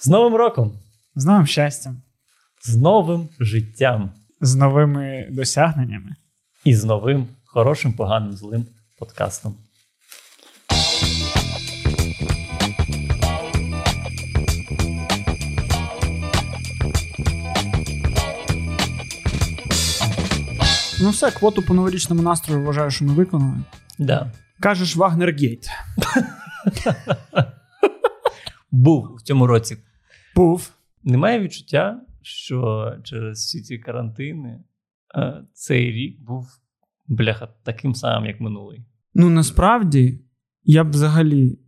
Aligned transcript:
З 0.00 0.06
Новим 0.06 0.34
роком! 0.36 0.72
З 1.14 1.24
новим 1.24 1.46
щастям, 1.46 2.02
З 2.62 2.76
новим 2.76 3.28
життям 3.40 4.10
з 4.40 4.54
новими 4.54 5.28
досягненнями. 5.30 6.14
і 6.64 6.74
з 6.74 6.84
новим 6.84 7.26
хорошим, 7.44 7.92
поганим, 7.92 8.32
злим 8.32 8.66
подкастом. 8.98 9.54
Ну 21.00 21.10
все, 21.10 21.30
квоту 21.30 21.62
по 21.62 21.74
новорічному 21.74 22.22
настрою 22.22 22.64
вважаю, 22.64 22.90
що 22.90 23.04
ми 23.04 23.12
виконали. 23.12 23.56
Да. 23.98 24.32
Кажеш 24.60 24.96
Вагнергейт. 24.96 25.68
Був 28.70 29.14
в 29.18 29.22
цьому 29.22 29.46
році. 29.46 29.76
Був. 30.38 30.72
Немає 31.04 31.40
відчуття, 31.40 32.00
що 32.22 32.92
через 33.04 33.38
всі 33.38 33.62
ці 33.62 33.78
карантини 33.78 34.64
е, 35.16 35.44
цей 35.52 35.92
рік 35.92 36.20
був 36.20 36.46
бляха 37.06 37.48
таким 37.64 37.94
самим, 37.94 38.26
як 38.26 38.40
минулий. 38.40 38.84
Ну 39.14 39.30
насправді 39.30 40.20
я 40.64 40.84
б 40.84 40.90
взагалі 40.90 41.58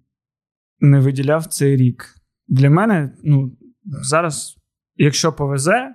не 0.80 1.00
виділяв 1.00 1.46
цей 1.46 1.76
рік. 1.76 2.14
Для 2.48 2.70
мене, 2.70 3.16
ну, 3.24 3.56
зараз, 3.84 4.56
якщо 4.96 5.32
повезе, 5.32 5.94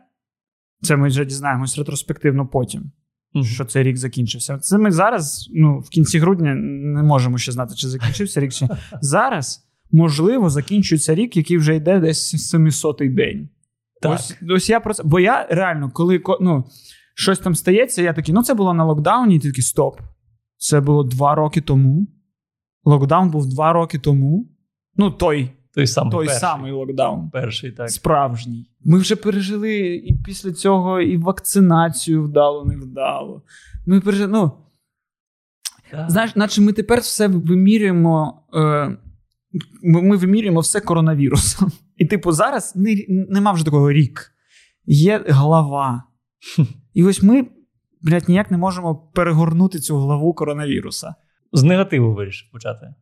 це 0.81 0.95
ми 0.95 1.07
вже 1.07 1.25
дізнаємось 1.25 1.77
ретроспективно 1.77 2.47
потім, 2.47 2.91
що 3.43 3.65
цей 3.65 3.83
рік 3.83 3.97
закінчився. 3.97 4.57
Це 4.57 4.77
ми 4.77 4.91
зараз, 4.91 5.49
ну, 5.53 5.79
в 5.79 5.89
кінці 5.89 6.19
грудня 6.19 6.55
не 6.55 7.03
можемо 7.03 7.37
ще 7.37 7.51
знати, 7.51 7.75
чи 7.75 7.87
закінчився 7.87 8.39
рік, 8.39 8.53
чи 8.53 8.67
зараз, 9.01 9.67
можливо, 9.95 10.49
закінчується 10.49 11.15
рік, 11.15 11.37
який 11.37 11.57
вже 11.57 11.75
йде 11.75 11.99
десь 11.99 12.53
700-й 12.55 13.09
день. 13.09 13.49
Так. 14.01 14.13
Ось, 14.13 14.35
ось 14.49 14.69
я 14.69 14.79
про 14.79 14.93
це. 14.93 15.03
Бо 15.03 15.19
я 15.19 15.47
реально, 15.49 15.91
коли 15.93 16.21
ну, 16.41 16.63
щось 17.15 17.39
там 17.39 17.55
стається, 17.55 18.01
я 18.01 18.13
такий, 18.13 18.35
ну 18.35 18.43
це 18.43 18.53
було 18.53 18.73
на 18.73 18.85
локдауні, 18.85 19.35
і 19.35 19.39
ти 19.39 19.61
стоп. 19.61 19.99
Це 20.57 20.81
було 20.81 21.03
два 21.03 21.35
роки 21.35 21.61
тому. 21.61 22.07
Локдаун 22.83 23.29
був 23.29 23.49
два 23.49 23.73
роки 23.73 23.99
тому. 23.99 24.49
Ну, 24.95 25.11
той, 25.11 25.49
Той 25.73 25.87
самий 25.87 26.11
той 26.11 26.25
перший. 26.25 26.39
самий 26.39 26.71
локдаун. 26.71 27.29
Перший, 27.29 27.71
так. 27.71 27.89
Справжній. 27.89 28.69
Ми 28.83 28.97
вже 28.97 29.15
пережили 29.15 29.95
і 29.95 30.17
після 30.25 30.53
цього 30.53 31.01
і 31.01 31.17
вакцинацію 31.17 32.23
вдало, 32.23 32.65
не 32.65 32.75
вдало. 32.75 33.43
Ми 33.85 34.01
пережили, 34.01 34.31
ну, 34.31 34.51
Так. 35.91 36.11
Знаєш, 36.11 36.35
наче 36.35 36.61
ми 36.61 36.73
тепер 36.73 36.99
все 36.99 37.27
вимірюємо. 37.27 38.41
Е, 38.53 38.97
ми 39.83 40.17
вимірюємо 40.17 40.59
все 40.59 40.81
коронавірусом. 40.81 41.71
І, 41.97 42.05
типу, 42.05 42.31
зараз 42.31 42.75
не, 42.75 42.95
нема 43.07 43.51
вже 43.51 43.65
такого 43.65 43.91
рік. 43.91 44.31
Є 44.85 45.23
глава. 45.27 46.03
І 46.93 47.03
ось 47.03 47.23
ми, 47.23 47.47
блядь, 48.01 48.29
ніяк 48.29 48.51
не 48.51 48.57
можемо 48.57 48.95
перегорнути 48.95 49.79
цю 49.79 49.97
главу 49.97 50.33
коронавіруса. 50.33 51.15
З 51.53 51.63
негативу 51.63 52.13
вирішив 52.13 52.51
почати. 52.51 52.93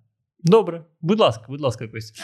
Добре, 0.43 0.85
будь 1.01 1.19
ласка, 1.19 1.45
будь 1.49 1.61
ласка, 1.61 1.87
Костя. 1.87 2.23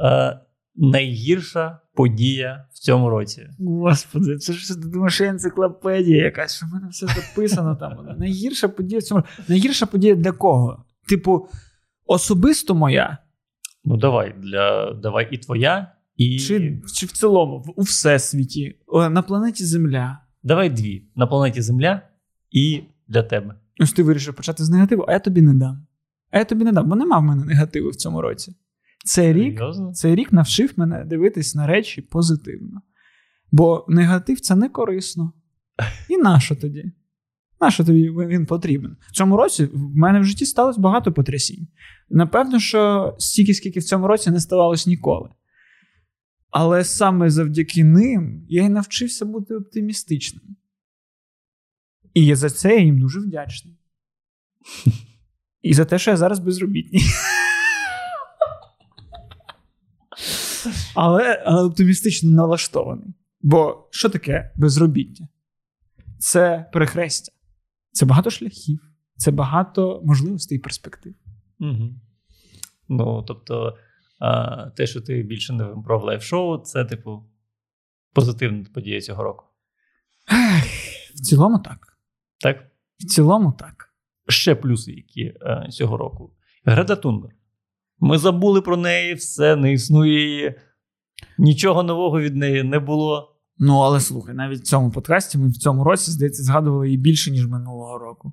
Е, 0.00 0.40
найгірша 0.76 1.78
подія 1.94 2.68
в 2.72 2.78
цьому 2.78 3.10
році. 3.10 3.48
Господи, 3.58 4.36
це 4.36 4.52
ж 4.52 4.74
ти 4.74 4.88
думаєш, 4.88 5.14
що 5.14 5.24
енциклопедія 5.24 6.24
якась, 6.24 6.56
що 6.56 6.66
в 6.66 6.68
мене 6.68 6.88
все 6.88 7.06
записано 7.06 7.76
там. 7.76 8.16
Найгірша 8.18 8.68
подія 8.68 8.98
в 8.98 9.02
цьому. 9.02 9.20
році. 9.20 9.42
Найгірша 9.48 9.86
подія 9.86 10.14
для 10.14 10.32
кого? 10.32 10.84
Типу, 11.08 11.48
особисто 12.06 12.74
моя, 12.74 13.18
Ну, 13.84 13.96
давай, 13.96 14.34
для, 14.38 14.92
давай 15.02 15.28
і 15.30 15.38
твоя, 15.38 15.92
і. 16.16 16.38
чи, 16.38 16.82
чи 16.94 17.06
в 17.06 17.12
цілому, 17.12 17.58
в- 17.58 17.72
у 17.80 17.82
всесвіті, 17.82 18.78
на 19.10 19.22
планеті 19.22 19.64
Земля. 19.64 20.18
Давай 20.42 20.70
дві 20.70 21.08
на 21.16 21.26
планеті 21.26 21.62
Земля 21.62 22.02
і 22.50 22.82
для 23.08 23.22
тебе. 23.22 23.54
Ось 23.80 23.92
ти 23.92 24.02
вирішив 24.02 24.34
почати 24.34 24.64
з 24.64 24.70
негативу, 24.70 25.04
а 25.08 25.12
я 25.12 25.18
тобі 25.18 25.42
не 25.42 25.54
дам. 25.54 25.86
А 26.30 26.38
я 26.38 26.44
тобі 26.44 26.64
не 26.64 26.72
дам, 26.72 26.88
бо 26.88 26.96
нема 26.96 27.18
в 27.18 27.22
мене 27.22 27.44
негативу 27.44 27.90
в 27.90 27.96
цьому 27.96 28.22
році. 28.22 28.54
Цей 29.04 29.32
рік, 29.32 29.60
цей 29.94 30.14
рік 30.14 30.32
навчив 30.32 30.72
мене 30.76 31.04
дивитись 31.04 31.54
на 31.54 31.66
речі 31.66 32.02
позитивно. 32.02 32.80
Бо 33.52 33.84
негатив 33.88 34.40
це 34.40 34.56
не 34.56 34.68
корисно. 34.68 35.32
І 36.08 36.16
нащо 36.16 36.56
тоді? 36.56 36.92
Нащо 37.60 37.84
тобі 37.84 38.10
він 38.10 38.46
потрібен? 38.46 38.96
В 39.00 39.12
цьому 39.12 39.36
році 39.36 39.64
в 39.64 39.96
мене 39.96 40.20
в 40.20 40.24
житті 40.24 40.46
сталося 40.46 40.80
багато 40.80 41.12
потрясінь. 41.12 41.68
Напевно, 42.10 42.60
що 42.60 43.14
стільки, 43.18 43.54
скільки 43.54 43.80
в 43.80 43.84
цьому 43.84 44.06
році 44.06 44.30
не 44.30 44.40
ставалось 44.40 44.86
ніколи. 44.86 45.28
Але 46.50 46.84
саме 46.84 47.30
завдяки 47.30 47.84
ним 47.84 48.46
я 48.48 48.62
й 48.62 48.68
навчився 48.68 49.24
бути 49.24 49.54
оптимістичним. 49.54 50.56
І 52.14 52.26
я 52.26 52.36
за 52.36 52.50
це 52.50 52.74
я 52.74 52.80
їм 52.80 53.00
дуже 53.00 53.20
вдячний. 53.20 53.78
І 55.62 55.74
за 55.74 55.84
те, 55.84 55.98
що 55.98 56.10
я 56.10 56.16
зараз 56.16 56.38
безробітний. 56.38 57.02
Але, 60.94 61.42
але 61.46 61.62
оптимістично 61.62 62.30
налаштований. 62.30 63.14
Бо 63.40 63.88
що 63.90 64.08
таке 64.08 64.52
безробіття? 64.56 65.28
Це 66.18 66.70
перехрестя, 66.72 67.32
це 67.98 68.06
багато 68.06 68.30
шляхів, 68.30 68.80
це 69.16 69.30
багато 69.30 70.02
можливостей 70.04 70.58
і 70.58 70.60
перспектив. 70.60 71.14
Угу. 71.60 71.90
Ну, 72.88 73.22
тобто, 73.22 73.76
а, 74.18 74.70
те, 74.70 74.86
що 74.86 75.00
ти 75.00 75.22
більше 75.22 75.52
не 75.52 75.64
про 75.84 76.04
лайв-шоу, 76.04 76.58
це, 76.58 76.84
типу, 76.84 77.24
позитивна 78.12 78.66
подія 78.74 79.00
цього 79.00 79.22
року. 79.22 79.44
В 81.14 81.20
цілому 81.20 81.58
так. 81.58 81.98
Так? 82.40 82.70
В 82.98 83.04
цілому 83.04 83.52
так. 83.52 83.94
Ще 84.28 84.54
плюси, 84.54 84.92
які 84.92 85.22
е, 85.22 85.68
цього 85.70 85.96
року. 85.96 86.32
Грета 86.64 86.96
Тунберг. 86.96 87.34
Ми 87.98 88.18
забули 88.18 88.60
про 88.60 88.76
неї, 88.76 89.14
все 89.14 89.56
не 89.56 89.72
існує 89.72 90.28
її. 90.28 90.54
Нічого 91.38 91.82
нового 91.82 92.20
від 92.20 92.36
неї 92.36 92.62
не 92.62 92.78
було. 92.78 93.37
Ну, 93.58 93.78
але 93.78 94.00
слухай, 94.00 94.34
навіть 94.34 94.60
в 94.60 94.64
цьому 94.64 94.90
подкасті 94.90 95.38
ми 95.38 95.48
в 95.48 95.56
цьому 95.56 95.84
році, 95.84 96.10
здається, 96.10 96.42
згадували 96.42 96.86
її 96.86 96.98
більше, 96.98 97.30
ніж 97.30 97.46
минулого 97.46 97.98
року. 97.98 98.32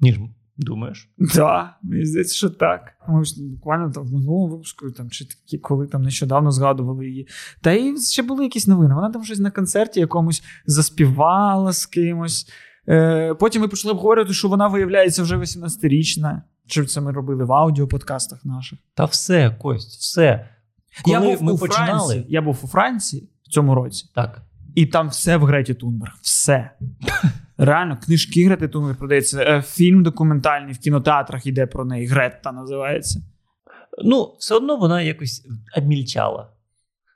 Ніж 0.00 0.18
думаєш. 0.56 1.10
Так, 1.34 1.74
мені 1.82 2.04
здається, 2.04 2.34
що 2.34 2.50
так. 2.50 2.92
Ми 3.08 3.24
ж 3.24 3.34
буквально 3.54 3.90
там 3.90 4.02
в 4.02 4.12
минулому 4.12 4.48
випуску, 4.48 4.90
там, 4.90 5.10
чи 5.10 5.24
такі, 5.24 5.58
коли 5.58 5.86
там 5.86 6.02
нещодавно 6.02 6.50
згадували 6.50 7.06
її. 7.06 7.28
Та 7.60 7.72
і 7.72 7.96
ще 7.96 8.22
були 8.22 8.44
якісь 8.44 8.66
новини. 8.66 8.94
Вона 8.94 9.10
там 9.10 9.24
щось 9.24 9.38
на 9.38 9.50
концерті 9.50 10.00
якомусь 10.00 10.42
заспівала 10.66 11.72
з 11.72 11.86
кимось. 11.86 12.48
Е, 12.88 13.34
потім 13.34 13.62
ми 13.62 13.68
почали 13.68 13.92
обговорювати, 13.92 14.34
що 14.34 14.48
вона 14.48 14.68
виявляється 14.68 15.22
вже 15.22 15.36
18-річна. 15.36 16.42
Чи 16.66 16.84
це 16.84 17.00
ми 17.00 17.12
робили 17.12 17.44
в 17.44 17.52
аудіоподкастах 17.52 18.44
наших. 18.44 18.78
Та 18.94 19.04
все, 19.04 19.56
Кость, 19.60 20.00
все. 20.00 20.48
Коли 21.04 21.16
я 21.16 21.20
був 21.20 21.42
ми 21.42 21.52
у 21.52 21.58
починали. 21.58 21.88
Франції, 21.88 22.26
я 22.28 22.42
був 22.42 22.60
у 22.62 22.66
Франції 22.66 23.29
в 23.50 23.52
цьому 23.52 23.74
році, 23.74 24.10
Так. 24.14 24.42
і 24.74 24.86
там 24.86 25.08
все 25.08 25.36
в 25.36 25.44
Греті 25.44 25.74
Тунберг. 25.74 26.12
Все. 26.22 26.70
Реально, 27.58 27.98
книжки 28.04 28.44
Грети 28.44 28.68
Тунберг 28.68 28.98
продаються. 28.98 29.42
Е, 29.42 29.62
Фільм 29.62 30.02
документальний 30.02 30.72
в 30.72 30.78
кінотеатрах 30.78 31.46
іде 31.46 31.66
про 31.66 31.84
неї. 31.84 32.06
Гретта 32.06 32.52
називається. 32.52 33.20
Ну, 34.04 34.34
все 34.38 34.54
одно 34.54 34.76
вона 34.76 35.02
якось 35.02 35.48
обмільчала. 35.76 36.48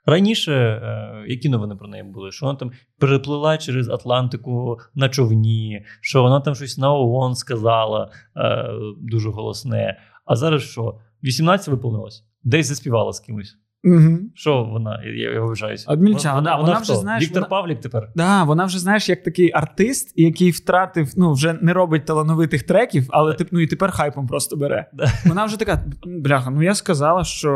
Раніше, 0.05 0.53
е, 0.53 1.25
які 1.27 1.49
новини 1.49 1.75
про 1.75 1.87
неї 1.87 2.03
були? 2.03 2.31
Що 2.31 2.45
вона 2.45 2.57
там 2.59 2.71
переплила 2.99 3.57
через 3.57 3.89
Атлантику 3.89 4.77
на 4.95 5.09
човні, 5.09 5.85
що 6.01 6.21
вона 6.21 6.39
там 6.39 6.55
щось 6.55 6.77
на 6.77 6.93
ООН 6.93 7.35
сказала 7.35 8.11
е, 8.37 8.65
дуже 9.01 9.29
голосне. 9.29 9.99
А 10.25 10.35
зараз 10.35 10.63
що? 10.63 10.99
18 11.23 11.67
виповнилось? 11.67 12.23
Десь 12.43 12.67
заспівала 12.67 13.13
з 13.13 13.19
кимось. 13.19 13.57
Угу. 13.85 14.17
Що 14.35 14.63
вона? 14.63 15.03
Я, 15.03 15.31
я 15.31 15.41
вибачаюсь. 15.41 15.85
Обмільчала, 15.87 16.35
Вона, 16.35 16.49
да, 16.49 16.55
вона, 16.55 16.67
вона 16.67 16.79
вже, 16.79 16.95
знаєш, 16.95 17.23
Віктор 17.23 17.39
вона- 17.41 17.49
Павлік 17.49 17.79
тепер. 17.79 18.09
Да, 18.15 18.43
вона 18.43 18.65
вже 18.65 18.79
знаєш, 18.79 19.09
як 19.09 19.23
такий 19.23 19.51
артист, 19.53 20.13
який 20.15 20.51
втратив, 20.51 21.13
ну 21.17 21.33
вже 21.33 21.53
не 21.61 21.73
робить 21.73 22.05
талановитих 22.05 22.63
треків, 22.63 23.07
але 23.09 23.33
тип, 23.33 23.47
ну 23.51 23.59
і 23.59 23.67
тепер 23.67 23.91
хайпом 23.91 24.27
просто 24.27 24.55
бере. 24.57 24.89
Да. 24.93 25.11
Вона 25.25 25.45
вже 25.45 25.59
така, 25.59 25.85
бляха, 26.05 26.49
ну 26.49 26.63
я 26.63 26.75
сказала, 26.75 27.23
що 27.23 27.49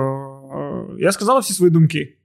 е, 0.55 1.03
я 1.03 1.11
сказала 1.11 1.39
всі 1.39 1.53
свої 1.53 1.71
думки. 1.71 2.15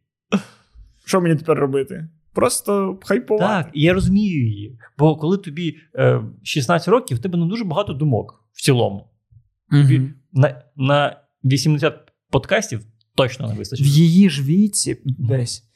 Що 1.04 1.20
мені 1.20 1.36
тепер 1.36 1.58
робити? 1.58 2.08
Просто 2.34 2.98
хайпувати. 3.04 3.44
Так, 3.64 3.70
і 3.72 3.82
я 3.82 3.92
розумію 3.94 4.46
її. 4.46 4.78
Бо 4.98 5.16
коли 5.16 5.38
тобі 5.38 5.76
е, 5.94 6.20
16 6.42 6.88
років, 6.88 7.16
в 7.16 7.20
тебе 7.20 7.38
не 7.38 7.46
дуже 7.46 7.64
багато 7.64 7.92
думок 7.92 8.44
в 8.52 8.62
цілому. 8.62 9.08
Мгм. 9.70 10.14
На, 10.32 10.62
на 10.76 11.16
80 11.44 11.94
подкастів 12.30 12.80
точно 13.14 13.48
не 13.48 13.54
В 13.54 13.86
її 13.86 14.30
ж 14.30 14.42
віці 14.42 15.02
десь. 15.04 15.64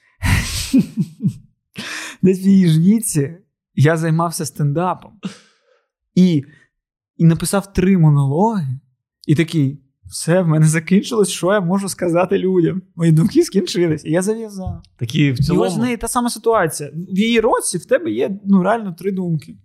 Десь 2.22 2.40
в 2.40 2.46
її 2.46 2.68
ж 2.68 2.80
віці 2.80 3.36
я 3.74 3.96
займався 3.96 4.46
стендапом. 4.46 5.12
І, 6.14 6.44
і 7.16 7.24
написав 7.24 7.72
три 7.72 7.98
монологи, 7.98 8.80
і 9.26 9.34
такий: 9.34 9.82
все, 10.10 10.42
в 10.42 10.48
мене 10.48 10.66
закінчилось, 10.66 11.28
що 11.28 11.52
я 11.52 11.60
можу 11.60 11.88
сказати 11.88 12.38
людям. 12.38 12.82
Мої 12.96 13.12
думки 13.12 13.44
скінчились, 13.44 14.04
і 14.04 14.10
я 14.10 14.22
зав'язав. 14.22 14.82
Такі 14.96 15.32
в 15.32 15.52
І 15.52 15.56
ось 15.56 15.76
в 15.76 15.78
неї 15.78 15.96
та 15.96 16.08
сама 16.08 16.30
ситуація. 16.30 16.90
В 16.94 17.18
її 17.18 17.40
році 17.40 17.78
в 17.78 17.86
тебе 17.86 18.10
є 18.10 18.38
ну, 18.44 18.62
реально 18.62 18.92
три 18.92 19.12
думки. 19.12 19.56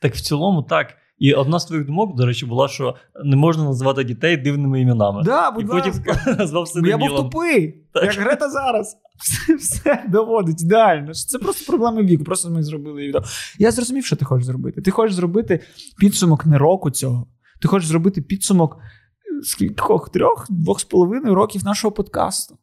так 0.00 0.14
в 0.14 0.20
цілому 0.20 0.62
так. 0.62 0.94
І 1.24 1.32
одна 1.32 1.58
з 1.60 1.64
твоїх 1.64 1.86
думок, 1.86 2.16
до 2.16 2.26
речі, 2.26 2.46
була, 2.46 2.68
що 2.68 2.94
не 3.24 3.36
можна 3.36 3.64
називати 3.64 4.04
дітей 4.04 4.36
дивними 4.36 4.80
іменами. 4.80 5.22
Да, 5.22 5.56
І 5.60 5.64
потім 5.64 5.92
ласка. 6.06 6.36
назвав 6.38 6.66
Бо 6.80 6.86
Я 6.86 6.98
був 6.98 7.16
тупий, 7.16 7.84
Так. 7.94 8.04
як 8.04 8.14
Грета 8.14 8.50
зараз. 8.50 8.96
Все, 9.18 9.54
все 9.54 10.04
доводить 10.08 10.62
ідеально. 10.62 11.14
Це 11.14 11.38
просто 11.38 11.72
проблеми 11.72 12.02
віку. 12.02 12.24
Просто 12.24 12.50
ми 12.50 12.62
зробили 12.62 13.02
відео. 13.02 13.22
Я 13.58 13.70
зрозумів, 13.70 14.04
що 14.04 14.16
ти 14.16 14.24
хочеш 14.24 14.46
зробити. 14.46 14.82
Ти 14.82 14.90
хочеш 14.90 15.14
зробити 15.14 15.60
підсумок 15.98 16.46
не 16.46 16.58
року 16.58 16.90
цього. 16.90 17.26
Ти 17.60 17.68
хочеш 17.68 17.88
зробити 17.88 18.22
підсумок 18.22 18.76
е, 18.76 19.42
скількох 19.42 20.10
трьох, 20.10 20.46
двох 20.50 20.80
з 20.80 20.84
половиною 20.84 21.34
років 21.34 21.64
нашого 21.64 21.92
подкасту. 21.92 22.58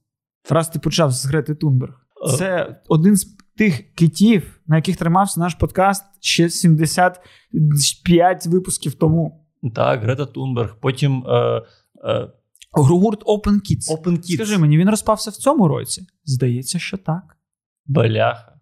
Раз 0.49 0.69
ти 0.69 0.79
почав 0.79 1.11
з 1.11 1.25
Грети 1.25 1.55
Тунберг. 1.55 1.93
Це 2.37 2.79
один 2.87 3.15
з 3.15 3.37
тих 3.57 3.93
китів, 3.95 4.59
на 4.71 4.75
яких 4.77 4.97
тримався 4.97 5.39
наш 5.39 5.53
подкаст 5.55 6.03
ще 6.19 6.49
75 6.49 8.47
випусків 8.47 8.93
тому. 8.93 9.47
Так, 9.75 10.01
Грета 10.01 10.25
Тунберг. 10.25 10.75
Потім 10.81 11.23
е, 11.27 11.61
е, 12.05 12.29
Гурт 12.71 13.25
Open 13.25 13.53
Kids. 13.53 13.97
Open 13.97 14.17
Kids. 14.17 14.33
Скажи 14.35 14.57
мені, 14.57 14.77
він 14.77 14.89
розпався 14.89 15.29
в 15.29 15.33
цьому 15.33 15.67
році? 15.67 16.07
Здається, 16.23 16.79
що 16.79 16.97
так. 16.97 17.37
Баляха. 17.85 18.59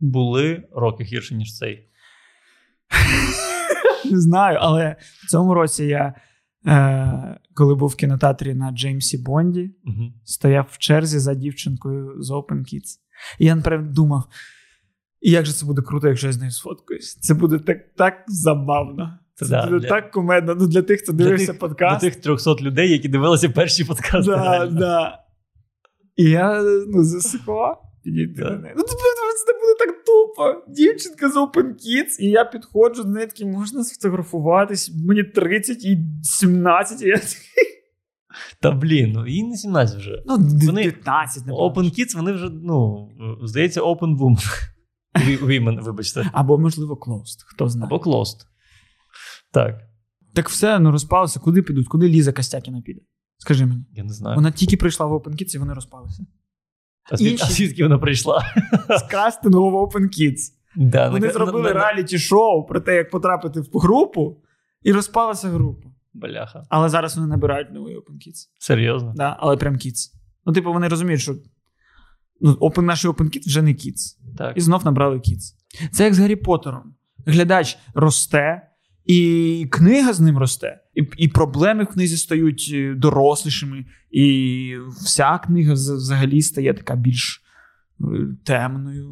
Були 0.00 0.68
роки 0.72 1.04
гірше, 1.04 1.34
ніж 1.34 1.58
цей. 1.58 1.88
Не 4.10 4.20
знаю, 4.20 4.58
але 4.60 4.96
в 5.24 5.30
цьому 5.30 5.54
році 5.54 5.84
я, 5.84 6.14
е, 6.66 7.38
коли 7.54 7.74
був 7.74 7.88
в 7.88 7.96
кінотеатрі 7.96 8.54
на 8.54 8.70
Джеймсі 8.70 9.18
Бонді, 9.18 9.70
Угу. 9.84 10.12
стояв 10.24 10.68
в 10.70 10.78
черзі 10.78 11.18
за 11.18 11.34
дівчинкою 11.34 12.22
з 12.22 12.30
Open 12.30 12.58
Kids. 12.58 12.98
І 13.38 13.44
я 13.44 13.54
напевно 13.54 13.92
думав, 13.92 14.24
як 15.30 15.46
же 15.46 15.52
це 15.52 15.66
буде 15.66 15.82
круто, 15.82 16.08
якщо 16.08 16.26
я 16.26 16.32
з 16.32 16.38
нею 16.38 16.50
сфоткаюсь. 16.50 17.14
Це 17.20 17.34
буде 17.34 17.58
так, 17.58 17.78
так 17.96 18.14
забавно. 18.26 19.18
Це 19.34 19.46
Да, 19.46 19.64
буде 19.66 19.78
для- 19.78 19.88
так 19.88 20.10
кумедно. 20.10 20.54
Ну, 20.54 20.66
для 20.66 20.82
тих, 20.82 21.00
хто 21.02 21.12
дивився 21.12 21.46
тих- 21.52 21.58
подкаст. 21.58 22.00
До 22.00 22.10
тих 22.10 22.16
300 22.20 22.54
людей, 22.60 22.90
які 22.92 23.08
дивилися 23.08 23.48
перші 23.48 23.84
подкасти. 23.84 24.30
Да, 24.30 24.66
да. 24.66 25.18
І 26.16 26.24
я 26.24 26.62
ну, 26.88 27.04
засипав. 27.04 27.80
Підійти 28.04 28.42
до 28.42 28.50
неї. 28.50 28.74
Ну, 28.76 28.82
це 28.82 29.52
буде 29.60 29.74
так 29.78 30.04
тупо. 30.04 30.64
Дівчинка 30.68 31.30
з 31.30 31.36
Open 31.36 31.66
Kids, 31.66 32.20
і 32.20 32.26
я 32.30 32.44
підходжу 32.44 33.02
до 33.02 33.08
неї 33.08 33.26
такий, 33.26 33.46
можна 33.46 33.84
сфотографуватись? 33.84 34.92
Мені 35.06 35.22
30 35.24 35.84
і 35.84 35.98
17, 36.22 37.02
і 37.02 37.08
я 37.08 37.16
такий, 37.16 37.34
Та 38.60 38.70
блін, 38.70 39.12
ну 39.12 39.26
їй 39.26 39.42
не 39.44 39.56
17 39.56 39.98
вже. 39.98 40.22
ну, 40.26 40.36
Вони- 40.66 40.82
15, 40.82 41.46
не 41.46 41.52
Open 41.52 41.84
Kids, 41.84 42.16
вони 42.16 42.32
вже, 42.32 42.50
ну, 42.62 43.08
здається, 43.42 43.80
Open 43.80 44.18
Woman. 44.18 44.70
Women, 45.18 45.82
вибачте. 45.82 46.30
Або, 46.32 46.58
можливо, 46.58 46.94
Closed, 46.94 47.42
хто 47.46 47.68
знає. 47.68 47.86
Або 47.86 47.96
Closed. 47.96 48.36
Так, 49.52 49.80
Так 50.34 50.48
все, 50.48 50.78
ну 50.78 50.90
розпалося. 50.90 51.40
Куди 51.40 51.62
підуть? 51.62 51.88
Куди 51.88 52.08
Ліза 52.08 52.32
Костякіна 52.32 52.80
піде? 52.80 53.00
Скажи 53.38 53.66
мені. 53.66 53.84
я 53.92 54.04
не 54.04 54.12
знаю. 54.12 54.36
Вона 54.36 54.50
тільки 54.50 54.76
прийшла 54.76 55.06
в 55.06 55.12
Open 55.12 55.32
Kids 55.32 55.54
і 55.54 55.58
вони 55.58 55.74
розпалися. 55.74 56.26
А 57.12 57.16
звідки 57.16 57.82
вона 57.82 57.98
прийшла? 57.98 58.42
З 58.98 59.02
кастингу 59.10 59.70
в 59.70 59.74
Open 59.74 60.02
Kids. 60.02 60.38
Да, 60.76 61.10
Вони 61.10 61.26
на- 61.26 61.32
зробили 61.32 61.62
на- 61.62 61.68
на- 61.68 61.74
реаліті-шоу 61.74 62.66
про 62.66 62.80
те, 62.80 62.94
як 62.96 63.10
потрапити 63.10 63.60
в 63.60 63.78
групу, 63.78 64.42
і 64.82 64.92
розпалася 64.92 65.48
група. 65.48 65.88
Бляха. 66.14 66.62
Але 66.68 66.88
зараз 66.88 67.16
вони 67.16 67.28
набирають 67.28 67.72
новий 67.72 67.96
Open 67.96 68.14
Kids. 68.14 68.48
Серйозно? 68.58 69.12
Да, 69.16 69.36
але 69.40 69.56
прям 69.56 69.74
Kids. 69.74 70.10
Ну, 70.46 70.52
типу, 70.52 70.72
вони 70.72 70.88
розуміють, 70.88 71.20
що 71.20 71.34
open, 72.42 72.80
наші 72.82 73.08
Open 73.08 73.24
Kids 73.24 73.46
вже 73.46 73.62
не 73.62 73.70
Kids. 73.70 74.16
Так. 74.38 74.56
І 74.56 74.60
знов 74.60 74.84
набрали 74.84 75.16
Kids. 75.16 75.54
Це 75.92 76.04
як 76.04 76.14
з 76.14 76.18
Гаррі 76.18 76.36
Поттером. 76.36 76.94
Глядач 77.26 77.78
росте, 77.94 78.62
і 79.04 79.66
книга 79.70 80.12
з 80.12 80.20
ним 80.20 80.38
росте, 80.38 80.80
і, 80.94 81.02
і 81.16 81.28
проблеми 81.28 81.84
в 81.84 81.86
книзі 81.86 82.16
стають 82.16 82.70
е, 82.74 82.94
дорослішими, 82.94 83.84
і 84.10 84.76
вся 85.00 85.38
книга 85.38 85.72
взагалі 85.72 86.42
стає 86.42 86.74
така 86.74 86.96
більш 86.96 87.42
е, 88.00 88.04
темною, 88.44 89.08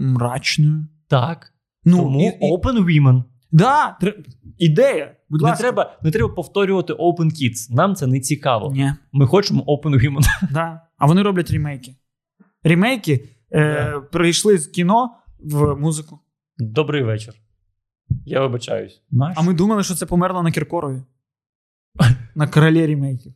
мрачною. 0.00 0.86
Так. 1.08 1.52
Ну, 1.84 1.96
Тому 1.96 2.20
і, 2.20 2.24
і, 2.24 2.52
Open 2.52 2.84
Women. 2.84 3.22
да, 3.52 3.96
тр... 4.00 4.14
ідея. 4.58 5.14
Будь 5.28 5.40
Не 5.42 5.48
ласка. 5.48 5.62
треба, 5.62 5.98
не 6.02 6.10
треба 6.10 6.28
повторювати 6.28 6.92
Open 6.92 7.24
Kids. 7.26 7.74
Нам 7.74 7.94
це 7.94 8.06
не 8.06 8.20
цікаво. 8.20 8.72
Ні. 8.74 8.92
Ми 9.12 9.26
хочемо 9.26 9.64
Open 9.64 9.94
Women. 9.94 10.24
Да. 10.52 10.80
А 10.98 11.06
вони 11.06 11.22
роблять 11.22 11.50
ремейки. 11.50 11.96
Ремейки 12.62 13.28
е, 13.52 14.00
прийшли 14.12 14.58
з 14.58 14.66
кіно 14.66 15.10
в 15.38 15.74
музику. 15.74 16.18
Добрий 16.58 17.02
вечір. 17.02 17.34
Я 18.26 18.40
вибачаюсь. 18.40 19.02
Наш? 19.10 19.34
А 19.38 19.42
ми 19.42 19.54
думали, 19.54 19.82
що 19.82 19.94
це 19.94 20.06
померло 20.06 20.42
на 20.42 20.50
Кіркорові. 20.50 21.02
На 22.34 22.48
королі 22.48 22.86
ремейків. 22.86 23.34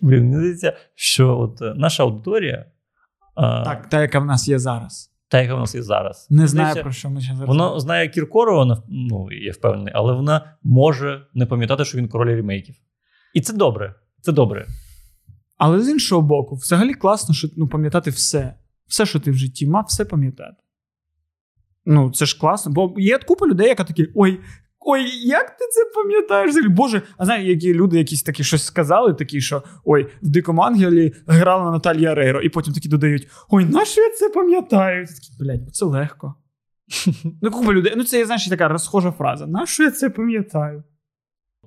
Блін, 0.00 0.20
мені 0.24 0.36
здається, 0.36 0.76
що 0.94 1.38
от 1.38 1.62
е, 1.62 1.74
наша 1.76 2.02
аудиторія, 2.02 2.66
а, 3.34 3.64
Так, 3.64 3.88
та, 3.88 4.00
яка 4.00 4.18
в 4.18 4.26
нас 4.26 4.48
є 4.48 4.58
зараз. 4.58 5.12
та, 5.28 5.42
яка 5.42 5.54
в 5.54 5.58
нас 5.58 5.74
є 5.74 5.82
зараз, 5.82 6.26
Не 6.30 6.46
знаю, 6.46 6.82
про 6.82 6.92
що 6.92 7.10
ми 7.10 7.20
зараз. 7.20 7.40
Вона 7.40 7.80
знає 7.80 8.08
Кіркорова, 8.08 8.82
ну, 8.88 9.28
я 9.32 9.52
впевнений, 9.52 9.92
але 9.96 10.12
вона 10.12 10.56
може 10.62 11.26
не 11.34 11.46
пам'ятати, 11.46 11.84
що 11.84 11.98
він 11.98 12.08
король 12.08 12.36
ремейків. 12.36 12.74
І 13.34 13.40
це 13.40 13.52
добре. 13.52 13.94
Це 14.20 14.32
добре. 14.32 14.66
Але 15.64 15.80
з 15.80 15.88
іншого 15.88 16.22
боку, 16.22 16.54
взагалі 16.54 16.94
класно, 16.94 17.34
що 17.34 17.48
ну, 17.56 17.68
пам'ятати 17.68 18.10
все. 18.10 18.54
Все, 18.86 19.06
що 19.06 19.20
ти 19.20 19.30
в 19.30 19.34
житті 19.34 19.66
мав, 19.66 19.84
все 19.88 20.04
пам'ятати. 20.04 20.56
Ну, 21.84 22.10
це 22.10 22.26
ж 22.26 22.38
класно. 22.40 22.72
Бо 22.72 22.94
є 22.96 23.18
купа 23.18 23.46
людей, 23.46 23.68
яка 23.68 23.84
такі: 23.84 24.08
ой, 24.14 24.40
ой, 24.80 25.02
як 25.26 25.50
ти 25.50 25.64
це 25.70 25.80
пам'ятаєш? 25.94 26.54
Боже, 26.68 27.02
а 27.16 27.24
знаєш, 27.24 27.48
які 27.48 27.74
люди 27.74 27.98
якісь 27.98 28.22
такі 28.22 28.44
щось 28.44 28.64
сказали, 28.64 29.14
такі, 29.14 29.40
що 29.40 29.62
ой, 29.84 30.04
в 30.22 30.28
дикому 30.28 30.62
ангелі 30.62 31.12
грала 31.26 31.70
Наталія 31.70 32.14
Рейро, 32.14 32.42
і 32.42 32.48
потім 32.48 32.74
такі 32.74 32.88
додають: 32.88 33.28
Ой, 33.48 33.64
на 33.64 33.84
що 33.84 34.00
я 34.00 34.10
це 34.10 34.28
пам'ятаю? 34.28 35.06
Такі, 35.06 35.32
блядь, 35.40 35.74
це 35.74 35.84
легко. 35.84 36.34
Ну, 37.42 37.50
купа 37.50 37.72
людей. 37.72 37.92
Ну, 37.96 38.04
це 38.04 38.18
є, 38.18 38.26
знаєш, 38.26 38.48
така 38.48 38.68
розхожа 38.68 39.12
фраза. 39.12 39.46
На 39.46 39.66
що 39.66 39.82
я 39.82 39.90
це 39.90 40.10
пам'ятаю? 40.10 40.84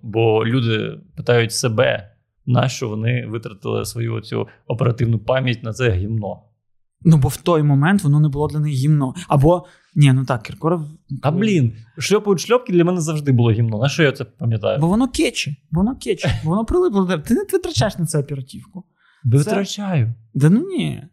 Бо 0.02 0.46
люди 0.46 1.00
питають 1.18 1.54
себе, 1.54 2.15
на 2.46 2.70
що 2.70 2.90
вони 2.90 3.26
витратили 3.28 3.86
свою 3.86 4.22
цю 4.22 4.48
оперативну 4.68 5.20
пам'ять 5.20 5.64
на 5.64 5.74
це 5.74 5.92
гімно. 5.92 6.42
Ну, 7.02 7.18
бо 7.18 7.28
в 7.28 7.38
той 7.38 7.64
момент 7.64 8.04
воно 8.04 8.20
не 8.20 8.30
було 8.30 8.48
для 8.48 8.60
них 8.60 8.74
гімно. 8.74 9.14
Або, 9.28 9.66
ні, 9.96 10.14
ну 10.14 10.26
так, 10.26 10.44
Кіркоров. 10.44 10.82
А 11.22 11.32
блін, 11.32 11.74
шльопають 11.98 12.40
шльопки 12.40 12.74
для 12.74 12.84
мене 12.84 13.02
завжди 13.02 13.32
було 13.32 13.52
гімно. 13.52 13.80
На 13.80 13.90
що 13.90 14.04
я 14.04 14.12
це 14.12 14.26
пам'ятаю? 14.26 14.80
Бо 14.80 14.88
воно 14.88 15.08
кече, 15.08 15.56
воно 15.72 15.96
кече, 15.96 16.42
бо 16.44 16.50
воно 16.50 16.66
прилипло. 16.66 17.18
Ти 17.18 17.34
не 17.34 17.46
витрачаєш 17.54 17.98
на 17.98 18.06
це 18.06 18.20
оперативку. 18.20 18.84
Витрачаю. 19.24 20.14
Да 20.34 20.50
ну 20.50 20.68
ні. 20.70 21.04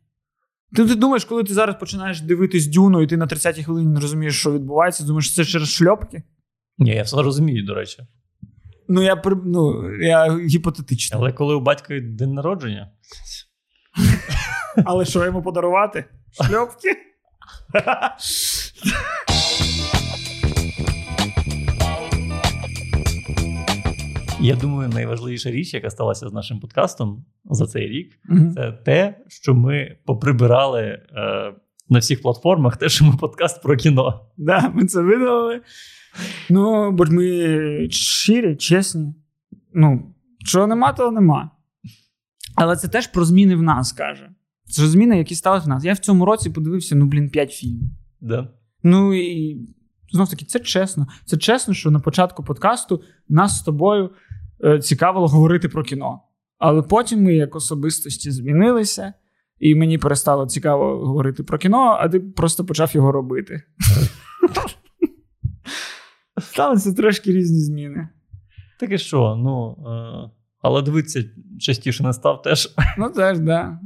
Ти, 0.77 0.87
ти 0.87 0.95
думаєш, 0.95 1.25
коли 1.25 1.45
ти 1.45 1.55
зараз 1.55 1.77
починаєш 1.81 2.21
дивитись 2.21 2.67
дюну, 2.67 3.03
і 3.03 3.07
ти 3.07 3.17
на 3.17 3.27
30-й 3.27 3.63
хвилині 3.63 3.89
не 3.89 4.01
розумієш, 4.01 4.41
що 4.41 4.53
відбувається, 4.53 5.05
думаєш, 5.05 5.35
це 5.35 5.45
через 5.45 5.69
шльопки? 5.69 6.23
Ні, 6.79 6.91
я 6.91 7.03
все 7.03 7.23
розумію, 7.23 7.67
до 7.67 7.75
речі. 7.75 8.03
Ну, 8.89 9.03
я 9.03 9.23
ну, 9.45 9.95
я 9.95 10.39
гіпотетично. 10.39 11.19
Але 11.19 11.33
коли 11.33 11.55
у 11.55 11.61
батька 11.61 12.01
день 12.01 12.35
народження, 12.35 12.91
Але 14.85 15.05
що 15.05 15.25
йому 15.25 15.43
подарувати? 15.43 16.05
Шльопки? 16.47 16.97
я 24.41 24.57
думаю, 24.57 24.89
найважливіша 24.89 25.51
річ, 25.51 25.75
яка 25.75 25.91
сталася 25.91 26.29
з 26.29 26.33
нашим 26.33 26.61
подкастом 26.61 27.25
за 27.45 27.67
цей 27.67 27.89
рік, 27.89 28.19
Мгм. 28.25 28.53
це 28.55 28.73
те, 28.73 29.19
що 29.29 29.55
ми 29.55 29.97
поприбирали 30.07 30.83
е, 30.83 31.55
на 31.89 31.99
всіх 31.99 32.23
платформах, 32.23 32.77
те, 32.77 32.89
що 32.89 33.05
ми 33.05 33.17
подкаст 33.21 33.63
про 33.63 33.77
кіно. 33.77 34.27
Да, 34.37 34.69
ми 34.75 34.85
це 34.85 35.01
видали. 35.01 35.61
Ну, 36.51 36.93
бо 36.93 37.05
ми 37.05 37.89
щирі, 37.91 38.57
чесні. 38.57 39.15
Ну, 39.75 40.15
що 40.45 40.67
нема, 40.67 40.93
того 40.93 41.11
нема. 41.11 41.51
Але 42.55 42.77
це 42.77 42.89
теж 42.89 43.07
про 43.07 43.25
зміни 43.25 43.57
в 43.57 43.63
нас 43.63 43.93
каже. 43.93 44.31
Це 44.65 44.83
ж 44.83 44.89
зміни, 44.89 45.19
які 45.19 45.35
сталися 45.35 45.67
в 45.67 45.69
нас. 45.69 45.85
Я 45.85 45.93
в 45.93 45.99
цьому 45.99 46.25
році 46.25 46.51
подивився, 46.51 46.95
ну, 46.95 47.07
блін, 47.07 47.31
5 47.31 47.53
фільмів. 47.53 47.91
Да? 48.21 48.49
Ну 48.83 49.15
і 49.15 49.59
знов 50.13 50.31
таки, 50.31 50.45
це 50.45 50.61
чесно. 50.61 51.07
Це 51.25 51.37
чесно, 51.37 51.75
що 51.75 51.91
на 51.91 52.01
початку 52.01 52.45
подкасту 52.45 53.03
нас 53.29 53.59
з 53.59 53.63
тобою 53.63 54.11
е, 54.65 54.79
цікавило 54.79 55.27
говорити 55.27 55.69
про 55.69 55.83
кіно. 55.83 56.21
Але 56.59 56.83
потім 56.83 57.23
ми 57.23 57.35
як 57.35 57.57
особистості 57.57 58.31
змінилися, 58.31 59.13
і 59.59 59.75
мені 59.75 59.99
перестало 59.99 60.47
цікаво 60.47 61.07
говорити 61.07 61.43
про 61.43 61.59
кіно, 61.59 61.97
а 62.01 62.09
ти 62.09 62.21
просто 62.21 62.65
почав 62.65 62.91
його 62.95 63.13
робити. 63.13 63.63
Сталися 66.41 66.93
трошки 66.93 67.33
різні 67.33 67.61
зміни. 67.61 68.09
Так 68.81 68.93
і 68.93 68.99
що? 68.99 69.37
Ну, 69.37 69.77
е, 69.91 70.31
але 70.63 70.83
дивитися 70.83 71.25
частіше 71.61 72.03
не 72.03 72.13
став 72.13 72.43
теж. 72.43 72.75
Ну 72.99 73.11
теж, 73.11 73.39
да. 73.39 73.81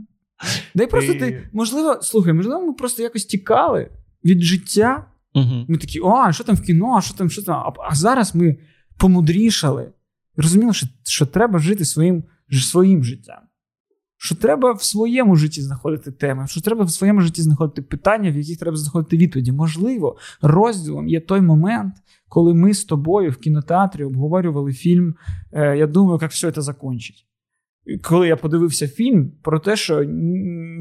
Да 0.75 0.85
й 0.85 0.87
просто 0.87 1.13
Ти- 1.13 1.19
ти, 1.19 1.49
можливо, 1.53 1.99
слухай, 2.03 2.33
можливо, 2.33 2.67
ми 2.67 2.73
просто 2.73 3.03
якось 3.03 3.25
тікали 3.25 3.91
від 4.25 4.41
життя. 4.41 5.07
Угу. 5.35 5.65
Ми 5.69 5.77
такі, 5.77 6.01
а 6.05 6.33
що 6.33 6.45
там 6.45 6.57
в 6.57 6.63
кіно, 6.63 6.95
а 6.97 7.01
що 7.01 7.15
там, 7.15 7.31
що 7.31 7.43
там. 7.43 7.55
А, 7.55 7.73
а 7.91 7.95
зараз 7.95 8.35
ми 8.35 8.57
помудрішали. 8.99 9.93
Розуміли, 10.37 10.73
що, 10.73 10.87
що 11.05 11.27
треба 11.27 11.59
жити 11.59 11.85
своїм, 11.85 12.25
своїм 12.53 13.05
життям. 13.05 13.39
Що 14.19 14.35
треба 14.35 14.73
в 14.73 14.83
своєму 14.83 15.37
житті 15.37 15.63
знаходити 15.63 16.13
теми, 16.13 16.47
що 16.47 16.61
треба 16.61 16.85
в 16.85 16.91
своєму 16.91 17.21
житті 17.21 17.43
знаходити 17.43 17.83
питання, 17.83 18.31
в 18.31 18.37
яких 18.37 18.59
треба 18.59 18.77
знаходити 18.77 19.17
відповіді. 19.17 19.53
Можливо, 19.53 20.17
розділом 20.43 21.09
є 21.09 21.21
той 21.21 21.41
момент, 21.41 21.95
коли 22.29 22.55
ми 22.55 22.75
з 22.75 22.85
тобою 22.85 23.31
в 23.31 23.37
кінотеатрі 23.37 24.05
обговорювали 24.05 24.73
фільм 24.73 25.15
е, 25.53 25.77
Я 25.77 25.87
думаю, 25.87 26.19
як 26.23 26.31
все 26.31 26.53
це 26.53 26.63
закінчить. 26.63 27.27
Коли 28.03 28.29
я 28.29 28.37
подивився 28.37 28.89
фільм 28.89 29.33
про 29.43 29.59
те, 29.59 29.77
що 29.77 30.05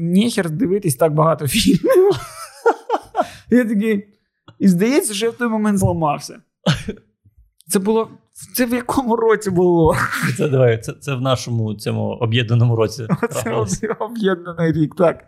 ніхер 0.00 0.50
дивитись 0.50 0.96
так 0.96 1.14
багато 1.14 1.46
фільмів. 1.48 2.10
Я 3.50 3.64
такий. 3.64 4.08
І 4.58 4.68
здається, 4.68 5.14
що 5.14 5.26
я 5.26 5.32
в 5.32 5.36
той 5.36 5.48
момент 5.48 5.78
зламався. 5.78 6.40
Це 7.66 7.78
було. 7.78 8.08
Це 8.54 8.66
в 8.66 8.70
якому 8.74 9.16
році 9.16 9.50
було? 9.50 9.96
Це 10.36 10.48
давай, 10.48 10.78
це, 10.82 10.92
це 10.92 11.14
в 11.14 11.20
нашому 11.20 11.74
цьому 11.74 12.00
об'єднаному 12.00 12.76
році. 12.76 13.06
Це 13.66 13.96
об'єднаний 14.00 14.72
рік, 14.72 14.94
так. 14.94 15.24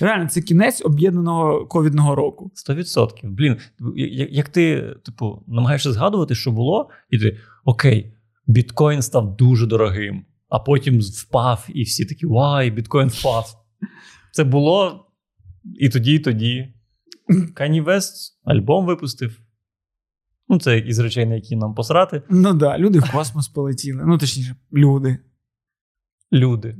Реально, 0.00 0.28
це 0.28 0.40
кінець 0.40 0.84
об'єднаного 0.84 1.66
ковідного 1.66 2.14
року. 2.14 2.50
Сто 2.54 2.74
відсотків. 2.74 3.30
Блін, 3.30 3.56
як, 3.96 4.32
як 4.32 4.48
ти, 4.48 4.94
типу, 5.04 5.42
намагаєшся 5.46 5.92
згадувати, 5.92 6.34
що 6.34 6.50
було, 6.50 6.90
і 7.10 7.18
ти 7.18 7.38
окей, 7.64 8.14
біткоін 8.46 9.02
став 9.02 9.36
дуже 9.36 9.66
дорогим, 9.66 10.24
а 10.48 10.58
потім 10.58 11.00
впав, 11.00 11.66
і 11.74 11.82
всі 11.82 12.04
такі 12.04 12.26
вай, 12.26 12.70
біткоін 12.70 13.08
впав. 13.08 13.46
Це 14.32 14.44
було 14.44 15.06
і 15.80 15.88
тоді, 15.88 16.14
і 16.14 16.18
тоді. 16.18 16.74
Кані 17.54 17.80
Вест 17.80 18.40
альбом 18.44 18.86
випустив. 18.86 19.43
Ну, 20.48 20.58
це 20.58 20.78
із 20.78 20.98
речей, 20.98 21.26
на 21.26 21.34
які 21.34 21.56
нам 21.56 21.74
посрати. 21.74 22.22
Ну 22.30 22.48
так, 22.48 22.56
да, 22.56 22.78
люди 22.78 22.98
в 22.98 23.12
космос 23.12 23.48
полетіли. 23.48 24.02
Ну, 24.06 24.18
точніше, 24.18 24.56
люди. 24.72 25.18
Люди. 26.32 26.76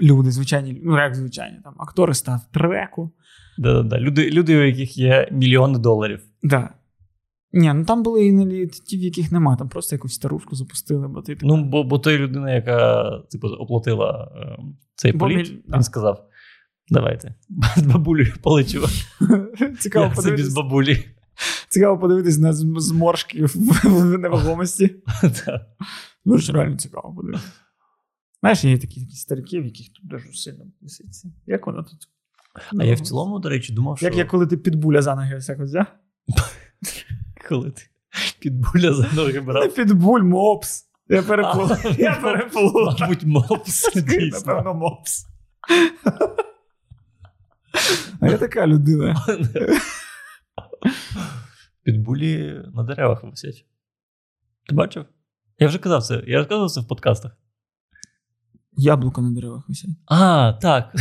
Люди, 0.00 0.30
звичайні, 0.30 0.80
ну 0.84 0.96
як 0.96 1.14
звичайні, 1.14 1.58
там 1.64 1.74
актори 1.78 2.14
став 2.14 2.40
треку. 2.52 3.12
Да-да-да. 3.58 4.00
Люди, 4.00 4.30
люди, 4.30 4.56
у 4.56 4.62
яких 4.62 4.98
є 4.98 5.28
мільйони 5.32 5.78
доларів. 5.78 6.20
Да. 6.42 6.70
Ні, 7.52 7.72
ну 7.74 7.84
там 7.84 8.02
були 8.02 8.26
і 8.26 8.32
не 8.32 8.66
ті, 8.66 8.96
в 8.96 9.00
яких 9.00 9.32
нема, 9.32 9.56
там 9.56 9.68
просто 9.68 9.94
якусь 9.96 10.14
старушку 10.14 10.56
запустили, 10.56 11.08
бо 11.08 11.22
ти 11.22 11.38
Ну, 11.42 11.64
бо, 11.64 11.84
бо 11.84 11.98
той 11.98 12.18
людина, 12.18 12.54
яка 12.54 13.10
типу, 13.30 13.48
оплатила 13.48 14.32
е, 14.36 14.62
цей 14.94 15.12
Бо 15.12 15.18
політ, 15.18 15.36
міль- 15.36 15.52
він 15.52 15.62
да. 15.66 15.82
сказав: 15.82 16.28
давайте, 16.88 17.34
з 17.76 17.82
бабулею 17.82 18.34
полечу. 18.42 18.82
цікаво, 19.78 20.04
Як 20.04 20.22
це 20.22 20.30
без 20.30 20.54
бабулі? 20.54 21.04
Цікаво 21.68 21.98
подивитись 21.98 22.38
на 22.38 22.52
зморшки 22.52 23.44
в, 23.44 24.18
невагомості. 24.18 24.96
Ну, 26.24 26.38
ж 26.38 26.52
реально 26.52 26.76
цікаво 26.76 27.14
подивитися. 27.14 27.52
Знаєш, 28.40 28.64
є 28.64 28.78
такі, 28.78 29.00
такі 29.00 29.16
старики, 29.16 29.60
в 29.60 29.64
яких 29.64 29.86
тут 29.92 30.08
дуже 30.08 30.32
сильно 30.32 30.64
виситься. 30.80 31.32
Як 31.46 31.66
воно 31.66 31.82
тут? 31.82 32.08
А 32.80 32.84
я 32.84 32.94
в 32.94 33.00
цілому, 33.00 33.38
до 33.38 33.48
речі, 33.48 33.72
думав, 33.72 33.98
що 33.98 34.06
Як 34.06 34.16
я 34.16 34.24
коли 34.24 34.46
ти 34.46 34.56
підбуля 34.56 35.02
за 35.02 35.14
ноги 35.14 35.36
ось 35.36 35.46
так 35.46 35.58
взяв? 35.58 35.86
коли 37.48 37.70
ти 37.70 37.82
підбуля 38.40 38.94
за 38.94 39.08
ноги 39.12 39.40
брав? 39.40 39.62
Не 39.62 39.68
підбуль, 39.68 40.22
мопс. 40.22 40.84
Я 41.08 41.22
переплутав. 41.22 41.94
Я 41.98 42.14
переплутав. 42.14 42.96
Мабуть, 43.00 43.24
мопс. 43.24 43.94
Напевно, 44.32 44.74
мопс. 44.74 45.26
А 48.20 48.28
я 48.28 48.38
така 48.38 48.66
людина. 48.66 49.26
Підбулі 51.92 52.62
на 52.74 52.82
деревах 52.82 53.24
висять. 53.24 53.66
Ти 54.68 54.74
бачив? 54.74 55.04
Я 55.58 55.68
вже 55.68 55.78
казав 55.78 56.02
це. 56.02 56.22
Я 56.26 56.38
розказував 56.38 56.70
це 56.70 56.80
в 56.80 56.88
подкастах. 56.88 57.36
Яблуко 58.72 59.22
на 59.22 59.30
деревах 59.30 59.68
висять. 59.68 59.90
А, 60.06 60.52
так. 60.52 60.92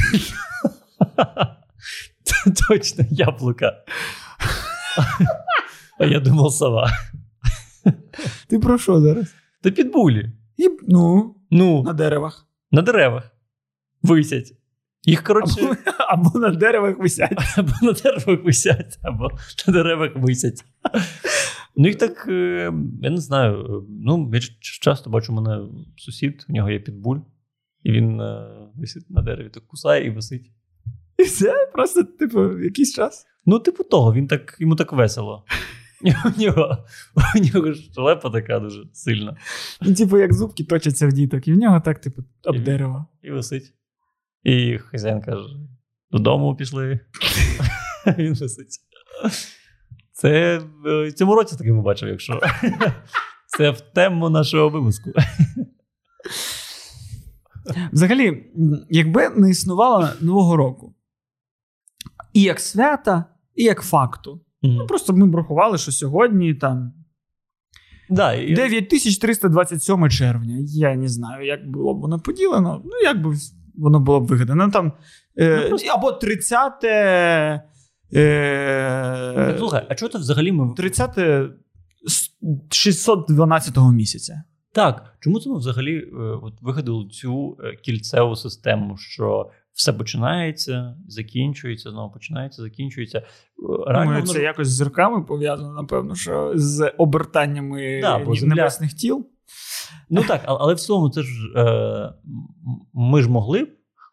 Точно, 2.70 3.06
яблука. 3.10 3.84
А 6.00 6.06
я 6.06 6.20
думав, 6.20 6.52
сова. 6.52 6.92
Ти 8.48 8.60
про 8.60 8.78
що 8.78 9.02
зараз? 9.02 9.36
Та 9.62 9.72
підбулі. 9.72 10.32
І, 10.58 10.70
ну, 10.88 11.36
Ну, 11.52 11.84
на 11.84 11.94
деревах. 11.94 12.48
на 12.72 12.82
деревах. 12.82 13.32
Висять. 14.02 14.54
Їх, 15.04 15.24
коротше, 15.24 15.78
Або, 16.08 16.40
на 16.40 16.50
деревах 16.50 17.00
висять. 17.00 17.38
або 17.58 17.72
на 17.82 17.92
деревах 17.92 18.44
висять, 18.46 19.00
або 19.02 19.30
на 19.68 19.74
деревах 19.74 20.12
висять. 20.16 20.66
Ну, 21.76 21.88
їх 21.88 21.98
так, 21.98 22.26
е, 22.28 22.74
я 23.02 23.10
не 23.10 23.18
знаю. 23.18 23.86
Ну, 23.90 24.32
я 24.34 24.40
часто 24.60 25.10
бачу, 25.10 25.34
у 25.34 25.36
мене 25.36 25.70
сусід, 25.98 26.46
у 26.50 26.54
нього 26.54 26.70
є 26.70 26.80
підбуль, 26.80 27.20
і 27.84 27.92
він 27.92 28.22
е, 28.22 28.48
висить 28.76 29.10
на 29.10 29.22
дереві, 29.22 29.50
так 29.50 29.68
кусає 29.68 30.08
і 30.08 30.10
висить. 30.10 30.52
І 31.18 31.24
все, 31.24 31.54
просто, 31.74 32.04
типу, 32.04 32.60
якийсь 32.60 32.96
час. 32.96 33.26
Ну, 33.46 33.60
типу 33.60 33.84
того, 33.84 34.14
він 34.14 34.28
так, 34.28 34.58
йому 34.60 34.76
так 34.76 34.94
весело. 34.94 35.46
У 36.38 36.42
нього, 36.42 36.78
у 37.36 37.40
нього 37.40 37.74
щелепа 37.74 38.30
така 38.30 38.60
дуже 38.60 38.84
сильна. 38.94 39.38
Ну, 39.82 39.94
типу, 39.94 40.18
як 40.18 40.34
зубки 40.34 40.64
точаться 40.64 41.08
в 41.08 41.14
діток, 41.14 41.48
і 41.48 41.54
в 41.54 41.58
нього 41.58 41.82
так, 41.82 42.00
типу, 42.00 42.24
об 42.44 42.56
І- 42.56 42.60
дерево. 42.60 43.06
І 43.22 43.32
висить. 43.32 43.74
І 44.44 44.78
хазяїн 44.78 45.22
каже: 45.22 45.44
додому 46.12 46.56
пішли. 46.56 47.00
Він 48.18 48.34
висить. 48.34 48.80
Це 50.12 50.62
е, 50.86 51.08
в 51.10 51.14
цьому 51.14 51.36
році 51.36 51.56
таке 51.58 51.72
ми 51.72 51.82
бачив, 51.82 52.10
якщо. 52.10 52.42
Це 53.58 53.70
в 53.70 53.82
тему 53.82 54.30
нашого 54.30 54.70
випуску. 54.70 55.12
Взагалі, 57.92 58.44
якби 58.90 59.30
не 59.30 59.50
існувало 59.50 60.10
Нового 60.22 60.56
року, 60.56 60.96
і 62.34 62.42
як 62.42 62.60
свята, 62.60 63.26
і 63.56 63.64
як 63.64 63.82
факту. 63.82 64.42
Ну, 64.62 64.88
просто 64.88 65.14
ми 65.14 65.28
б 65.28 65.36
рахували, 65.36 65.78
що 65.78 65.92
сьогодні 65.92 66.54
там 66.54 66.94
Да, 68.10 68.34
і- 68.34 68.54
9327 68.54 70.10
червня. 70.10 70.58
Я 70.62 70.96
не 70.96 71.08
знаю, 71.08 71.48
як 71.48 71.72
було 71.72 71.94
б 71.94 72.00
воно 72.02 72.20
поділено. 72.20 72.82
Ну, 72.86 72.92
як 73.04 73.22
би 73.22 73.36
воно 73.76 74.00
було 74.00 74.20
б 74.20 74.28
вигадано. 74.28 74.66
Ну, 74.66 74.72
там, 74.72 74.94
Ну, 75.38 75.70
просто- 75.70 75.90
Або 75.94 76.12
30. 76.12 76.84
Е, 78.14 79.56
Слухай, 79.58 79.86
а 79.90 79.96
чого 79.96 80.10
то 80.10 80.18
взагалі 80.20 80.52
ми. 80.52 80.74
30 80.74 81.18
с- 82.08 82.32
612 82.72 83.92
місяця. 83.92 84.44
Так, 84.74 85.14
чому 85.20 85.40
це 85.40 85.50
ми 85.50 85.58
взагалі 85.58 85.98
е, 85.98 86.16
от, 86.42 86.54
вигадали 86.62 87.08
цю 87.10 87.58
е, 87.64 87.76
кільцеву 87.76 88.36
систему, 88.36 88.98
що 88.98 89.50
все 89.74 89.94
починається, 89.94 90.96
закінчується, 91.08 91.92
знову 91.92 92.12
починається, 92.14 92.62
закінчується. 92.62 93.18
Е, 93.18 93.24
Реально, 93.88 94.06
Думаю, 94.06 94.24
це 94.28 94.42
якось 94.42 94.68
з 94.68 94.76
зірками 94.76 95.24
пов'язано, 95.24 95.74
напевно, 95.74 96.16
що 96.16 96.52
з 96.56 96.92
обертаннями 96.98 98.00
Да, 98.02 98.20
небесних 98.44 98.94
тіл. 98.94 99.28
Ну 100.10 100.24
так, 100.24 100.42
але 100.46 100.74
в 100.74 100.80
цілому 100.80 101.10
це 101.10 101.22
ж 101.22 101.30
е, 101.56 102.14
ми 102.94 103.22
ж 103.22 103.30
могли 103.30 103.64
б 103.64 103.70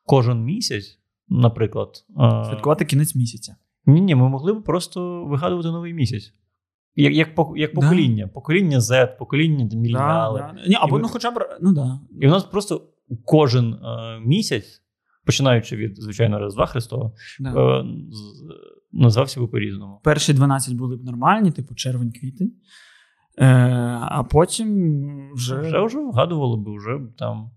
кожен 0.06 0.44
місяць, 0.44 0.98
наприклад, 1.28 1.90
е, 2.10 2.44
Святкувати 2.48 2.84
кінець 2.84 3.14
місяця. 3.14 3.56
ні, 3.86 4.00
ні, 4.00 4.14
ми 4.14 4.28
могли 4.28 4.52
б 4.52 4.64
просто 4.64 5.24
вигадувати 5.24 5.68
новий 5.68 5.94
місяць. 5.94 6.32
Як, 6.96 7.14
як, 7.14 7.28
як 7.56 7.74
Да. 7.74 7.80
покоління, 7.80 8.28
покоління 8.28 8.78
Z, 8.80 9.18
покоління 9.18 9.68
там. 9.68 9.82
Да, 9.82 10.32
да. 10.36 10.54
Ні, 10.68 10.76
або 10.80 10.96
ми- 10.96 11.02
ну 11.02 11.08
хоча 11.08 11.30
б. 11.30 11.58
Ну 11.60 11.72
да. 11.72 12.00
І 12.20 12.26
у 12.26 12.30
нас 12.30 12.44
просто 12.44 12.88
кожен 13.24 13.72
е, 13.74 14.20
місяць, 14.26 14.82
починаючи 15.26 15.76
від, 15.76 16.02
звичайно, 16.02 16.46
Різдва 16.46 16.66
Христова, 16.66 17.12
да. 17.40 17.78
е, 17.80 17.84
називався 18.92 19.40
би 19.40 19.46
по-різному. 19.46 20.00
Перші 20.04 20.32
12 20.32 20.74
були 20.76 20.96
б 20.96 21.04
нормальні, 21.04 21.50
типу 21.50 21.74
червень-квітень. 21.74 22.52
Е, 23.38 23.46
а 24.02 24.22
потім 24.30 24.68
вже. 25.34 25.60
Вже 25.60 25.80
вже 25.86 25.98
вгадували 25.98 26.56
би, 26.56 26.76
вже 26.76 27.00
там 27.18 27.50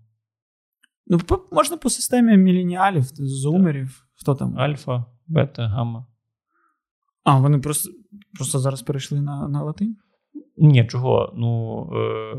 Ну, 1.08 1.20
можна 1.52 1.76
по 1.76 1.90
системі 1.90 2.36
міленіалів, 2.36 3.04
зумерів. 3.14 4.04
Хто 4.20 4.34
там? 4.34 4.58
альфа, 4.58 5.04
бета, 5.26 5.68
гамма. 5.68 6.06
А, 7.24 7.38
вони 7.38 7.58
просто, 7.58 7.90
просто 8.34 8.58
зараз 8.58 8.82
перейшли 8.82 9.20
на, 9.20 9.48
на 9.48 9.62
латинь. 9.62 9.96
Ні, 10.56 10.86
чого? 10.86 11.34
Ну, 11.36 11.82
е, 11.96 12.36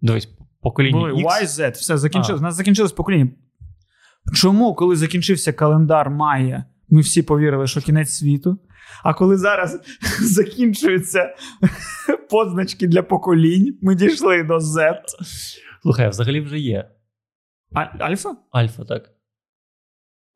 дивись, 0.00 0.28
покоління 0.60 0.98
Були 0.98 1.12
X. 1.12 1.26
Y, 1.26 1.46
Z, 1.46 1.72
все 1.72 1.98
закінчилось. 1.98 2.40
У 2.40 2.44
нас 2.44 2.54
закінчилось 2.54 2.92
покоління. 2.92 3.30
Чому, 4.34 4.74
коли 4.74 4.96
закінчився 4.96 5.52
календар 5.52 6.10
Майя, 6.10 6.64
ми 6.88 7.00
всі 7.00 7.22
повірили, 7.22 7.66
що 7.66 7.80
кінець 7.80 8.10
світу? 8.10 8.58
А 9.04 9.14
коли 9.14 9.36
зараз 9.36 9.80
закінчуються 10.22 11.34
позначки 12.30 12.86
для 12.86 13.02
поколінь, 13.02 13.78
ми 13.82 13.94
дійшли 13.94 14.42
до 14.42 14.56
Z. 14.56 14.98
Слухай, 15.82 16.08
взагалі 16.08 16.40
вже 16.40 16.58
є. 16.58 16.90
А, 17.74 17.80
альфа? 18.04 18.36
Альфа, 18.50 18.84
так. 18.84 19.10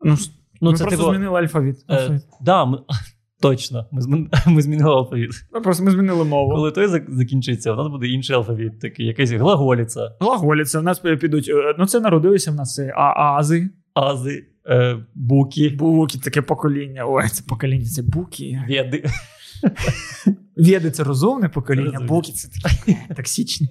Ну, 0.05 0.17
Ну, 0.61 0.71
ми 0.71 0.77
це 0.77 0.85
просто 0.85 1.01
типу, 1.03 1.15
змінили 1.15 1.41
алфавіт. 1.41 1.77
Е, 1.89 1.95
алфавіт. 1.95 2.23
да, 2.41 2.65
ми, 2.65 2.79
точно. 3.41 3.87
Ми, 3.93 4.01
змін, 4.03 4.31
ми 4.47 4.63
змінили 4.63 4.91
алфавіт. 4.91 5.31
Ну, 5.53 5.63
Просто 5.63 5.85
ми 5.85 5.91
змінили 5.91 6.25
мову. 6.25 6.51
Коли 6.55 6.71
той 6.71 6.87
закінчиться, 7.09 7.73
у 7.73 7.77
нас 7.77 7.89
буде 7.89 8.07
інший 8.09 8.37
алфавіт, 8.37 8.81
такий 8.81 9.07
якийсь 9.07 9.31
глаголіця, 9.31 10.17
Глаголіться, 10.21 10.81
в 10.81 10.83
нас 10.83 10.99
підуть. 10.99 11.49
е, 11.49 11.75
Ну, 11.79 11.87
це 11.87 12.01
народилися 12.01 12.51
в 12.51 12.55
нас 12.55 12.75
це 12.75 12.93
а- 12.97 13.37
ази, 13.39 13.71
ази, 13.95 14.47
е, 14.71 14.99
буки, 15.15 15.69
буки, 15.69 16.19
таке 16.19 16.43
покоління. 16.43 17.05
Ой, 17.07 17.29
це 17.29 17.45
покоління, 17.49 17.85
це 17.87 18.03
буки. 18.03 18.63
веди. 18.69 19.05
Веди 20.57 20.91
це 20.91 21.05
розумне 21.05 21.49
покоління, 21.49 22.01
буки 22.01 22.33
це 22.33 22.49
такі 22.63 22.97
токсичні. 23.17 23.69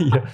Я 0.00 0.28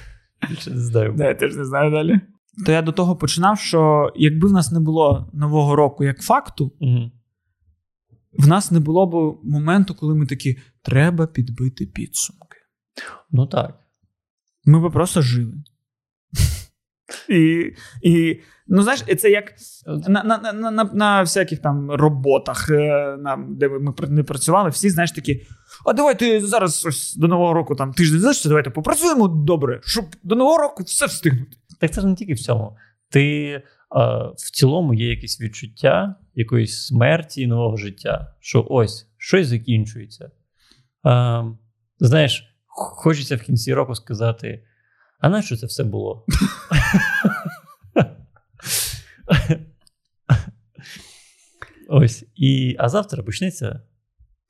більше 0.48 0.70
не 0.70 0.80
знаю. 0.80 1.14
Да, 1.16 1.28
я 1.28 1.34
теж 1.34 1.56
не 1.56 1.64
знаю 1.64 1.90
далі. 1.90 2.20
То 2.66 2.72
я 2.72 2.82
до 2.82 2.92
того 2.92 3.16
починав, 3.16 3.58
що 3.58 4.12
якби 4.16 4.48
в 4.48 4.52
нас 4.52 4.72
не 4.72 4.80
було 4.80 5.30
нового 5.32 5.76
року 5.76 6.04
як 6.04 6.22
факту, 6.22 6.72
Мгм. 6.80 7.12
в 8.38 8.46
нас 8.48 8.70
не 8.70 8.80
було 8.80 9.06
б 9.06 9.40
моменту, 9.44 9.94
коли 9.94 10.14
ми 10.14 10.26
такі 10.26 10.58
треба 10.82 11.26
підбити 11.26 11.86
підсумки. 11.86 12.58
Ну 13.30 13.46
так. 13.46 13.78
Ми 14.64 14.80
би 14.80 14.90
просто 14.90 15.22
жили. 15.22 15.54
І, 17.28 17.72
і 18.02 18.40
ну, 18.66 18.82
знаєш, 18.82 19.04
це 19.18 19.30
як 19.30 19.54
на, 20.08 20.22
на, 20.22 20.52
на, 20.52 20.70
на, 20.70 20.84
на 20.84 21.20
всяких 21.22 21.58
там 21.58 21.90
роботах, 21.90 22.70
е, 22.70 23.16
нам, 23.20 23.56
де 23.56 23.68
ми 23.68 23.94
не 24.08 24.22
працювали, 24.22 24.70
всі, 24.70 24.90
знаєш, 24.90 25.12
такі. 25.12 25.46
А 25.86 25.92
давайте 25.92 26.40
зараз 26.40 26.86
ось 26.86 27.16
до 27.16 27.28
Нового 27.28 27.52
року 27.52 27.74
там 27.74 27.92
тиждень 27.92 28.20
залишиться, 28.20 28.48
давайте 28.48 28.70
попрацюємо 28.70 29.28
добре, 29.28 29.80
щоб 29.84 30.04
до 30.22 30.34
Нового 30.34 30.58
року 30.58 30.82
все 30.82 31.06
встигнути. 31.06 31.56
Так 31.82 31.90
це 31.90 32.00
ж 32.00 32.06
не 32.06 32.14
тільки 32.14 32.32
в 32.32 32.40
цьому. 32.40 32.76
Ти 33.10 33.50
е, 33.50 33.62
в 34.36 34.50
цілому 34.52 34.94
є 34.94 35.10
якесь 35.10 35.40
відчуття 35.40 36.14
якоїсь 36.34 36.86
смерті 36.86 37.42
і 37.42 37.46
нового 37.46 37.76
життя, 37.76 38.34
що 38.40 38.66
ось 38.70 39.08
щось 39.16 39.46
закінчується. 39.46 40.30
Е, 41.06 41.44
знаєш, 41.98 42.56
хочеться 42.66 43.36
в 43.36 43.40
кінці 43.40 43.74
року 43.74 43.94
сказати: 43.94 44.64
а 45.20 45.28
на 45.28 45.42
що 45.42 45.56
це 45.56 45.66
все 45.66 45.84
було? 45.84 46.26
Ось. 51.88 52.24
І, 52.34 52.76
а 52.78 52.88
завтра 52.88 53.22
почнеться 53.22 53.80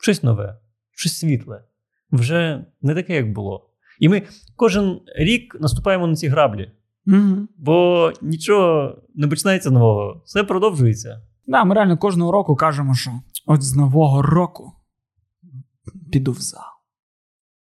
щось 0.00 0.22
нове, 0.22 0.58
щось 0.90 1.18
світле. 1.18 1.64
Вже 2.10 2.64
не 2.82 2.94
таке, 2.94 3.14
як 3.14 3.32
було. 3.32 3.70
І 3.98 4.08
ми 4.08 4.22
кожен 4.56 5.00
рік 5.16 5.56
наступаємо 5.60 6.06
на 6.06 6.16
ці 6.16 6.28
граблі. 6.28 6.72
Угу. 7.06 7.48
Бо 7.58 8.12
нічого 8.22 8.98
не 9.14 9.28
починається 9.28 9.70
нового, 9.70 10.22
все 10.24 10.44
продовжується. 10.44 11.22
Да, 11.46 11.64
ми 11.64 11.74
реально 11.74 11.98
кожного 11.98 12.32
року 12.32 12.56
кажемо, 12.56 12.94
що 12.94 13.10
от 13.46 13.62
з 13.62 13.76
Нового 13.76 14.22
року 14.22 14.72
піду 16.12 16.32
в 16.32 16.40
зал. 16.40 16.60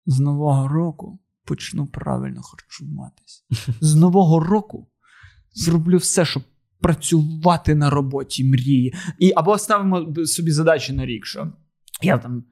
З 0.07 0.21
Нового 0.21 0.69
року 0.69 1.19
почну 1.45 1.87
правильно 1.87 2.43
харчуватись. 2.43 3.45
З 3.81 3.95
Нового 3.95 4.41
року 4.41 4.89
зроблю 5.55 5.97
все, 5.97 6.25
щоб 6.25 6.43
працювати 6.81 7.75
на 7.75 7.91
роботі 7.91 8.45
мрії. 8.45 8.95
І, 9.19 9.33
або 9.37 9.59
ставимо 9.59 10.27
собі 10.27 10.51
задачі 10.51 10.93
на 10.93 11.07
рік, 11.07 11.27
що 11.27 11.53
я 12.03 12.19
там. 12.19 12.45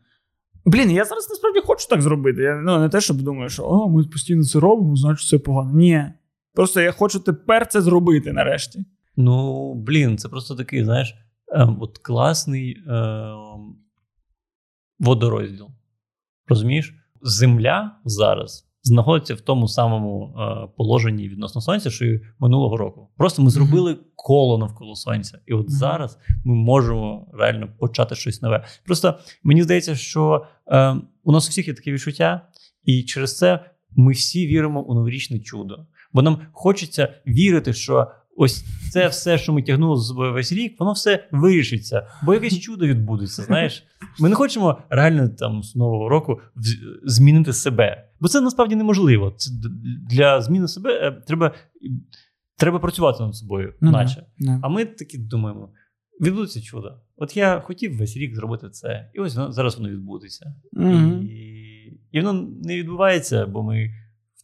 Блін, 0.65 0.91
я 0.91 1.05
зараз 1.05 1.29
насправді 1.31 1.61
хочу 1.67 1.89
так 1.89 2.03
зробити. 2.03 2.43
Я 2.43 2.57
ну, 2.57 2.79
не 2.79 2.89
те, 2.89 3.01
щоб 3.01 3.23
думаю, 3.23 3.49
що 3.49 3.65
о, 3.65 3.89
ми 3.89 4.05
постійно 4.05 4.45
це 4.45 4.61
робимо, 4.61 4.97
значить 4.97 5.29
це 5.29 5.39
погано. 5.39 5.79
Ні. 5.79 6.13
Просто 6.59 6.81
я 6.81 6.93
хочу 6.93 7.21
тепер 7.21 7.67
це 7.67 7.83
зробити 7.83 8.33
нарешті. 8.33 8.85
Ну, 9.17 9.75
блін, 9.75 10.19
це 10.19 10.29
просто 10.29 10.55
такий, 10.55 10.85
знаєш, 10.85 11.15
ем, 11.53 11.77
от 11.81 11.99
класний 11.99 12.77
ем, 12.89 13.77
водорозділ. 14.99 15.69
Розумієш? 16.49 16.95
Земля 17.23 17.97
зараз 18.05 18.69
знаходиться 18.83 19.35
в 19.35 19.41
тому 19.41 19.69
самому 19.69 20.35
е, 20.39 20.69
положенні 20.77 21.29
відносно 21.29 21.61
сонця, 21.61 21.91
що 21.91 22.05
і 22.07 22.21
минулого 22.39 22.77
року. 22.77 23.11
Просто 23.17 23.43
ми 23.43 23.51
зробили 23.51 23.99
коло 24.15 24.59
навколо 24.59 24.97
сонця. 24.97 25.39
І 25.47 25.53
от 25.53 25.67
Мгм. 25.69 25.77
зараз 25.77 26.19
ми 26.45 26.55
можемо 26.55 27.31
реально 27.35 27.69
почати 27.79 28.15
щось 28.15 28.43
нове. 28.43 28.65
Просто 28.87 29.19
мені 29.43 29.63
здається, 29.63 29.95
що 29.95 30.47
е, 30.67 30.97
у 31.25 31.33
нас 31.33 31.47
у 31.47 31.51
всіх 31.51 31.69
є 31.69 31.75
таке 31.75 31.93
відчуття, 31.93 32.49
і 32.85 33.03
через 33.03 33.37
це 33.37 33.65
ми 33.97 34.13
всі 34.13 34.47
віримо 34.47 34.83
у 34.83 34.95
новорічне 34.95 35.39
чудо. 35.39 35.87
Бо 36.13 36.23
нам 36.23 36.39
хочеться 36.53 37.15
вірити, 37.27 37.73
що 37.73 38.11
ось 38.37 38.65
це 38.93 39.09
все, 39.09 39.39
що 39.39 39.53
ми 39.53 39.63
тягнули 39.63 40.01
собою 40.03 40.33
весь 40.33 40.53
рік, 40.53 40.77
воно 40.81 40.93
все 40.93 41.29
вирішиться, 41.33 42.07
бо 42.23 42.35
якесь 42.35 42.59
чудо 42.61 42.87
відбудеться. 42.87 43.43
Знаєш, 43.43 43.85
ми 44.21 44.29
не 44.29 44.35
хочемо 44.35 44.79
реально 44.91 45.29
там 45.29 45.63
з 45.63 45.77
нового 45.77 46.09
року 46.09 46.41
змінити 47.05 47.53
себе, 47.53 48.09
бо 48.21 48.29
це 48.29 48.41
насправді 48.41 48.77
неможливо. 48.77 49.31
Це 49.37 49.51
для 50.11 50.41
зміни 50.43 50.69
себе 50.69 50.91
е, 50.93 51.23
треба, 51.27 51.55
треба 52.57 52.79
працювати 52.79 53.23
над 53.23 53.35
собою, 53.37 53.75
Ну, 53.81 53.91
наче. 53.91 54.27
да. 54.39 54.61
А 54.63 54.69
ми 54.69 54.85
такі 54.85 55.19
думаємо: 55.19 55.73
відбудеться 56.21 56.63
чудо. 56.63 57.01
От 57.17 57.37
я 57.37 57.61
хотів 57.61 57.97
весь 57.99 58.17
рік 58.17 58.35
зробити 58.35 58.71
це, 58.71 59.11
і 59.15 59.19
ось 59.21 59.37
воно- 59.37 59.53
зараз 59.53 59.77
воно 59.77 59.89
відбудеться. 59.89 60.55
Мгм. 60.73 61.23
І, 61.23 61.29
і 62.13 62.21
воно 62.21 62.49
не 62.63 62.77
відбувається, 62.77 63.47
бо 63.47 63.63
ми, 63.63 63.91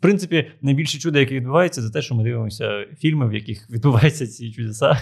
принципі, 0.04 0.50
найбільше 0.62 0.98
чудо, 0.98 1.18
яке 1.18 1.34
відбувається, 1.34 1.82
це 1.82 1.90
те, 1.90 2.02
що 2.02 2.14
ми 2.14 2.24
дивимося 2.24 2.86
фільми, 2.98 3.28
в 3.28 3.34
яких 3.34 3.70
відбуваються 3.70 4.26
ці 4.26 4.52
чудеса, 4.52 4.96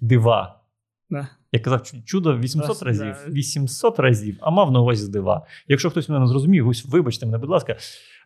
дива. 0.00 0.60
Я 1.52 1.60
казав 1.60 1.82
чудо 2.04 2.38
800 2.38 2.78
Да, 2.78 2.86
разів. 2.86 3.16
да. 3.26 3.32
800 3.32 3.98
разів, 3.98 4.36
а 4.40 4.50
мав 4.50 4.72
на 4.72 4.80
увазі 4.80 5.12
дива. 5.12 5.46
Якщо 5.68 5.90
хтось 5.90 6.08
мене 6.08 6.20
не 6.20 6.26
зрозумів, 6.26 6.68
ось 6.68 6.84
вибачте 6.84 7.26
мене, 7.26 7.38
будь 7.38 7.50
ласка. 7.50 7.76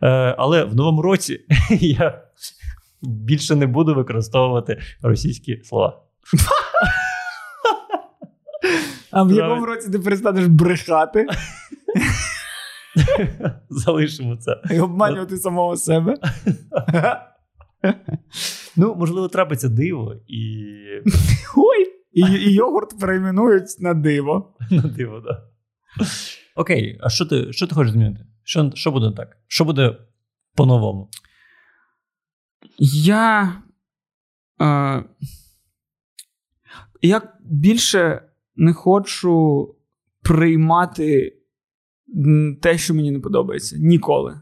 Е, 0.02 0.08
але 0.38 0.64
в 0.64 0.74
новому 0.74 1.02
році 1.02 1.40
я 1.80 2.22
більше 3.02 3.54
не 3.56 3.66
буду 3.66 3.94
використовувати 3.94 4.78
російські 5.02 5.62
слова. 5.64 6.02
А 9.10 9.22
в 9.22 9.32
якому 9.32 9.66
році 9.66 9.90
ти 9.90 9.98
перестанеш 9.98 10.46
брехати 10.46 11.26
Залишимо 13.68 14.36
це. 14.36 14.62
і 14.70 14.80
обманювати 14.80 15.36
самого 15.36 15.76
себе? 15.76 16.18
Ну, 18.76 18.94
можливо, 18.94 19.28
трапиться 19.28 19.68
диво 19.68 20.14
і 20.26 20.64
Ой! 21.56 21.86
І, 22.12 22.20
і 22.20 22.52
йогурт 22.52 23.00
перейменують 23.00 23.76
на 23.80 23.94
диво. 23.94 24.56
на 24.70 24.82
диво, 24.82 25.20
да. 25.20 25.42
Окей, 26.56 26.98
а 27.02 27.08
що 27.08 27.26
ти, 27.26 27.52
що 27.52 27.66
ти 27.66 27.74
хочеш 27.74 27.92
змінити? 27.92 28.26
Що, 28.42 28.70
що 28.74 28.90
буде 28.90 29.16
так? 29.16 29.36
Що 29.46 29.64
буде 29.64 29.96
по-новому? 30.54 31.10
Я. 32.78 33.52
Е, 34.60 35.04
я 37.02 37.22
більше 37.40 38.22
не 38.56 38.72
хочу 38.72 39.66
приймати 40.22 41.37
те, 42.62 42.78
що 42.78 42.94
мені 42.94 43.10
не 43.10 43.20
подобається. 43.20 43.76
Ніколи. 43.78 44.40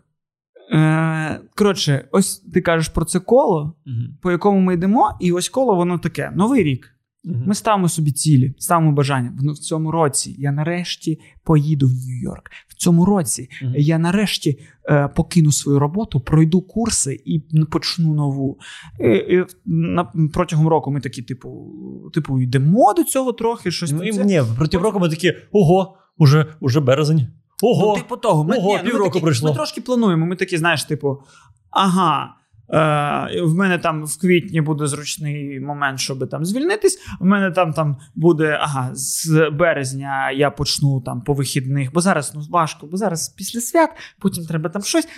Е, 0.72 1.40
коротше, 1.54 2.08
ось 2.12 2.38
ти 2.38 2.60
кажеш 2.60 2.88
про 2.88 3.04
це 3.04 3.20
коло, 3.20 3.76
по 4.22 4.30
якому 4.30 4.60
ми 4.60 4.74
йдемо, 4.74 5.18
і 5.20 5.32
ось 5.32 5.48
коло 5.48 5.74
воно 5.74 5.98
таке: 5.98 6.32
Новий 6.34 6.62
рік. 6.62 6.96
Ми 7.26 7.54
ставимо 7.54 7.88
собі 7.88 8.12
цілі, 8.12 8.54
ставимо 8.58 8.92
бажання. 8.92 9.32
В 9.38 9.52
в 9.52 9.58
цьому 9.58 9.90
році 9.90 10.34
я 10.38 10.52
нарешті 10.52 11.20
поїду 11.44 11.86
в 11.86 11.90
Нью-Йорк. 11.90 12.50
В 12.68 12.74
цьому 12.74 13.04
році 13.04 13.48
Мгм. 13.62 13.74
я 13.76 13.98
нарешті 13.98 14.58
е, 14.90 15.08
покину 15.08 15.52
свою 15.52 15.78
роботу, 15.78 16.20
пройду 16.20 16.60
курси 16.60 17.22
і 17.24 17.40
почну 17.70 18.14
нову. 18.14 18.58
І, 19.00 19.08
і 19.08 19.44
на, 19.66 20.04
протягом 20.32 20.68
року 20.68 20.90
ми 20.90 21.00
такі, 21.00 21.22
типу, 21.22 21.72
типу, 22.14 22.40
йдемо 22.40 22.94
до 22.94 23.04
цього 23.04 23.32
трохи, 23.32 23.70
щось 23.70 23.92
Ну, 23.92 24.04
і, 24.04 24.24
ні, 24.24 24.42
проти 24.58 24.78
року 24.78 24.98
ми 24.98 25.08
такі: 25.08 25.32
ого, 25.52 25.96
уже, 26.18 26.46
уже 26.60 26.80
березень. 26.80 27.26
Ого, 27.62 27.86
Ну, 27.86 28.02
типу 28.02 28.16
того, 28.16 28.44
ми, 28.44 28.56
Ого, 28.56 28.68
ні, 28.68 28.76
ну, 28.76 28.84
ми 28.84 28.90
півроку 28.90 29.10
такі, 29.10 29.22
пройшло. 29.22 29.50
Ми 29.50 29.56
трошки 29.56 29.80
плануємо. 29.80 30.26
Ми 30.26 30.36
такі, 30.36 30.58
знаєш, 30.58 30.84
типу, 30.84 31.22
ага, 31.70 32.36
Е, 32.70 33.42
в 33.42 33.54
мене 33.54 33.78
там 33.78 34.04
в 34.04 34.20
квітні 34.20 34.60
буде 34.60 34.86
зручний 34.86 35.60
момент, 35.60 36.00
щоб 36.00 36.28
там 36.28 36.44
звільнитись. 36.44 36.98
У 37.20 37.26
мене 37.26 37.50
там 37.50 37.72
там 37.72 37.96
буде 38.14 38.58
ага, 38.62 38.90
з 38.94 39.50
березня 39.50 40.30
я 40.30 40.50
почну 40.50 41.00
там 41.00 41.20
по 41.20 41.34
вихідних, 41.34 41.92
бо 41.92 42.00
зараз 42.00 42.32
ну 42.34 42.42
важко, 42.50 42.86
бо 42.86 42.96
зараз 42.96 43.28
після 43.28 43.60
свят, 43.60 43.90
потім 44.18 44.44
треба 44.44 44.70
там 44.70 44.82
щось. 44.82 45.08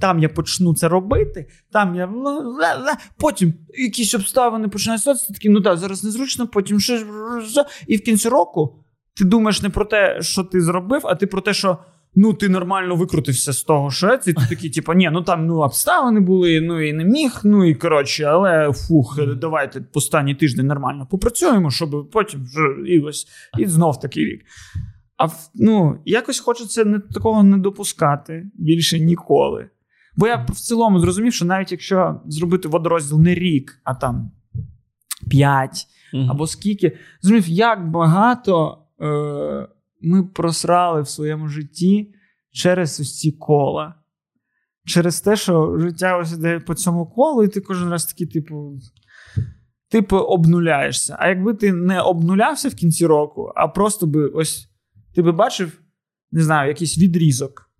Там 0.00 0.18
я 0.18 0.28
почну 0.28 0.74
це 0.74 0.88
робити. 0.88 1.48
Там 1.72 1.94
я 1.94 2.08
потім 3.16 3.54
якісь 3.74 4.14
обставини 4.14 4.68
починають 4.68 5.02
статися, 5.02 5.32
такі, 5.32 5.48
ну 5.48 5.60
так, 5.60 5.76
зараз 5.78 6.04
незручно, 6.04 6.48
потім 6.48 6.80
ще 6.80 7.06
і 7.86 7.96
в 7.96 8.04
кінці 8.04 8.28
року 8.28 8.81
ти 9.16 9.24
думаєш 9.24 9.62
не 9.62 9.70
про 9.70 9.84
те, 9.84 10.22
що 10.22 10.44
ти 10.44 10.60
зробив, 10.60 11.00
а 11.04 11.14
ти 11.14 11.26
про 11.26 11.40
те, 11.40 11.54
що 11.54 11.78
ну 12.14 12.34
ти 12.34 12.48
нормально 12.48 12.96
викрутився 12.96 13.52
з 13.52 13.62
того, 13.62 13.90
що 13.90 14.16
це. 14.16 14.32
Ти 14.32 14.46
такий, 14.48 14.70
типу, 14.70 14.92
ні, 14.92 15.10
ну 15.12 15.22
там 15.22 15.46
ну 15.46 15.56
обставини 15.56 16.20
були, 16.20 16.60
ну 16.60 16.80
і 16.80 16.92
не 16.92 17.04
міг. 17.04 17.40
Ну 17.44 17.64
і 17.64 17.74
коротше, 17.74 18.24
але 18.24 18.72
фух, 18.72 19.18
давайте 19.36 19.84
останній 19.94 20.34
тиждень 20.34 20.66
нормально 20.66 21.08
попрацюємо, 21.10 21.70
щоб 21.70 22.10
потім 22.10 22.44
вже 22.44 22.92
і 22.92 23.00
ось 23.00 23.26
і 23.58 23.66
знов 23.66 24.00
такий 24.00 24.24
рік. 24.24 24.40
А 25.16 25.26
ну, 25.54 25.98
якось 26.04 26.40
хочеться 26.40 26.84
не 26.84 26.98
такого 26.98 27.42
не 27.42 27.58
допускати 27.58 28.50
більше 28.54 29.00
ніколи. 29.00 29.68
Бо 30.16 30.26
я 30.26 30.46
в 30.48 30.60
цілому 30.60 30.98
зрозумів, 30.98 31.34
що 31.34 31.44
навіть 31.44 31.72
якщо 31.72 32.20
зробити 32.26 32.68
водорозділ 32.68 33.20
не 33.20 33.34
рік, 33.34 33.80
а 33.84 33.94
там 33.94 34.30
п'ять 35.30 35.86
або 36.28 36.46
скільки, 36.46 36.98
зрозумів, 37.20 37.48
як 37.48 37.90
багато. 37.90 38.78
Е- 39.02 39.68
ми 40.02 40.22
просрали 40.22 41.02
в 41.02 41.08
своєму 41.08 41.48
житті 41.48 42.14
через 42.50 43.00
ось 43.00 43.18
ці 43.18 43.32
кола. 43.32 43.94
Через 44.84 45.20
те, 45.20 45.36
що 45.36 45.78
життя 45.78 46.18
ось 46.18 46.32
іде 46.32 46.60
по 46.60 46.74
цьому 46.74 47.06
колу, 47.06 47.44
і 47.44 47.48
ти 47.48 47.60
кожен 47.60 47.88
раз 47.88 48.06
такий, 48.06 48.26
типу, 48.26 48.78
типу, 49.90 50.16
обнуляєшся. 50.16 51.16
А 51.18 51.28
якби 51.28 51.54
ти 51.54 51.72
не 51.72 52.00
обнулявся 52.00 52.68
в 52.68 52.74
кінці 52.74 53.06
року, 53.06 53.52
а 53.56 53.68
просто 53.68 54.06
би 54.06 54.26
ось 54.26 54.68
ти 55.14 55.22
би 55.22 55.32
бачив, 55.32 55.80
не 56.32 56.42
знаю, 56.42 56.68
якийсь 56.68 56.98
відрізок. 56.98 57.70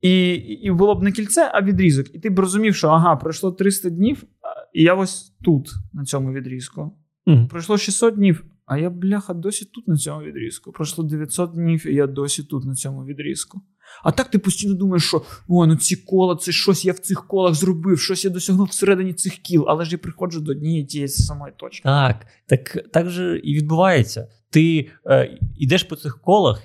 І 0.00 0.30
і 0.34 0.70
було 0.70 0.94
б 0.94 1.02
не 1.02 1.12
кільце, 1.12 1.50
а 1.54 1.62
відрізок. 1.62 2.14
І 2.14 2.18
ти 2.18 2.30
б 2.30 2.38
розумів, 2.38 2.74
що 2.74 2.88
ага, 2.88 3.16
пройшло 3.16 3.52
300 3.52 3.90
днів, 3.90 4.24
і 4.72 4.82
я 4.82 4.94
ось 4.94 5.36
тут, 5.44 5.70
на 5.92 6.04
цьому 6.04 6.32
відрізку. 6.32 6.98
Mm. 7.26 7.48
Пройшло 7.48 7.78
600 7.78 8.14
днів, 8.14 8.44
а 8.68 8.78
я, 8.78 8.90
бляха, 8.90 9.34
досі 9.34 9.64
тут 9.64 9.88
на 9.88 9.96
цьому 9.96 10.22
відрізку. 10.22 10.72
Пройшло 10.72 11.04
900 11.04 11.52
днів, 11.52 11.86
і 11.86 11.94
я 11.94 12.06
досі 12.06 12.42
тут 12.42 12.64
на 12.64 12.74
цьому 12.74 13.04
відрізку. 13.04 13.60
А 14.04 14.12
так 14.12 14.30
ти 14.30 14.38
постійно 14.38 14.74
думаєш, 14.74 15.04
що 15.04 15.22
о, 15.48 15.66
ну 15.66 15.76
ці 15.76 15.96
кола, 15.96 16.36
це 16.36 16.52
щось 16.52 16.84
я 16.84 16.92
в 16.92 16.98
цих 16.98 17.26
колах 17.26 17.54
зробив, 17.54 18.00
щось 18.00 18.24
я 18.24 18.30
досягнув 18.30 18.66
всередині 18.66 19.12
цих 19.12 19.32
кіл, 19.32 19.64
але 19.68 19.84
ж 19.84 19.92
я 19.92 19.98
приходжу 19.98 20.40
до 20.40 20.50
однієї 20.50 20.84
тієї 20.84 21.08
самої 21.08 21.52
точки. 21.56 21.82
Так, 21.82 22.26
так 22.46 22.90
так 22.92 23.10
же 23.10 23.40
і 23.44 23.54
відбувається. 23.54 24.28
Ти 24.50 24.90
е, 25.06 25.38
йдеш 25.56 25.82
по 25.82 25.96
цих 25.96 26.20
колах, 26.20 26.62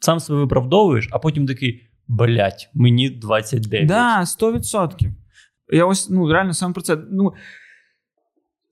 сам 0.00 0.20
себе 0.20 0.38
виправдовуєш, 0.38 1.08
а 1.12 1.18
потім 1.18 1.46
такий 1.46 1.88
блять, 2.08 2.70
мені 2.74 3.10
29. 3.10 3.88
Так, 3.88 4.26
да, 4.40 4.46
100%. 4.46 5.12
Я 5.72 5.84
ось 5.84 6.10
ну 6.10 6.32
реально 6.32 6.54
сам 6.54 6.72
про 6.72 6.82
це. 6.82 6.98
Ну, 7.10 7.32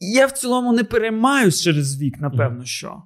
я 0.01 0.27
в 0.27 0.33
цілому 0.33 0.73
не 0.73 0.85
переймаюсь 0.85 1.63
через 1.63 2.01
вік, 2.01 2.21
напевно, 2.21 2.65
що. 2.65 3.03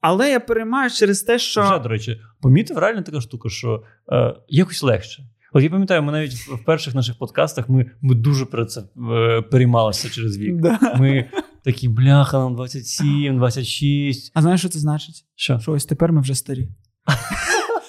Але 0.00 0.30
я 0.30 0.40
переймаюсь 0.40 0.98
через 0.98 1.22
те, 1.22 1.38
що. 1.38 1.62
Вже, 1.62 1.78
до 1.78 1.88
речі, 1.88 2.20
помітив 2.40 2.78
реально 2.78 3.02
така 3.02 3.20
штука, 3.20 3.48
що 3.48 3.82
е, 4.12 4.34
якось 4.48 4.82
легше. 4.82 5.22
От 5.52 5.62
я 5.62 5.70
пам'ятаю, 5.70 6.02
ми 6.02 6.12
навіть 6.12 6.34
в 6.34 6.64
перших 6.64 6.94
наших 6.94 7.18
подкастах 7.18 7.68
ми 7.68 7.90
ми 8.00 8.14
дуже 8.14 8.46
про 8.46 8.66
це 8.66 8.80
е, 8.80 9.42
переймалися 9.42 10.10
через 10.10 10.38
вік. 10.38 10.56
Да. 10.56 10.94
Ми 10.98 11.30
такі, 11.64 11.88
бляха, 11.88 12.38
нам 12.38 12.54
27, 12.54 13.36
26. 13.36 14.32
А 14.34 14.42
знаєш, 14.42 14.60
що 14.60 14.68
це 14.68 14.78
значить? 14.78 15.24
Що? 15.34 15.60
Що 15.60 15.72
ось 15.72 15.84
тепер 15.84 16.12
ми 16.12 16.20
вже 16.20 16.34
старі. 16.34 16.68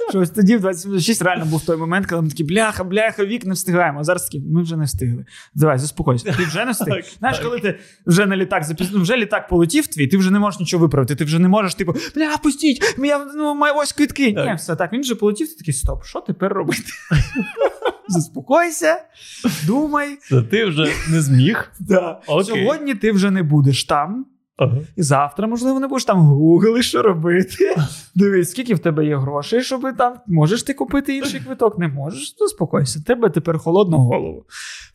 Що 0.10 0.20
ось 0.20 0.30
тоді 0.30 0.58
в 0.58 0.60
26 0.60 1.22
реально 1.22 1.46
був 1.46 1.66
той 1.66 1.78
момент, 1.78 2.08
коли 2.08 2.22
ми 2.22 2.30
такі 2.30 2.44
бляха, 2.44 2.84
бляха, 2.84 3.26
вік 3.26 3.46
не 3.46 3.54
встигаємо. 3.54 4.00
А 4.00 4.04
зараз 4.04 4.26
такі, 4.26 4.40
ми 4.40 4.62
вже 4.62 4.78
не 4.78 4.86
встигли. 4.86 5.26
Давай, 5.56 5.78
заспокойся. 5.78 6.34
Ти 6.38 6.44
вже 6.44 6.66
не 6.66 6.72
встиг. 6.72 7.04
Знаєш, 7.20 7.40
коли 7.40 7.60
ти 7.60 7.80
вже 8.06 8.26
на 8.26 8.38
літак 8.38 8.64
запізнив, 8.64 9.02
вже 9.02 9.18
літак 9.18 9.48
полетів 9.48 9.88
твій, 9.88 10.08
ти 10.08 10.18
вже 10.18 10.32
не 10.32 10.40
можеш 10.40 10.60
нічого 10.60 10.82
виправити. 10.82 11.16
Ти 11.16 11.24
вже 11.24 11.40
не 11.40 11.48
можеш, 11.48 11.76
типу, 11.76 11.96
бля, 12.16 12.38
пустіть, 12.44 12.96
я 12.98 13.26
ну, 13.36 13.56
маю 13.56 13.74
ось 13.76 13.94
квитки. 13.94 14.32
Ні, 14.32 14.54
все 14.58 14.76
так. 14.76 14.94
Він 14.94 15.02
вже 15.02 15.16
полетів, 15.16 15.50
ти 15.50 15.56
такий 15.56 15.74
стоп. 15.74 16.06
Що 16.06 16.22
тепер 16.22 16.54
робити? 16.54 16.84
Заспокойся, 18.08 19.02
думай. 19.68 20.18
Ти 20.52 20.66
вже 20.66 20.92
не 21.10 21.22
зміг. 21.22 21.72
Да. 21.80 22.22
Сьогодні 22.28 22.96
ти 22.96 23.12
вже 23.12 23.32
не 23.32 23.44
будеш 23.44 23.84
там. 23.84 24.26
Ага. 24.60 24.78
І 24.96 25.04
завтра, 25.04 25.48
можливо, 25.48 25.80
не 25.80 25.88
будеш 25.88 26.06
там 26.06 26.20
гугли, 26.20 26.84
що 26.84 27.02
робити. 27.02 27.76
Дивись, 28.16 28.52
скільки 28.52 28.76
в 28.76 28.80
тебе 28.80 29.06
є 29.06 29.18
грошей, 29.18 29.64
щоб 29.64 29.98
там 29.98 30.16
можеш 30.28 30.64
ти 30.64 30.74
купити 30.74 31.18
інший 31.18 31.40
квиток, 31.40 31.78
не 31.78 31.88
можеш. 31.88 32.36
Ну, 32.40 32.48
спокойся, 32.48 33.00
в 33.00 33.04
тебе 33.04 33.30
тепер 33.30 33.58
холодну 33.58 33.98
голову. 33.98 34.46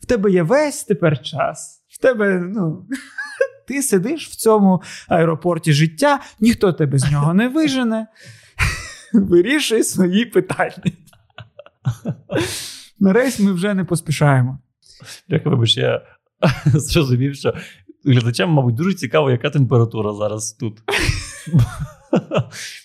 В 0.01 0.05
тебе 0.05 0.31
є 0.31 0.43
весь 0.43 0.83
тепер 0.83 1.21
час. 1.21 1.83
В 1.89 2.01
тебе, 2.01 2.39
ну. 2.39 2.85
Ти 3.67 3.81
сидиш 3.81 4.27
в 4.27 4.35
цьому 4.35 4.81
аеропорті 5.07 5.73
життя, 5.73 6.19
ніхто 6.39 6.73
тебе 6.73 6.97
з 6.97 7.11
нього 7.11 7.33
не 7.33 7.47
вижене. 7.47 8.07
Вирішуй 9.13 9.83
свої 9.83 10.25
питання. 10.25 10.91
На 12.99 13.13
рейс 13.13 13.39
ми 13.39 13.51
вже 13.51 13.73
не 13.73 13.83
поспішаємо. 13.83 14.59
Як 15.27 15.45
вибач, 15.45 15.77
я 15.77 16.01
зрозумів, 16.65 17.35
що 17.35 17.53
глядачам, 18.05 18.49
мабуть, 18.49 18.75
дуже 18.75 18.93
цікаво, 18.93 19.31
яка 19.31 19.49
температура 19.49 20.13
зараз 20.13 20.53
тут. 20.53 20.77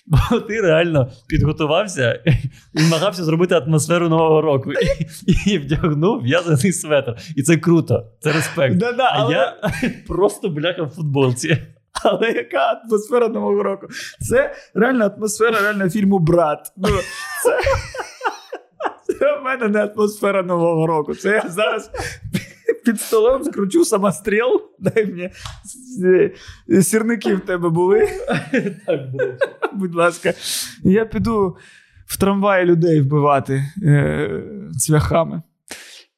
Бо 0.07 0.39
ти 0.39 0.61
реально 0.61 1.11
підготувався 1.27 2.23
і 2.25 2.81
намагався 2.81 3.23
зробити 3.23 3.55
атмосферу 3.55 4.09
Нового 4.09 4.41
року 4.41 4.73
і, 4.73 5.51
і 5.51 5.57
вдягнув 5.57 6.21
в'язаний 6.21 6.73
светр. 6.73 7.15
І 7.35 7.43
це 7.43 7.57
круто, 7.57 8.05
це 8.19 8.31
респект. 8.31 8.77
Да-да, 8.77 9.03
а 9.03 9.19
але... 9.19 9.33
я 9.33 9.53
просто 10.07 10.49
бляха 10.49 10.83
в 10.83 10.89
футболці. 10.89 11.57
Але 12.03 12.31
яка 12.31 12.81
атмосфера 12.85 13.27
Нового 13.27 13.63
року? 13.63 13.87
Це 14.19 14.55
реальна 14.73 15.07
атмосфера 15.07 15.61
реально 15.61 15.89
фільму 15.89 16.19
Брат. 16.19 16.73
Ну, 16.77 16.89
Це 17.43 17.59
це 19.21 19.37
в 19.37 19.43
мене 19.43 19.67
не 19.67 19.83
атмосфера 19.83 20.43
Нового 20.43 20.87
року. 20.87 21.15
Це 21.15 21.29
я 21.29 21.49
зараз 21.49 21.91
під 22.85 23.01
столом 23.01 23.43
скручу 23.43 23.85
самостріл. 23.85 24.61
Дай 24.79 25.05
мені 25.05 25.29
сірники 26.81 27.35
в 27.35 27.39
тебе 27.39 27.69
були. 27.69 28.07
Так 28.85 29.11
було. 29.11 29.33
Будь 29.73 29.95
ласка, 29.95 30.33
я 30.83 31.05
піду 31.05 31.57
в 32.05 32.17
трамваї 32.17 32.65
людей 32.65 33.01
вбивати 33.01 33.65
е, 33.83 34.43
цвяхами. 34.77 35.41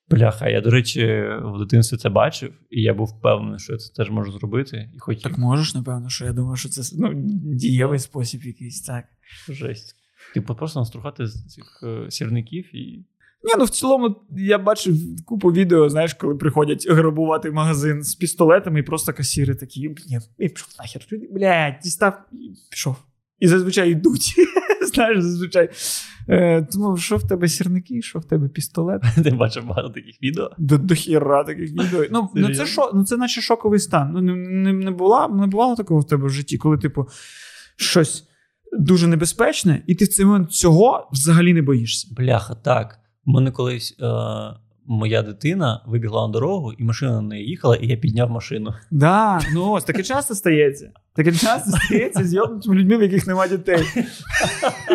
Бляха, 0.09 0.49
я, 0.49 0.61
до 0.61 0.69
речі, 0.69 1.05
в 1.43 1.59
дитинстві 1.59 1.97
це 1.97 2.09
бачив, 2.09 2.53
і 2.69 2.81
я 2.81 2.93
був 2.93 3.07
впевнений, 3.07 3.59
що 3.59 3.73
я 3.73 3.79
це 3.79 3.93
теж 3.93 4.09
можу 4.09 4.31
зробити. 4.31 4.89
І 4.95 4.99
хотів. 4.99 5.23
Так 5.23 5.37
можеш, 5.37 5.75
напевно, 5.75 6.09
що 6.09 6.25
я 6.25 6.33
думаю, 6.33 6.55
що 6.55 6.69
це 6.69 6.95
ну, 6.97 7.11
дієвий 7.55 7.99
спосіб 7.99 8.43
якийсь, 8.43 8.81
так. 8.81 9.05
Жесть. 9.49 9.95
Типу, 10.33 10.55
просто 10.55 10.79
наструхати 10.79 11.27
з 11.27 11.45
цих 11.45 11.83
е, 11.83 12.11
сірників 12.11 12.75
і 12.75 13.05
ні, 13.43 13.53
ну 13.57 13.65
в 13.65 13.69
цілому 13.69 14.15
я 14.37 14.57
бачив 14.57 14.95
купу 15.25 15.51
відео, 15.51 15.89
знаєш, 15.89 16.13
коли 16.13 16.35
приходять 16.35 16.87
грабувати 16.89 17.51
магазин 17.51 18.03
з 18.03 18.15
пістолетами, 18.15 18.79
і 18.79 18.83
просто 18.83 19.13
касіри 19.13 19.55
такі, 19.55 19.81
ні, 19.81 20.19
і 20.39 20.49
пішов 20.49 20.69
нахер, 20.79 21.05
блядь, 21.31 21.75
дістав 21.83 22.13
і 22.31 22.53
пішов. 22.71 22.95
І 23.39 23.47
зазвичай 23.47 23.91
йдуть. 23.91 24.35
Знаєш, 24.93 25.21
зазвичай. 25.21 25.69
Е, 26.29 26.67
Тому 26.71 26.97
що 26.97 27.17
в 27.17 27.27
тебе 27.27 27.47
сірники, 27.47 28.01
що 28.01 28.19
в 28.19 28.25
тебе 28.25 28.49
пістолет. 28.49 29.01
Ти 29.23 29.31
бачив 29.31 29.65
багато 29.65 29.89
таких 29.89 30.23
відео? 30.23 30.51
До, 30.57 30.77
до 30.77 30.95
хіра 30.95 31.43
таких 31.43 31.71
відео. 31.71 32.05
Ну, 32.11 32.29
ну, 32.35 32.55
це 32.55 32.65
шо, 32.65 32.91
ну 32.93 33.03
це 33.03 33.17
наче 33.17 33.41
шоковий 33.41 33.79
стан. 33.79 34.11
Ну, 34.13 34.21
Не 34.21 34.35
не, 34.35 34.73
не, 34.73 34.91
була, 34.91 35.27
не 35.27 35.47
бувало 35.47 35.75
такого 35.75 35.99
в 35.99 36.07
тебе 36.07 36.27
в 36.27 36.29
житті, 36.29 36.57
коли, 36.57 36.77
типу, 36.77 37.07
щось 37.75 38.27
дуже 38.79 39.07
небезпечне, 39.07 39.83
і 39.87 39.95
ти 39.95 40.05
в 40.05 40.07
цей 40.07 40.25
момент 40.25 40.51
цього 40.51 41.09
взагалі 41.11 41.53
не 41.53 41.61
боїшся. 41.61 42.07
Бляха, 42.11 42.55
так. 42.55 42.99
У 43.25 43.31
мене 43.31 43.51
колись 43.51 43.97
е, 44.01 44.05
моя 44.85 45.21
дитина 45.21 45.83
вибігла 45.85 46.27
на 46.27 46.33
дорогу, 46.33 46.73
і 46.73 46.83
машина 46.83 47.11
на 47.11 47.21
неї 47.21 47.47
їхала, 47.47 47.75
і 47.75 47.87
я 47.87 47.97
підняв 47.97 48.29
машину. 48.29 48.73
Да, 48.91 49.39
ну 49.53 49.71
ось 49.71 49.83
таке 49.83 50.03
часто 50.03 50.35
стається. 50.35 50.91
Таке 51.15 51.31
часто 51.31 51.71
стається 51.71 52.23
з 52.23 52.33
йобнутими 52.33 52.75
людьми, 52.75 52.97
в 52.97 53.01
яких 53.01 53.27
немає 53.27 53.49
дітей. 53.49 53.83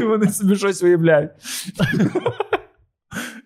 І 0.03 0.05
вони 0.05 0.29
собі 0.29 0.57
щось 0.57 0.83
виявляють. 0.83 1.31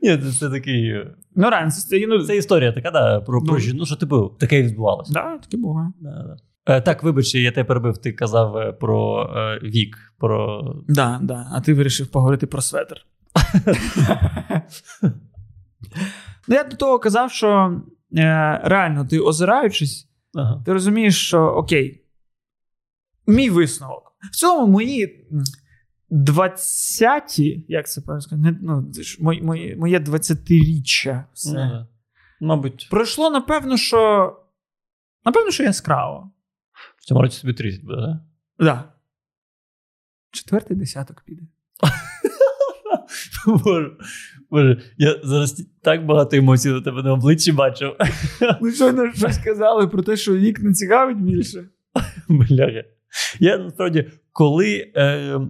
Ні, 0.02 0.18
це, 0.18 0.32
це 0.32 0.50
такий. 0.50 0.88
Е, 0.88 1.14
ну, 1.34 1.50
реально, 1.50 1.70
це, 1.70 2.06
ну, 2.08 2.24
це 2.24 2.36
історія 2.36 2.72
така, 2.72 2.90
да, 2.90 3.20
про 3.20 3.40
ну, 3.40 3.46
про 3.46 3.58
ну, 3.74 3.86
що 3.86 3.96
типу, 3.96 4.36
таке 4.38 4.62
відбувалося. 4.62 5.12
Да, 5.12 5.38
таке 5.38 5.56
буває. 5.56 5.92
Да, 6.00 6.10
да. 6.10 6.36
Е, 6.66 6.80
так, 6.80 7.02
вибач, 7.02 7.34
я 7.34 7.52
тебе 7.52 7.64
перебив, 7.64 7.98
ти 7.98 8.12
казав 8.12 8.56
е, 8.56 8.72
про 8.72 9.30
е, 9.36 9.60
вік. 9.68 9.96
про... 10.18 10.62
Да, 10.88 11.20
да, 11.22 11.46
А 11.52 11.60
ти 11.60 11.74
вирішив 11.74 12.06
поговорити 12.06 12.46
про 12.46 12.62
светр. 12.62 13.06
Ну, 16.48 16.54
я 16.54 16.64
до 16.64 16.76
того 16.76 16.98
казав, 16.98 17.32
що 17.32 17.80
е, 18.16 18.60
реально, 18.64 19.04
ти 19.06 19.18
озираючись, 19.20 20.08
Ага. 20.34 20.62
ти 20.66 20.72
розумієш, 20.72 21.26
що 21.26 21.42
окей, 21.42 22.04
мій 23.26 23.50
висновок. 23.50 24.16
В 24.32 24.36
цілому 24.36 24.66
мої 24.72 25.28
20-ті, 26.10 27.64
як 27.68 27.88
це 27.88 28.00
правильно 28.00 28.20
сказати, 28.20 28.58
ну, 28.62 28.92
моє, 29.20 29.42
моє, 29.42 29.76
моє 29.76 29.98
20-річчя. 29.98 31.24
Все. 31.32 31.50
Ну, 31.52 31.54
да. 31.54 31.88
Мабуть, 32.40 32.88
Пройшло, 32.90 33.30
напевно, 33.30 33.76
що. 33.76 34.32
Напевно, 35.24 35.50
що 35.50 35.62
яскраво. 35.62 36.30
в 36.96 37.04
цьому 37.04 37.22
році 37.22 37.40
тобі 37.40 37.52
30 37.54 37.84
буде, 37.84 37.96
так? 38.02 38.16
Да. 38.58 38.84
Четвертий 40.30 40.76
десяток 40.76 41.22
піде. 41.26 41.42
Боже, 43.46 43.90
Боже, 44.50 44.82
я 44.98 45.16
зараз 45.24 45.66
так 45.82 46.06
багато 46.06 46.36
емоцій 46.36 46.68
на 46.68 46.80
тебе 46.80 47.02
на 47.02 47.12
обличчі 47.12 47.52
бачив. 47.52 47.96
Ви 48.60 48.72
щойно 48.72 49.12
щось 49.12 49.38
казали 49.38 49.88
про 49.88 50.02
те, 50.02 50.16
що 50.16 50.36
вік 50.36 50.60
не 50.60 50.72
цікавить 50.72 51.20
більше. 51.20 51.64
Бляха. 52.28 52.84
Я 53.40 53.58
насправді, 53.58 54.10
коли 54.32 54.92
е, 54.96 55.40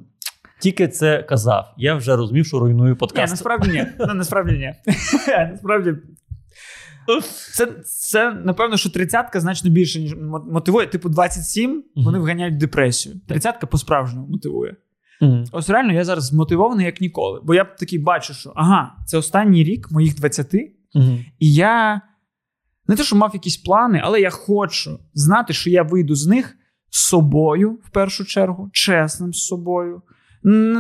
тільки 0.60 0.88
це 0.88 1.22
казав, 1.22 1.74
я 1.78 1.94
вже 1.94 2.16
розумів, 2.16 2.46
що 2.46 2.58
руйную 2.58 2.90
Ні, 2.90 2.98
подкаст. 2.98 3.32
насправді 3.32 3.70
ні. 3.70 3.86
Ну, 3.98 4.14
насправді 4.14 4.52
ні. 4.52 4.74
насправді. 5.28 5.94
Це, 7.54 7.66
це, 7.84 8.32
напевно, 8.32 8.76
що 8.76 8.90
тридцятка 8.90 9.40
значно 9.40 9.70
більше, 9.70 10.00
ніж 10.00 10.14
мотивує. 10.50 10.86
Типу, 10.86 11.08
27 11.08 11.84
вони 11.96 12.18
вганяють 12.18 12.54
в 12.54 12.58
депресію. 12.58 13.20
Тридцятка 13.28 13.66
по-справжньому 13.66 14.26
мотивує. 14.28 14.76
Мгм. 15.22 15.44
Ось 15.52 15.68
реально 15.70 15.92
я 15.92 16.04
зараз 16.04 16.24
змотивований 16.24 16.86
як 16.86 17.00
ніколи. 17.00 17.40
Бо 17.44 17.54
я 17.54 17.64
такий 17.64 17.98
бачу, 17.98 18.34
що 18.34 18.52
ага, 18.56 18.94
це 19.06 19.18
останній 19.18 19.64
рік 19.64 19.90
моїх 19.90 20.14
20, 20.16 20.54
Мгм. 20.94 21.24
і 21.38 21.54
я 21.54 22.00
не 22.88 22.96
те, 22.96 23.02
що 23.04 23.16
мав 23.16 23.30
якісь 23.34 23.56
плани, 23.56 24.00
але 24.04 24.20
я 24.20 24.30
хочу 24.30 24.98
знати, 25.14 25.52
що 25.52 25.70
я 25.70 25.82
вийду 25.82 26.14
з 26.14 26.26
них 26.26 26.56
з 26.90 27.00
собою 27.06 27.78
в 27.84 27.90
першу 27.90 28.24
чергу, 28.24 28.70
чесним 28.72 29.32
з 29.34 29.46
собою, 29.46 30.02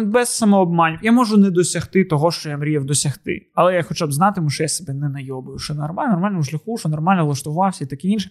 без 0.04 0.28
самообманів. 0.28 0.98
Я 1.02 1.12
можу 1.12 1.36
не 1.36 1.50
досягти 1.50 2.04
того, 2.04 2.30
що 2.30 2.48
я 2.48 2.56
мріяв 2.56 2.84
досягти. 2.84 3.50
Але 3.54 3.74
я 3.74 3.82
хоча 3.82 4.06
б 4.06 4.12
знатиму, 4.12 4.50
що 4.50 4.62
я 4.62 4.68
себе 4.68 4.94
не 4.94 5.08
найобую, 5.08 5.58
що 5.58 5.74
нормально, 5.74 6.12
нормальному 6.12 6.42
шляху, 6.44 6.78
що 6.78 6.88
нормально 6.88 7.24
влаштувався 7.26 7.84
і 7.84 7.86
таке 7.86 8.08
інше. 8.08 8.30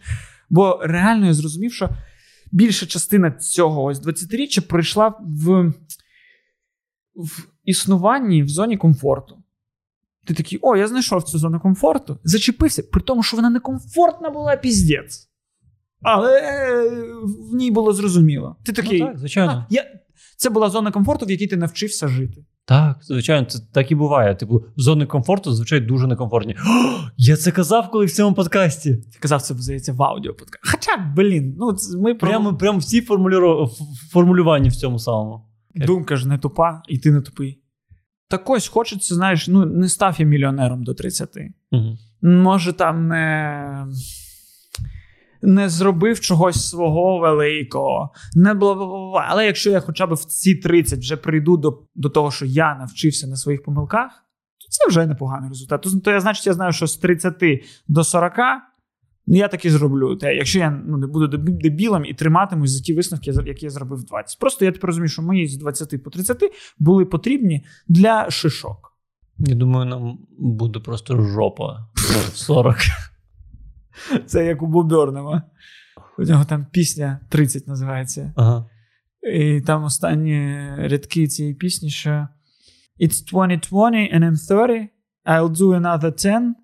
Бо 0.50 0.80
реально 0.84 1.26
я 1.26 1.34
зрозумів, 1.34 1.74
що 1.74 1.89
більша 2.51 2.85
частина 2.85 3.31
цього 3.31 3.83
ось 3.83 4.01
20-річчя 4.01 4.61
пройшла 4.61 5.13
в, 5.19 5.73
в 7.15 7.47
існуванні 7.63 8.43
в 8.43 8.47
зоні 8.47 8.77
комфорту. 8.77 9.37
Ти 10.25 10.33
такий, 10.33 10.59
о, 10.61 10.75
я 10.75 10.87
знайшов 10.87 11.23
цю 11.23 11.39
зону 11.39 11.59
комфорту, 11.59 12.19
зачепився, 12.23 12.83
при 12.83 13.01
тому, 13.01 13.23
що 13.23 13.37
вона 13.37 13.49
не 13.49 13.59
комфортна 13.59 14.29
була 14.29 14.55
піздець. 14.55 15.27
Але 16.01 16.41
в 17.51 17.55
ній 17.55 17.71
було 17.71 17.93
зрозуміло. 17.93 18.55
Ти 18.63 18.73
такий. 18.73 18.99
Ну, 18.99 19.07
так, 19.07 19.17
звичайно. 19.17 19.51
«А, 19.51 19.67
я... 19.69 19.85
Це 20.37 20.49
була 20.49 20.69
зона 20.69 20.91
комфорту, 20.91 21.25
в 21.25 21.31
якій 21.31 21.47
ти 21.47 21.57
навчився 21.57 22.07
жити. 22.07 22.45
Так, 22.65 22.97
звичайно, 23.02 23.45
це 23.45 23.60
так 23.74 23.91
і 23.91 23.95
буває. 23.95 24.36
Типу, 24.36 24.65
зони 24.76 25.06
комфорту 25.06 25.50
зазвичай 25.50 25.80
дуже 25.80 26.08
некомфортні. 26.08 26.54
О, 26.54 26.93
я 27.17 27.38
це 27.38 27.52
казав 27.52 27.91
коли 27.91 28.06
в 28.06 28.12
цьому 28.12 28.36
подкасті. 28.36 28.95
Ти 28.95 29.19
казав, 29.19 29.41
це 29.41 29.54
здається 29.54 29.93
в 29.93 30.04
аудіо 30.04 30.36
Хоча, 30.71 31.13
блін, 31.15 31.56
ну 31.60 31.76
ми 32.00 32.15
Прямо, 32.15 32.58
прямо 32.58 32.78
всі 32.78 33.02
формулюро... 33.02 33.69
формулювання 34.12 34.69
в 34.69 34.76
цьому 34.76 35.00
самому. 35.00 35.45
думка 35.76 36.15
ж 36.15 36.28
не 36.28 36.38
тупа, 36.38 36.82
і 36.88 36.97
ти 36.97 37.12
не 37.12 37.21
тупий. 37.21 37.62
Так 38.28 38.50
ось 38.50 38.67
хочеться, 38.67 39.15
знаєш, 39.15 39.47
ну 39.47 39.65
не 39.65 39.89
став 39.89 40.15
я 40.19 40.26
мільйонером 40.26 40.84
до 40.84 40.93
30. 40.93 41.30
Угу. 41.71 41.97
Може, 42.21 42.74
там 42.74 43.08
не. 43.08 43.88
Не 45.41 45.69
зробив 45.69 46.19
чогось 46.19 46.69
свого 46.69 47.19
великого, 47.19 48.13
не 48.36 48.54
бла 48.54 48.75
бла. 48.75 49.25
Але 49.30 49.45
якщо 49.45 49.71
я 49.71 49.80
хоча 49.80 50.08
б 50.08 50.13
в 50.13 50.25
ці 50.25 50.56
30 50.56 50.99
вже 50.99 51.17
прийду 51.17 51.58
до, 51.58 51.84
до 51.95 52.10
того, 52.10 52.32
що 52.32 52.45
я 52.45 52.75
навчився 52.75 53.27
на 53.27 53.36
своїх 53.36 53.63
помилках, 53.63 54.12
то 54.58 54.67
це 54.69 54.88
вже 54.88 55.06
непоганий 55.06 55.49
результат. 55.49 55.82
То, 55.82 55.99
то 55.99 56.12
я, 56.12 56.19
значить, 56.19 56.47
я 56.47 56.54
знаю, 56.54 56.71
що 56.71 56.88
з 56.88 56.97
30 56.97 57.43
до 57.88 58.04
40 58.04 58.34
ну, 59.27 59.38
я 59.38 59.47
так 59.47 59.65
і 59.65 59.69
зроблю. 59.69 60.15
Те, 60.15 60.36
якщо 60.36 60.60
я 60.60 60.82
ну, 60.88 60.97
не 60.97 61.08
буду 61.08 61.38
дебі- 61.38 61.62
дебілом 61.62 62.06
і 62.06 62.13
триматимусь 62.13 62.71
за 62.71 62.84
ті 62.84 62.93
висновки, 62.93 63.32
які 63.45 63.65
я 63.65 63.69
зробив 63.69 63.99
в 63.99 64.06
20. 64.06 64.39
Просто 64.39 64.65
я 64.65 64.71
тепер 64.71 64.88
розумію, 64.88 65.10
що 65.10 65.21
мої 65.21 65.47
з 65.47 65.58
20 65.58 66.04
по 66.04 66.10
30 66.10 66.43
були 66.80 67.06
потрібні 67.06 67.65
для 67.88 68.30
шишок. 68.30 68.91
Я 69.39 69.56
думаю, 69.56 69.86
нам 69.86 70.19
буде 70.39 70.80
просто 70.80 71.21
жопа. 71.21 71.88
40. 72.34 72.77
Це 74.25 74.45
як 74.45 74.62
у 74.62 74.67
Бобернема. 74.67 75.43
У 76.17 76.23
нього 76.23 76.45
там 76.45 76.65
пісня 76.71 77.19
30 77.30 77.67
називається. 77.67 78.34
Ага. 78.36 78.65
І 79.34 79.62
там 79.62 79.84
останні 79.84 80.67
рядки 80.77 81.27
цієї 81.27 81.56
пісні, 81.56 81.89
що 81.89 82.27
It's 83.01 83.23
2020 83.32 84.13
and 84.13 84.23
I'm 84.23 84.38
30, 84.38 84.89
I'll 85.25 85.49
do 85.49 85.73
another 85.73 86.12
10, 86.12 86.56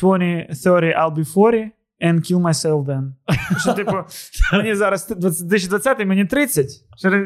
20, 0.00 0.48
30, 0.48 0.94
I'll 0.94 1.10
be 1.10 1.24
40 1.24 1.72
and 2.00 2.20
kill 2.20 2.40
myself 2.40 2.86
then. 2.86 3.12
Що, 3.60 3.72
типу, 3.72 3.96
мені 4.52 4.74
зараз 4.74 5.08
2020, 5.08 6.06
мені 6.06 6.24
30, 6.24 6.66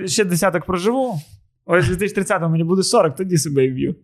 ще- 0.07 0.25
десяток 0.25 0.65
проживу. 0.65 1.21
Ось 1.67 1.85
в 1.85 1.89
2030 1.89 2.43
мені 2.43 2.65
буде 2.65 2.83
40, 2.83 3.17
тоді 3.17 3.39
себе 3.39 3.65
і 3.65 3.71
вб'ю. 3.71 3.95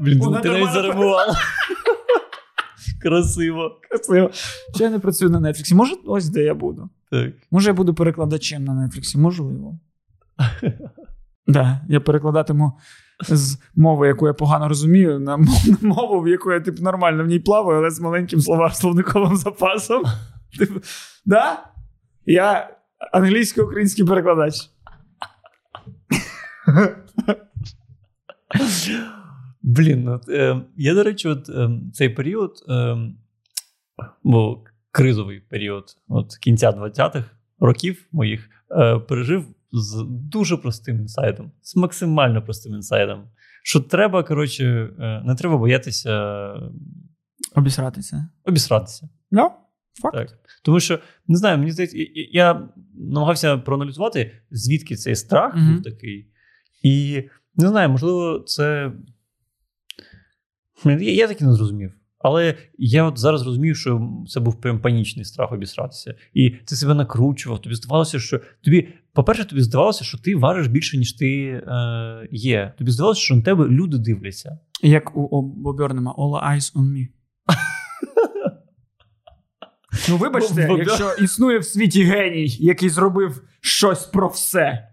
Блін, 0.00 0.20
ти 0.42 0.48
навіть 0.48 0.72
заримувала. 0.72 1.26
Красиво. 3.04 3.80
Красиво. 3.90 4.30
Що 4.74 4.84
я 4.84 4.90
не 4.90 4.98
працюю 4.98 5.30
на 5.30 5.40
Netflix? 5.40 5.74
Може, 5.74 5.94
ось 6.06 6.28
де 6.28 6.42
я 6.42 6.54
буду. 6.54 6.88
Так. 7.10 7.32
Може, 7.50 7.70
я 7.70 7.74
буду 7.74 7.94
перекладачем 7.94 8.64
на 8.64 8.72
Netflix? 8.72 9.16
Можливо. 9.16 9.78
Да, 11.46 11.80
я 11.88 12.00
перекладатиму 12.00 12.72
з 13.28 13.58
мови, 13.74 14.06
яку 14.06 14.26
я 14.26 14.32
погано 14.32 14.68
розумію, 14.68 15.20
на 15.20 15.38
мову, 15.82 16.20
в 16.20 16.28
яку 16.28 16.52
я 16.52 16.60
типу, 16.60 16.82
нормально 16.82 17.24
в 17.24 17.26
ній 17.26 17.38
плаваю, 17.38 17.78
але 17.78 17.90
з 17.90 18.00
маленьким 18.00 18.40
словарно-словниковим 18.40 19.36
запасом. 19.36 20.02
Типу, 20.58 20.80
да? 21.24 21.64
Я 22.26 22.76
англійсько-український 23.12 24.04
перекладач. 24.04 24.54
Блін, 29.66 30.08
от, 30.08 30.28
е, 30.28 30.60
я, 30.76 30.94
до 30.94 31.02
речі, 31.02 31.28
от, 31.28 31.48
е, 31.48 31.70
цей 31.92 32.08
період, 32.08 32.52
е, 32.68 32.96
бо 34.22 34.64
кризовий 34.90 35.40
період 35.40 35.84
от, 36.08 36.36
кінця 36.36 36.70
20-х 36.70 37.24
років 37.58 38.08
моїх 38.12 38.48
е, 38.70 38.98
пережив 38.98 39.46
з 39.72 40.04
дуже 40.08 40.56
простим 40.56 40.96
інсайдом, 40.96 41.52
з 41.62 41.76
максимально 41.76 42.42
простим 42.42 42.74
інсайдом. 42.74 43.28
Що 43.62 43.80
треба, 43.80 44.22
коротше, 44.22 44.64
е, 45.00 45.22
не 45.26 45.34
треба 45.34 45.56
боятися 45.56 46.10
е, 46.56 46.60
Обісратися. 47.54 48.28
обісратися. 48.44 49.08
Да? 49.30 49.50
Факт. 50.02 50.14
Так. 50.16 50.38
Тому 50.64 50.80
що, 50.80 50.98
не 51.26 51.36
знаю, 51.36 51.58
мені 51.58 51.70
здається, 51.70 51.96
я, 51.98 52.04
я 52.32 52.68
намагався 52.94 53.58
проаналізувати, 53.58 54.32
звідки 54.50 54.96
цей 54.96 55.16
страх 55.16 55.54
Мгм. 55.56 55.74
був 55.74 55.82
такий. 55.82 56.30
І 56.82 57.22
не 57.56 57.68
знаю, 57.68 57.88
можливо, 57.90 58.38
це. 58.46 58.92
Я, 60.84 61.12
я 61.12 61.28
так 61.28 61.40
і 61.40 61.44
не 61.44 61.52
зрозумів. 61.52 61.92
Але 62.18 62.54
я 62.78 63.04
от 63.04 63.18
зараз 63.18 63.46
розумію, 63.46 63.74
що 63.74 64.10
це 64.28 64.40
був 64.40 64.60
прям 64.60 64.80
панічний 64.80 65.24
страх 65.24 65.52
обісратися. 65.52 66.14
І 66.34 66.50
ти 66.50 66.76
себе 66.76 66.94
накручував. 66.94 67.62
Тобі 67.62 67.74
здавалося, 67.74 68.18
що 68.18 68.40
тобі, 68.64 68.88
по-перше, 69.12 69.44
тобі 69.44 69.62
здавалося, 69.62 70.04
що 70.04 70.18
ти 70.18 70.36
важиш 70.36 70.66
більше, 70.66 70.96
ніж 70.96 71.12
ти 71.12 71.46
е, 71.46 72.28
є. 72.30 72.74
Тобі 72.78 72.90
здавалося, 72.90 73.20
що 73.20 73.36
на 73.36 73.42
тебе 73.42 73.68
люди 73.68 73.98
дивляться. 73.98 74.58
Як 74.82 75.16
у, 75.16 75.42
Бобернема 75.42 76.14
All 76.18 76.52
eyes 76.52 76.74
on 76.74 76.92
me. 76.92 77.06
Ну, 80.08 80.16
вибачте, 80.16 80.68
Бобер- 80.68 80.78
якщо 80.78 81.12
існує 81.24 81.58
в 81.58 81.64
світі 81.64 82.04
геній, 82.04 82.56
який 82.60 82.88
зробив 82.88 83.42
щось 83.60 84.06
про 84.06 84.28
все 84.28 84.88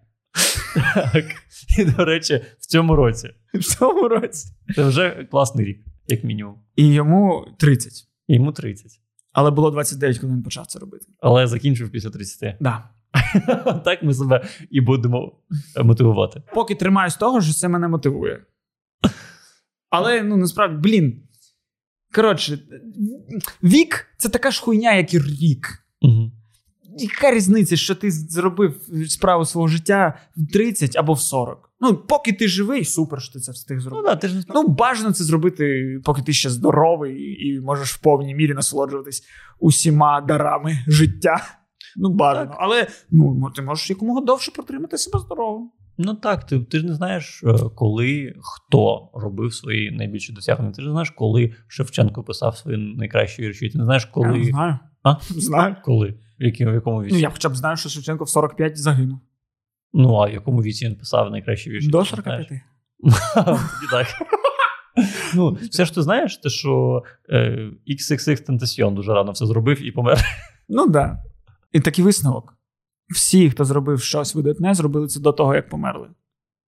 Так. 1.14 1.26
І, 1.80 1.86
до 1.86 2.06
речі, 2.06 2.42
в 2.60 2.66
цьому 2.66 2.96
році. 2.96 3.30
в 3.54 3.64
цьому 3.64 4.08
році. 4.08 4.50
Це 4.76 4.84
вже 4.84 5.28
класний 5.32 5.66
рік, 5.66 5.86
як 6.08 6.24
мінімум. 6.24 6.56
І 6.76 6.88
йому 6.88 7.48
30. 7.58 7.94
І 8.28 8.36
Йому 8.36 8.52
30. 8.52 8.92
Але 9.34 9.52
було 9.52 9.72
29, 9.72 10.20
коли 10.20 10.34
він 10.34 10.44
почав 10.44 10.68
це 10.68 10.80
робити. 10.80 11.06
Але 11.20 11.48
закінчив 11.48 11.90
після 11.90 12.10
30. 12.10 12.56
Да. 12.60 12.90
Так 13.86 14.04
ми 14.04 14.14
себе 14.14 14.46
і 14.70 14.82
будемо 14.82 15.32
мотивувати. 15.84 16.44
Поки 16.54 16.76
тримаюсь 16.76 17.16
того, 17.16 17.42
що 17.42 17.54
це 17.54 17.68
мене 17.68 17.88
мотивує. 17.88 18.46
Але 19.90 20.24
ну 20.24 20.38
насправді, 20.38 20.78
блін. 20.90 21.24
Коротше, 22.16 22.60
вік 23.64 24.08
це 24.18 24.30
така 24.30 24.52
ж 24.52 24.62
хуйня, 24.62 24.94
як 24.94 25.14
і 25.14 25.20
рік. 25.20 25.86
Угу. 26.02 26.32
Яка 26.98 27.32
різниця, 27.32 27.78
що 27.78 27.96
ти 27.96 28.12
зробив 28.12 28.82
справу 29.08 29.46
свого 29.46 29.68
життя 29.68 30.14
в 30.38 30.52
30 30.54 30.96
або 30.96 31.14
в 31.14 31.20
40? 31.20 31.70
Ну, 31.82 31.96
поки 31.96 32.34
ти 32.34 32.48
живий, 32.48 32.86
супер, 32.86 33.22
що 33.22 33.34
ти 33.34 33.40
це 33.40 33.52
встиг 33.52 33.80
Ну, 33.92 34.02
да, 34.02 34.16
ти 34.16 34.28
ж 34.28 34.44
Ну, 34.54 34.68
бажано 34.68 35.14
це 35.14 35.24
зробити, 35.24 36.00
поки 36.04 36.22
ти 36.22 36.34
ще 36.34 36.50
здоровий 36.50 37.48
і 37.48 37.60
можеш 37.60 37.94
в 37.94 38.02
повній 38.02 38.36
мірі 38.36 38.54
насолоджуватись 38.54 39.24
усіма 39.60 40.22
дарами 40.22 40.78
життя. 40.88 41.42
Ну, 41.96 42.10
бажано. 42.10 42.50
Так. 42.50 42.58
Але 42.62 42.88
ну, 43.12 43.52
ти 43.56 43.62
можеш 43.62 43.90
якомога 43.90 44.22
довше 44.22 44.52
протримати 44.52 44.98
себе 44.98 45.20
здоровим. 45.20 45.70
Ну 45.98 46.14
так, 46.14 46.46
ти, 46.46 46.60
ти 46.60 46.80
ж 46.80 46.86
не 46.86 46.94
знаєш, 46.94 47.44
е, 47.44 47.56
коли 47.76 48.34
хто 48.42 49.10
робив 49.14 49.54
свої 49.54 49.92
найбільші 49.92 50.34
досягнення. 50.34 50.72
Ти 50.72 50.82
ж 50.82 50.88
не 50.88 50.92
знаєш, 50.92 51.10
коли 51.10 51.54
Шевченко 51.68 52.24
писав 52.24 52.58
свої 52.58 52.96
найкращі 52.98 53.42
вірші. 53.42 53.70
Ти 53.70 53.78
не 53.78 53.84
знаєш, 53.86 54.10
Я 54.16 54.32
не 54.32 54.44
знаю. 54.44 54.80
А? 55.04 55.16
Знаю. 55.30 55.76
Коли? 55.84 56.14
В 56.40 56.44
якому, 56.44 56.72
в 56.72 56.74
якому 56.74 57.04
віці? 57.04 57.14
Ну, 57.14 57.20
я 57.20 57.30
хоча 57.30 57.50
б 57.50 57.56
знаю, 57.56 57.78
що 57.78 57.90
Шевченко 57.90 58.24
в 58.24 58.30
45 58.30 58.78
загинув. 58.78 59.20
Ну, 59.94 60.16
а 60.16 60.26
в 60.28 60.34
якому 60.34 60.62
віці 60.62 60.86
він 60.86 60.96
писав 60.96 61.32
найкращі 61.32 61.70
вірші? 61.70 61.90
До 61.90 62.04
Ти 62.04 62.16
не 62.16 62.22
знаєш? 62.24 62.48
45. 62.48 62.62
Тоді 63.46 63.92
так. 63.92 64.08
Ну, 65.36 65.58
все 65.72 65.86
ж 65.86 65.96
ти 65.96 66.02
знаєш, 66.02 66.38
те, 66.38 66.50
що 66.50 67.04
е, 67.30 67.72
XXX 67.88 68.50
Tentacion 68.50 68.94
дуже 68.94 69.14
рано 69.14 69.32
все 69.32 69.46
зробив 69.46 69.88
і 69.88 69.92
помер. 69.92 70.20
Ну 70.70 70.84
так. 70.84 70.92
Да. 70.92 71.24
І 71.72 71.80
такий 71.80 72.06
висновок. 72.06 72.58
Всі, 73.10 73.50
хто 73.50 73.66
зробив 73.66 74.02
щось 74.02 74.36
видатне, 74.36 74.74
зробили 74.74 75.08
це 75.08 75.20
до 75.20 75.32
того, 75.32 75.56
як 75.56 75.70
померли. 75.70 76.08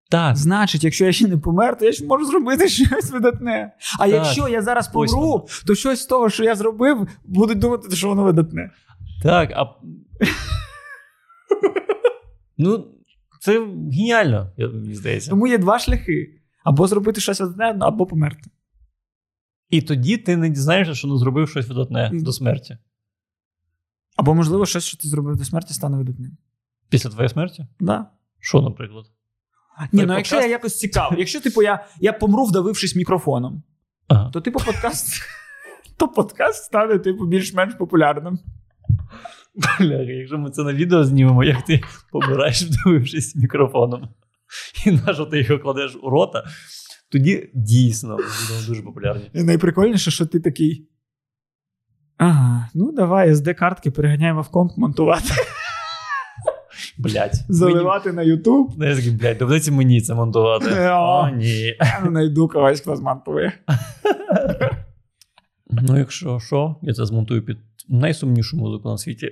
Так. 0.10 0.38
Значить, 0.38 0.84
якщо 0.84 1.06
я 1.06 1.12
ще 1.12 1.28
не 1.28 1.38
помер, 1.38 1.78
то 1.78 1.86
я 1.86 1.92
ще 1.92 2.06
можу 2.06 2.26
зробити 2.26 2.70
щось 2.70 3.12
видатне. 3.12 3.72
А 4.00 4.04
Так. 4.04 4.10
якщо 4.14 4.48
я 4.48 4.62
зараз 4.62 4.88
помру, 4.88 5.48
то 5.68 5.76
щось 5.76 6.02
з 6.02 6.06
того, 6.06 6.30
що 6.30 6.44
я 6.44 6.56
зробив, 6.56 7.08
будуть 7.24 7.60
думати, 7.60 7.96
що 7.96 8.08
воно 8.08 8.24
видатне. 8.24 8.72
Так, 9.24 9.52
а. 9.56 9.66
Ну, 12.58 12.88
це 13.40 13.60
геніально, 13.92 14.52
мені 14.58 14.96
здається. 14.96 15.30
Тому 15.30 15.48
є 15.48 15.58
два 15.58 15.80
шляхи: 15.80 16.42
або 16.64 16.88
зробити 16.88 17.22
щось 17.22 17.40
видатне, 17.40 17.86
або 17.86 18.06
померти. 18.06 18.50
І 19.70 19.82
тоді 19.82 20.18
ти 20.18 20.38
не 20.38 20.50
дізнаєшся, 20.50 20.96
що 20.96 21.08
не 21.08 21.18
зробив 21.18 21.50
щось 21.50 21.68
видатне 21.68 22.12
до 22.14 22.32
смерті. 22.34 22.78
Або, 24.16 24.36
можливо, 24.36 24.66
щось, 24.66 24.84
що 24.84 24.98
ти 24.98 25.08
зробив 25.08 25.36
до 25.38 25.46
смерті, 25.46 25.74
стане 25.74 25.98
видатним. 25.98 26.38
Після 26.90 27.10
твоєї 27.10 27.30
смерті? 27.30 27.68
Да. 27.80 28.06
Що, 28.40 28.62
наприклад? 28.62 29.06
Ні, 29.92 30.00
Той 30.00 30.08
ну 30.08 30.14
якщо 30.18 30.36
я 30.36 30.48
якось 30.48 30.78
цікавий, 30.78 31.20
якщо 31.20 31.42
типу 31.42 31.64
я, 31.64 31.86
я 32.00 32.14
помру, 32.14 32.46
вдавившись 32.46 32.96
мікрофоном, 32.96 33.64
Ага. 34.08 34.30
то 34.34 34.42
типу 34.42 34.60
подкаст. 34.60 35.22
То 35.98 36.08
подкаст 36.08 36.64
стане, 36.64 37.00
типу, 37.00 37.26
більш-менш 37.26 37.74
популярним. 37.74 38.40
Бля, 39.80 40.02
якщо 40.02 40.38
ми 40.38 40.52
це 40.52 40.64
на 40.64 40.74
відео 40.74 41.04
знімемо, 41.04 41.44
як 41.44 41.66
ти 41.66 41.82
помираєш, 42.12 42.64
вдивившись 42.64 43.36
мікрофоном, 43.36 44.10
і 44.86 44.92
на 44.92 45.14
що 45.14 45.26
ти 45.26 45.42
його 45.42 45.60
кладеш 45.60 45.98
у 46.04 46.10
рота, 46.10 46.44
тоді 47.12 47.50
дійсно 47.54 48.16
будемо 48.16 48.68
дуже 48.68 48.82
популярні. 48.82 49.30
І 49.34 49.44
найприкольніше, 49.44 50.12
що 50.12 50.26
ти 50.26 50.40
такий. 50.40 50.88
Ага, 52.18 52.70
ну 52.74 52.92
давай 52.92 53.32
SD-картки 53.34 53.90
переганяємо 53.92 54.42
в 54.42 54.50
комп 54.50 54.78
монтувати, 54.78 55.30
Блять. 56.98 57.36
заливати 57.50 58.12
на 58.12 58.22
YouTube. 58.24 58.68
Ну, 58.78 58.86
я 58.86 58.96
такий, 58.96 59.12
блядь, 59.12 59.38
доведеться 59.38 59.72
мені 59.72 60.02
це 60.02 60.14
монтувати. 60.14 60.66
Е, 60.72 60.92
О, 60.94 61.24
о. 61.24 61.30
ні. 61.30 61.76
Я 61.80 62.00
не 62.04 62.10
знайду 62.10 62.48
когось, 62.48 62.82
хто 62.82 62.96
змонтує. 62.96 63.54
Ну, 65.82 65.98
якщо 66.00 66.40
що, 66.40 66.76
я 66.82 66.94
це 66.94 67.06
змонтую 67.06 67.46
під 67.46 67.58
найсумнішу 67.90 68.58
музику 68.58 68.90
на 68.90 68.98
світі 68.98 69.32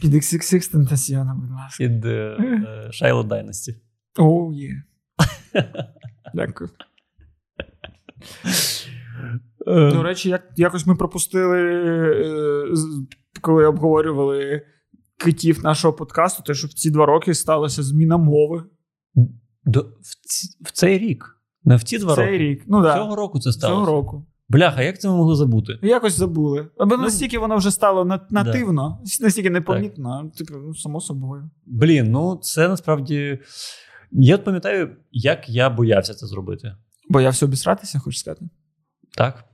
Під 0.00 0.14
XXX 0.14 0.74
Tentacion, 0.74 1.34
будь 1.36 1.50
ласка. 1.50 1.78
під 1.78 2.04
е, 2.04 2.36
е, 2.40 2.90
Shiloh 3.02 3.28
Dynasty. 3.28 3.74
Оу, 4.18 4.52
є. 4.52 4.82
Дякую. 6.34 6.70
Е, 9.66 9.90
До 9.90 10.02
речі, 10.02 10.28
як, 10.28 10.42
якось 10.56 10.86
ми 10.86 10.94
пропустили, 10.94 11.60
е, 11.62 12.66
коли 13.40 13.66
обговорювали 13.66 14.62
китів 15.24 15.64
нашого 15.64 15.94
подкасту, 15.94 16.42
те, 16.42 16.54
що 16.54 16.66
в 16.66 16.72
ці 16.72 16.90
два 16.90 17.06
роки 17.06 17.34
сталася 17.34 17.82
зміна 17.82 18.16
мови. 18.16 18.64
до, 19.64 19.80
в, 19.80 20.26
ці- 20.28 20.56
в 20.64 20.70
цей 20.72 20.98
рік. 20.98 21.38
Не 21.64 21.76
в 21.76 21.82
ці 21.82 21.98
два 21.98 22.14
Цей 22.14 22.24
роки. 22.26 22.38
рік. 22.38 22.62
Ну 22.66 22.82
так. 22.82 22.96
Цього 22.96 23.16
року 23.16 23.38
це 23.38 23.42
Цього 23.42 23.52
сталося. 23.52 23.90
року. 23.92 24.26
Бляха, 24.48 24.82
як 24.82 25.00
це 25.00 25.08
ми 25.08 25.16
могли 25.16 25.36
забути? 25.36 25.78
Якось 25.82 26.16
забули. 26.18 26.68
Або 26.78 26.96
Ну, 26.96 27.02
настільки 27.02 27.38
воно 27.38 27.56
вже 27.56 27.70
стало 27.70 28.04
на- 28.04 28.26
нативно, 28.30 29.02
настільки 29.20 29.50
непомітно, 29.50 30.30
Так. 30.38 30.46
типу, 30.46 30.58
ну, 30.60 30.74
само 30.74 31.00
собою. 31.00 31.50
Блін, 31.66 32.10
ну 32.10 32.38
це 32.42 32.68
насправді. 32.68 33.38
Я 34.10 34.34
от 34.34 34.44
пам'ятаю, 34.44 34.96
як 35.10 35.48
я 35.48 35.70
боявся 35.70 36.14
це 36.14 36.26
зробити. 36.26 36.76
Боявся 37.10 37.46
обісратися, 37.46 37.98
хочеш 37.98 38.20
сказати? 38.20 38.44
Так? 39.16 39.44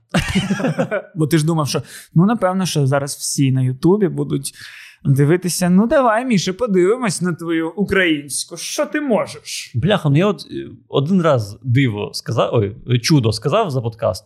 Бо 1.15 1.27
ти 1.27 1.37
ж 1.37 1.45
думав, 1.45 1.67
що 1.67 1.81
ну 2.13 2.25
напевно, 2.25 2.65
що 2.65 2.87
зараз 2.87 3.15
всі 3.15 3.51
на 3.51 3.61
Ютубі 3.61 4.07
будуть 4.07 4.51
дивитися. 5.05 5.69
Ну 5.69 5.87
давай, 5.87 6.25
Міше, 6.25 6.53
подивимось 6.53 7.21
на 7.21 7.33
твою 7.33 7.69
українську. 7.71 8.57
Що 8.57 8.85
ти 8.85 9.01
можеш? 9.01 9.71
Бляха, 9.75 10.09
ну 10.09 10.17
я 10.17 10.27
от 10.27 10.47
е, 10.51 10.67
один 10.87 11.21
раз 11.21 11.59
диво 11.63 12.11
сказав, 12.13 12.49
ой, 12.53 12.99
чудо 12.99 13.31
сказав 13.31 13.71
за 13.71 13.81
подкаст. 13.81 14.25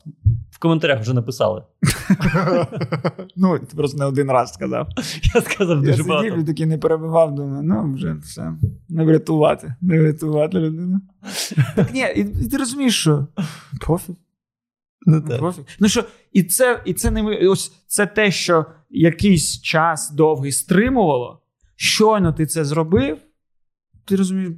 В 0.52 0.60
коментарях 0.60 1.02
вже 1.02 1.14
написали. 1.14 1.64
ну, 3.36 3.60
ти 3.60 3.76
просто 3.76 3.98
не 3.98 4.06
один 4.06 4.32
раз 4.32 4.54
сказав. 4.54 4.88
Я 5.36 5.42
сказав 5.42 5.76
Я 5.78 5.82
дуже 5.82 5.94
сидів 5.94 6.08
багато. 6.08 6.36
і 6.36 6.44
такий 6.44 6.66
не 6.66 6.78
перебивав, 6.78 7.36
думаю, 7.36 7.64
ну 7.64 7.94
вже 7.94 8.14
все. 8.24 8.54
Не 8.90 9.04
врятувати, 9.06 9.76
не 9.82 10.00
врятувати 10.00 10.58
людину. 10.60 11.02
Так 11.76 11.94
ні, 11.94 12.06
і, 12.16 12.20
і 12.46 12.50
ти 12.50 12.58
розумієш, 12.58 13.00
що 13.00 13.28
пофіг. 13.88 14.16
Ну, 15.06 15.24
Ну, 15.30 15.38
пофіг. 15.40 15.64
Ну 15.80 15.88
що, 15.88 16.04
і 16.34 16.44
це, 16.44 16.82
і 16.86 16.94
це 16.94 17.12
не 17.12 17.24
ми- 17.24 17.48
ось 17.48 17.72
це 17.88 18.06
те, 18.06 18.32
що 18.32 18.66
якийсь 18.94 19.62
час 19.62 20.12
довгий 20.12 20.52
стримувало. 20.52 21.42
Щойно 21.76 22.34
ти 22.34 22.46
це 22.46 22.66
зробив, 22.66 23.18
ти 24.06 24.16
розумієш, 24.16 24.52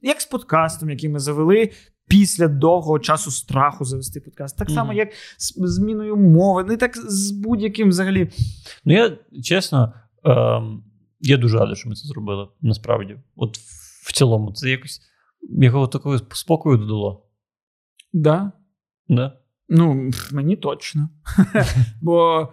як 0.00 0.20
з 0.20 0.26
подкастом, 0.26 0.90
який 0.90 1.08
ми 1.08 1.18
завели. 1.18 1.70
Після 2.08 2.48
довгого 2.48 2.98
часу 2.98 3.30
страху 3.30 3.84
завести 3.84 4.20
подкаст. 4.20 4.58
Так 4.58 4.70
само, 4.70 4.88
Мгм. 4.88 4.96
як 4.98 5.08
з 5.38 5.54
зміною 5.56 6.16
мови, 6.16 6.64
не 6.64 6.76
так 6.76 6.96
з 6.96 7.30
будь-яким 7.30 7.88
взагалі. 7.88 8.30
Ну, 8.84 8.92
я 8.94 9.18
чесно, 9.44 9.92
ем, 10.24 10.84
я 11.20 11.36
дуже 11.36 11.58
радий, 11.58 11.76
що 11.76 11.88
ми 11.88 11.94
це 11.94 12.08
зробили. 12.08 12.48
Насправді. 12.60 13.16
От 13.36 13.58
в- 13.58 14.08
в 14.08 14.12
цілому, 14.12 14.52
це 14.52 14.70
якось 14.70 15.00
якого 15.42 15.86
такого 15.88 16.18
спокою 16.18 16.76
додало. 16.78 17.26
Да. 18.12 18.52
Да? 19.08 19.38
Ну, 19.68 20.10
мені 20.32 20.56
точно. 20.56 21.08
Бо, 22.02 22.48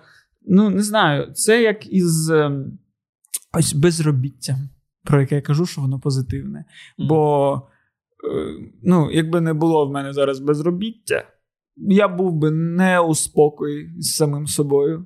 ну, 0.49 0.69
не 0.69 0.83
знаю, 0.83 1.31
це 1.33 1.61
як 1.61 1.93
із 1.93 2.29
ем, 2.29 2.79
ось 3.57 3.73
безробіттям, 3.73 4.69
про 5.03 5.21
яке 5.21 5.35
я 5.35 5.41
кажу, 5.41 5.65
що 5.65 5.81
воно 5.81 5.99
позитивне. 5.99 6.65
Бо, 6.97 7.53
е, 7.55 8.69
ну, 8.83 9.11
якби 9.11 9.41
не 9.41 9.53
було 9.53 9.87
в 9.87 9.91
мене 9.91 10.13
зараз 10.13 10.39
безробіття, 10.39 11.23
я 11.77 12.07
був 12.07 12.33
би 12.33 12.51
не 12.51 12.99
у 12.99 13.15
спокої 13.15 13.93
з 13.97 14.15
самим 14.15 14.47
собою. 14.47 15.05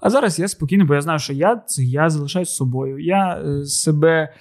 А 0.00 0.10
зараз 0.10 0.38
я 0.38 0.48
спокійний, 0.48 0.86
бо 0.86 0.94
я 0.94 1.00
знаю, 1.00 1.18
що 1.18 1.32
я 1.32 1.56
це 1.56 1.84
я 1.84 2.10
залишаюсь 2.10 2.54
собою. 2.54 2.98
Я 2.98 3.42
е, 3.44 3.64
себе 3.64 4.34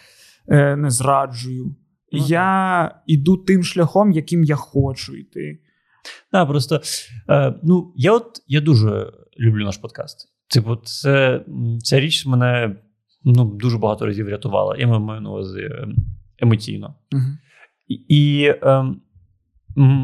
е, 0.47 0.75
не 0.75 0.89
зраджую. 0.89 1.75
Ну, 2.11 2.25
я 2.27 3.01
іду 3.05 3.37
тим 3.37 3.63
шляхом, 3.63 4.11
яким 4.11 4.43
я 4.43 4.55
хочу 4.55 5.15
йти. 5.15 5.59
Так, 6.31 6.47
просто 6.47 6.81
е, 7.29 7.59
ну, 7.63 7.93
я 7.95 8.13
от 8.13 8.41
я 8.47 8.61
дуже 8.61 9.13
люблю 9.39 9.65
наш 9.65 9.77
подкаст. 9.77 10.38
Типу, 10.49 10.75
це, 10.75 11.41
ця 11.83 11.99
річ 11.99 12.25
мене 12.25 12.75
ну, 13.23 13.45
дуже 13.45 13.77
багато 13.77 14.05
разів 14.05 14.25
врятувала. 14.25 14.75
Я 14.77 14.87
маю 14.87 15.21
на 15.21 15.29
увазі 15.29 15.59
е, 15.59 15.87
емоційно. 16.39 16.95
Угу. 17.11 17.23
І, 18.07 18.51
ем, 18.61 19.01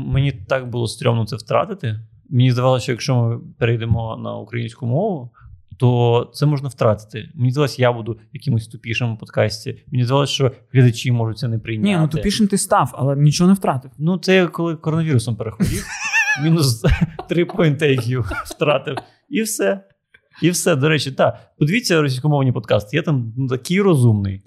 мені 0.07 0.31
так 0.31 0.69
було 0.69 0.87
стрьомно 0.87 1.25
це 1.25 1.35
втратити. 1.35 1.99
Мені 2.29 2.51
здавалося, 2.51 2.83
що 2.83 2.91
якщо 2.91 3.15
ми 3.15 3.39
перейдемо 3.59 4.17
на 4.17 4.35
українську 4.35 4.85
мову, 4.85 5.31
то 5.77 6.31
це 6.33 6.45
можна 6.45 6.69
втратити. 6.69 7.29
Мені 7.35 7.51
здалося, 7.51 7.81
я 7.81 7.91
буду 7.91 8.19
якимось 8.33 8.67
тупішим 8.67 9.11
у 9.11 9.17
подкасті. 9.17 9.83
Мені 9.87 10.03
здалося, 10.03 10.33
що 10.33 10.51
глядачі 10.73 11.11
можуть 11.11 11.37
це 11.37 11.47
не 11.47 11.59
прийняти. 11.59 11.89
Ні, 11.89 11.97
ну 11.97 12.07
тупішим 12.07 12.47
ти 12.47 12.57
став, 12.57 12.95
але 12.97 13.15
нічого 13.15 13.47
не 13.47 13.53
втратив. 13.53 13.91
Ну, 13.97 14.17
це 14.17 14.35
я 14.35 14.47
коли 14.47 14.75
коронавірусом 14.75 15.35
перехворів. 15.35 15.85
Мінус 16.43 16.83
три 17.29 17.45
поінтейків 17.45 18.31
втратив. 18.45 18.97
І 19.29 19.41
все. 19.41 19.83
І 20.41 20.49
все. 20.49 20.75
До 20.75 20.89
речі, 20.89 21.11
так. 21.11 21.51
Подивіться 21.59 22.01
російськомовні 22.01 22.51
подкасти. 22.51 22.97
Я 22.97 23.03
там 23.03 23.33
ну, 23.37 23.47
такий 23.47 23.81
розумний. 23.81 24.41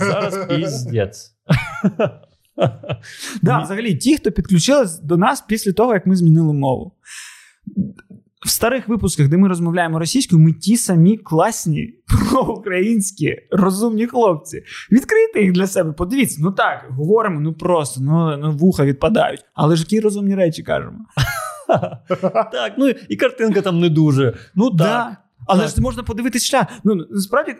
Зараз 0.00 0.46
піздець. 0.48 1.34
Да, 3.42 3.58
взагалі, 3.58 3.94
ті, 3.94 4.16
хто 4.16 4.32
підключились 4.32 4.98
до 4.98 5.16
нас 5.16 5.40
після 5.40 5.72
того, 5.72 5.94
як 5.94 6.06
ми 6.06 6.16
змінили 6.16 6.52
мову. 6.52 6.92
в 8.46 8.50
старих 8.50 8.88
випусках, 8.88 9.28
де 9.28 9.36
ми 9.36 9.48
розмовляємо 9.48 9.98
російською, 9.98 10.42
ми 10.42 10.52
ті 10.52 10.76
самі 10.76 11.16
класні 11.16 11.94
проукраїнські 12.30 13.36
розумні 13.50 14.06
хлопці. 14.06 14.62
Відкрийте 14.92 15.42
їх 15.42 15.52
для 15.52 15.66
себе. 15.66 15.92
Подивіться, 15.92 16.38
ну 16.42 16.52
так, 16.52 16.86
говоримо, 16.90 17.40
ну 17.40 17.52
просто, 17.52 18.00
ну, 18.00 18.36
ну 18.36 18.52
вуха 18.52 18.84
відпадають. 18.84 19.44
Але 19.54 19.76
ж 19.76 19.82
які 19.82 20.00
розумні 20.00 20.34
речі 20.34 20.62
кажемо. 20.62 20.98
Так, 22.52 22.72
ну 22.78 22.88
і 22.88 23.16
картинка 23.16 23.62
там 23.62 23.80
не 23.80 23.88
дуже. 23.88 24.34
Ну 24.54 24.70
так. 24.70 25.16
Але 25.46 25.68
ж 25.68 25.80
можна 25.80 26.02
подивитись 26.02 26.46
шлях. 26.46 26.66
Ну 26.84 27.06
насправді, 27.10 27.56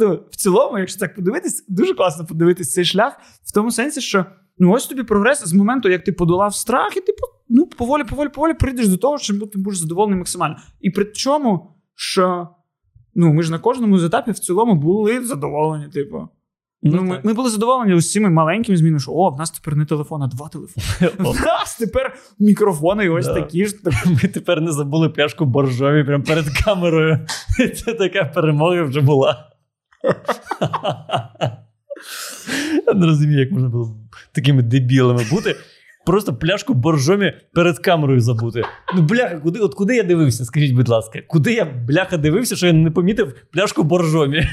ну, 0.00 0.20
в 0.30 0.36
цілому, 0.36 0.78
якщо 0.78 1.00
так 1.00 1.14
подивитись, 1.14 1.64
дуже 1.68 1.94
класно 1.94 2.26
подивитись 2.26 2.72
цей 2.72 2.84
шлях 2.84 3.16
в 3.44 3.52
тому 3.52 3.70
сенсі, 3.70 4.00
що 4.00 4.26
ну 4.58 4.72
ось 4.72 4.86
тобі 4.86 5.02
прогрес 5.02 5.44
з 5.44 5.52
моменту, 5.52 5.88
як 5.88 6.04
ти 6.04 6.12
подолав 6.12 6.54
страх, 6.54 6.96
і 6.96 7.00
ти 7.00 7.12
ну, 7.48 7.66
поволі, 7.66 8.04
поволі, 8.04 8.28
поволі 8.28 8.54
прийдеш 8.54 8.88
до 8.88 8.96
того, 8.96 9.18
що 9.18 9.46
ти 9.46 9.58
будеш 9.58 9.78
задоволений 9.78 10.18
максимально. 10.18 10.56
І 10.80 10.90
при 10.90 11.04
чому, 11.04 11.76
що 11.94 12.48
ну, 13.14 13.32
ми 13.32 13.42
ж 13.42 13.50
на 13.50 13.58
кожному 13.58 13.98
з 13.98 14.04
етапів 14.04 14.34
в 14.34 14.38
цілому 14.38 14.74
були 14.74 15.24
задоволені, 15.24 15.88
типу. 15.88 16.28
Ну, 16.84 17.02
ми, 17.02 17.20
ми 17.24 17.32
були 17.34 17.50
задоволені 17.50 17.94
ось 17.94 18.12
цими 18.12 18.30
маленькими 18.30 18.76
змінами, 18.78 19.00
що 19.00 19.12
о, 19.12 19.30
в 19.30 19.38
нас 19.38 19.50
тепер 19.50 19.76
не 19.76 19.84
телефон, 19.84 20.22
а 20.22 20.26
два 20.26 20.48
телефони. 20.48 20.86
В 21.18 21.40
нас 21.46 21.76
тепер 21.78 22.16
мікрофони 22.38 23.08
ось 23.08 23.26
Да. 23.26 23.34
такі 23.34 23.66
ж. 23.66 23.76
Ми 24.06 24.28
тепер 24.28 24.60
не 24.60 24.72
забули 24.72 25.08
пляшку 25.08 25.44
боржові 25.44 26.04
прямо 26.04 26.24
перед 26.24 26.44
камерою. 26.64 27.26
Це 27.76 27.94
така 27.94 28.24
перемога 28.24 28.82
вже 28.82 29.00
була. 29.00 29.48
Я 32.86 32.94
не 32.94 33.06
розумію, 33.06 33.40
як 33.40 33.50
можна 33.52 33.68
було 33.68 33.96
такими 34.32 34.62
дебілами 34.62 35.24
бути. 35.30 35.56
Просто 36.06 36.34
пляшку 36.34 36.74
боржомі 36.74 37.32
перед 37.54 37.78
камерою 37.78 38.20
забути. 38.20 38.62
Ну, 38.94 39.02
бляха, 39.02 39.38
куди, 39.38 39.58
от 39.58 39.74
куди 39.74 39.96
я 39.96 40.02
дивився? 40.02 40.44
Скажіть, 40.44 40.72
будь 40.72 40.88
ласка, 40.88 41.18
куди 41.28 41.52
я 41.52 41.64
бляха 41.64 42.16
дивився, 42.16 42.56
що 42.56 42.66
я 42.66 42.72
не 42.72 42.90
помітив 42.90 43.34
пляшку 43.52 43.82
боржомі? 43.82 44.48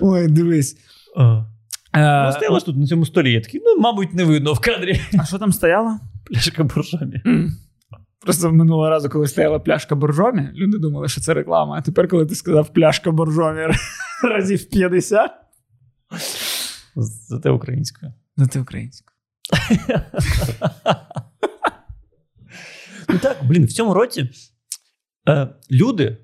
Ой, 0.00 0.28
дивись. 0.28 0.76
Вона 1.16 1.46
Е, 2.28 2.32
стояла 2.32 2.58
ж 2.58 2.64
тут 2.66 2.76
на 2.76 2.86
цьому 2.86 3.06
столі. 3.06 3.32
Я 3.32 3.40
такий, 3.40 3.62
ну, 3.64 3.78
мабуть, 3.80 4.14
не 4.14 4.24
видно 4.24 4.52
в 4.52 4.60
кадрі. 4.60 5.00
а 5.18 5.24
що 5.24 5.38
там 5.38 5.52
стояло? 5.52 5.98
Пляшка 6.24 6.64
боржомі. 6.64 7.22
Просто 8.20 8.52
минулого 8.52 8.90
разу, 8.90 9.08
коли 9.08 9.28
стояла 9.28 9.58
пляшка 9.58 9.94
боржомі, 9.94 10.48
люди 10.54 10.78
думали, 10.78 11.08
що 11.08 11.20
це 11.20 11.34
реклама. 11.34 11.76
А 11.78 11.82
тепер, 11.82 12.08
коли 12.08 12.26
ти 12.26 12.34
сказав 12.34 12.72
пляшка 12.72 13.10
боржомі 13.10 13.60
разів 14.24 14.68
50, 14.70 15.30
Зате 17.28 17.50
українською. 17.50 18.12
ну 18.36 18.46
ти 18.46 18.60
українською. 18.60 19.16
Ну 23.08 23.18
так, 23.18 23.36
блін, 23.44 23.64
в 23.64 23.72
цьому 23.72 23.94
році 23.94 24.30
е, 25.28 25.48
люди, 25.70 26.16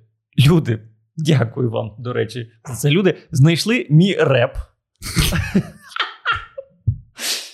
люди, 0.48 0.78
дякую 1.16 1.70
вам, 1.70 1.90
до 1.98 2.12
речі, 2.12 2.50
за 2.68 2.74
це 2.74 2.90
люди 2.90 3.18
знайшли 3.30 3.86
мій 3.90 4.14
реп. 4.14 4.56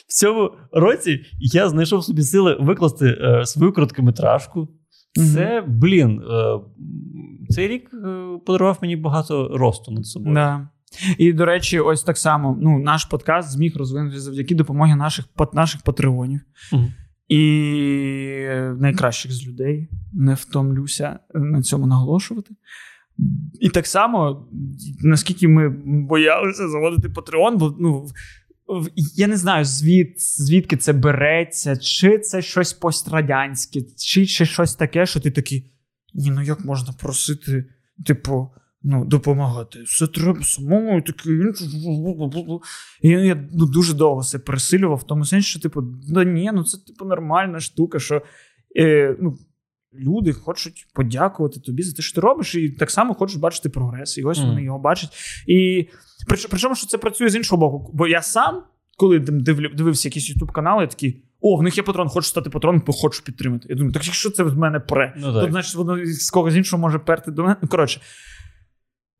В 0.08 0.12
цьому 0.16 0.50
році 0.72 1.20
я 1.40 1.68
знайшов 1.68 2.04
собі 2.04 2.22
сили 2.22 2.56
викласти 2.60 3.06
е, 3.06 3.46
свою 3.46 3.72
короткометражку. 3.72 4.68
Це, 5.34 5.64
блін, 5.68 6.20
е, 6.20 6.60
цей 7.48 7.68
рік 7.68 7.90
е, 7.94 8.38
подарував 8.46 8.78
мені 8.82 8.96
багато 8.96 9.48
росту 9.58 9.92
над 9.92 10.06
собою. 10.06 10.34
Да. 10.34 10.68
І, 11.18 11.32
до 11.32 11.44
речі, 11.44 11.80
ось 11.80 12.02
так 12.02 12.18
само 12.18 12.58
ну, 12.60 12.78
наш 12.78 13.04
подкаст 13.04 13.50
зміг 13.50 13.76
розвинутися 13.76 14.20
завдяки 14.20 14.54
допомогі 14.54 14.94
наших, 14.94 15.24
наших 15.52 15.82
патреонів. 15.82 16.40
Мгм. 16.72 16.92
І 17.28 17.40
найкращих 18.78 19.32
з 19.32 19.46
людей 19.46 19.88
не 20.12 20.34
втомлюся 20.34 21.18
на 21.34 21.62
цьому 21.62 21.86
наголошувати. 21.86 22.54
І 23.60 23.68
так 23.68 23.86
само, 23.86 24.48
наскільки 25.02 25.48
ми 25.48 25.68
боялися 26.08 26.68
заводити 26.68 27.08
Patreon, 27.08 27.56
бо 27.56 27.76
ну, 27.80 28.08
я 29.16 29.26
не 29.26 29.36
знаю, 29.36 29.64
звід, 29.64 30.14
звідки 30.18 30.76
це 30.76 30.92
береться, 30.92 31.76
чи 31.76 32.18
це 32.18 32.42
щось 32.42 32.72
пострадянське, 32.72 33.80
чи 33.98 34.26
ще 34.26 34.44
щось 34.44 34.74
таке, 34.74 35.06
що 35.06 35.20
ти 35.20 35.30
такий. 35.30 35.70
Ні, 36.14 36.30
ну 36.30 36.42
як 36.42 36.64
можна 36.64 36.92
просити, 36.92 37.64
типу, 38.06 38.50
ну, 38.82 39.04
допомагати? 39.04 39.82
Все 39.82 40.06
треба 40.06 40.42
самому 40.42 40.98
і 40.98 41.02
таке. 41.02 41.30
І 43.02 43.08
я 43.08 43.48
ну, 43.52 43.66
дуже 43.66 43.94
довго 43.94 44.22
це 44.22 44.38
пересилював, 44.38 44.98
в 44.98 45.06
тому 45.06 45.24
сенсі, 45.24 45.48
що, 45.48 45.60
типу, 45.60 45.82
да 45.82 46.24
ні, 46.24 46.50
ну 46.54 46.64
це 46.64 46.78
типу 46.86 47.04
нормальна 47.04 47.60
штука, 47.60 47.98
що 47.98 48.22
е, 48.76 49.16
ну, 49.20 49.38
люди 49.98 50.32
хочуть 50.32 50.86
подякувати 50.94 51.60
тобі 51.60 51.82
за 51.82 51.92
те, 51.92 52.02
що 52.02 52.14
ти 52.14 52.20
робиш, 52.20 52.54
і 52.54 52.70
так 52.70 52.90
само 52.90 53.14
хочуть 53.14 53.40
бачити 53.40 53.68
прогрес. 53.68 54.18
І 54.18 54.22
ось 54.22 54.38
mm. 54.38 54.46
вони 54.46 54.62
його 54.62 54.78
бачать. 54.78 55.10
І 55.46 55.88
прич- 56.28 56.46
причому, 56.50 56.74
що 56.74 56.86
це 56.86 56.98
працює 56.98 57.28
з 57.28 57.36
іншого 57.36 57.60
боку. 57.60 57.90
Бо 57.94 58.06
я 58.06 58.22
сам, 58.22 58.62
коли 58.96 59.18
дивився 59.18 60.08
якісь 60.08 60.30
ютуб 60.30 60.52
канали, 60.52 60.82
я 60.82 60.86
такий. 60.86 61.22
О, 61.40 61.56
в 61.56 61.62
них 61.62 61.76
є 61.76 61.82
патрон, 61.82 62.08
хочу 62.08 62.28
стати 62.28 62.50
патроном, 62.50 62.82
хочу 62.86 63.22
підтримати. 63.22 63.66
Я 63.70 63.74
думаю, 63.74 63.92
так 63.92 64.06
якщо 64.06 64.30
це 64.30 64.42
в 64.42 64.58
мене 64.58 64.80
пре, 64.80 65.14
Ну, 65.16 65.32
то 65.32 65.48
значить 65.50 65.74
воно 65.74 66.06
з 66.06 66.30
когось 66.30 66.54
іншого 66.54 66.80
може 66.80 66.98
перти 66.98 67.30
до 67.30 67.42
мене. 67.42 67.56
Ну, 67.62 67.68
коротше, 67.68 68.00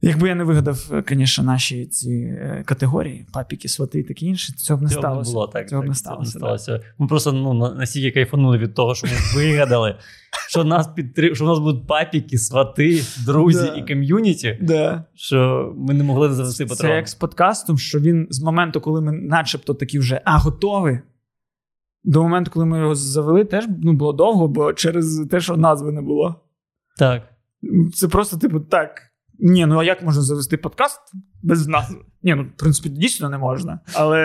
якби 0.01 0.29
я 0.29 0.35
не 0.35 0.45
вигадав, 0.45 1.03
звісно, 1.09 1.45
наші 1.45 1.87
ці 1.87 2.11
е, 2.11 2.63
категорії, 2.67 3.27
папіки, 3.33 3.69
свати 3.69 3.99
і 3.99 4.03
таке 4.03 4.27
інше, 4.27 4.53
цього 4.53 4.81
б 4.81 4.83
не 4.83 4.89
Цього 4.89 5.01
сталося. 5.03 5.31
не 5.31 5.35
було 5.35 5.47
так. 5.47 5.69
Цього 5.69 5.83
б 5.83 5.85
так, 5.85 5.91
не 5.95 5.95
цього 5.95 6.21
б 6.21 6.27
сталося. 6.27 6.81
Ми 6.99 7.07
просто 7.07 7.33
ну, 7.33 7.55
настільки 7.55 8.11
кайфанули 8.11 8.59
від 8.59 8.75
того, 8.75 8.95
що 8.95 9.07
ми 9.07 9.13
вигадали, 9.43 9.97
що 10.49 10.65
нас 10.65 10.87
підтрим... 10.89 11.35
що 11.35 11.45
в 11.45 11.49
нас 11.49 11.59
будуть 11.59 11.87
папіки, 11.87 12.39
свати, 12.39 13.03
друзі 13.27 13.67
Да. 13.67 13.75
і 13.75 13.87
ком'юніті, 13.87 14.59
Да. 14.63 15.05
що 15.15 15.73
ми 15.77 15.95
не 15.95 16.05
могли 16.05 16.33
завести 16.33 16.67
Це 16.67 16.89
як 16.89 17.09
з 17.09 17.15
подкастом, 17.15 17.79
що 17.79 18.01
він 18.01 18.27
з 18.31 18.43
моменту, 18.43 18.81
коли 18.81 19.01
ми 19.01 19.13
начебто 19.13 19.75
такі 19.75 19.99
вже 19.99 20.21
а, 20.25 20.39
готові. 20.39 21.01
До 22.07 22.23
моменту, 22.23 22.51
коли 22.51 22.67
ми 22.67 22.79
його 22.79 22.95
завели, 22.95 23.45
теж 23.45 23.65
ну, 23.83 23.93
було 23.93 24.13
довго, 24.13 24.49
бо 24.49 24.73
через 24.73 25.27
те, 25.31 25.41
що 25.41 25.57
назви 25.57 25.93
не 25.93 26.03
було. 26.03 26.35
Так. 26.99 27.23
Це 27.95 28.09
просто, 28.09 28.37
типу, 28.37 28.61
так. 28.61 28.91
Ні, 29.39 29.67
ну 29.67 29.79
а 29.79 29.85
як 29.85 30.03
можна 30.03 30.23
завести 30.23 30.57
подкаст 30.57 31.01
без 31.43 31.67
назви? 31.67 32.01
Ні, 32.23 32.35
ну, 32.35 32.43
в 32.43 32.57
принципі, 32.57 32.89
дійсно 32.89 33.29
не 33.29 33.39
можна. 33.39 33.81
Але. 33.95 34.19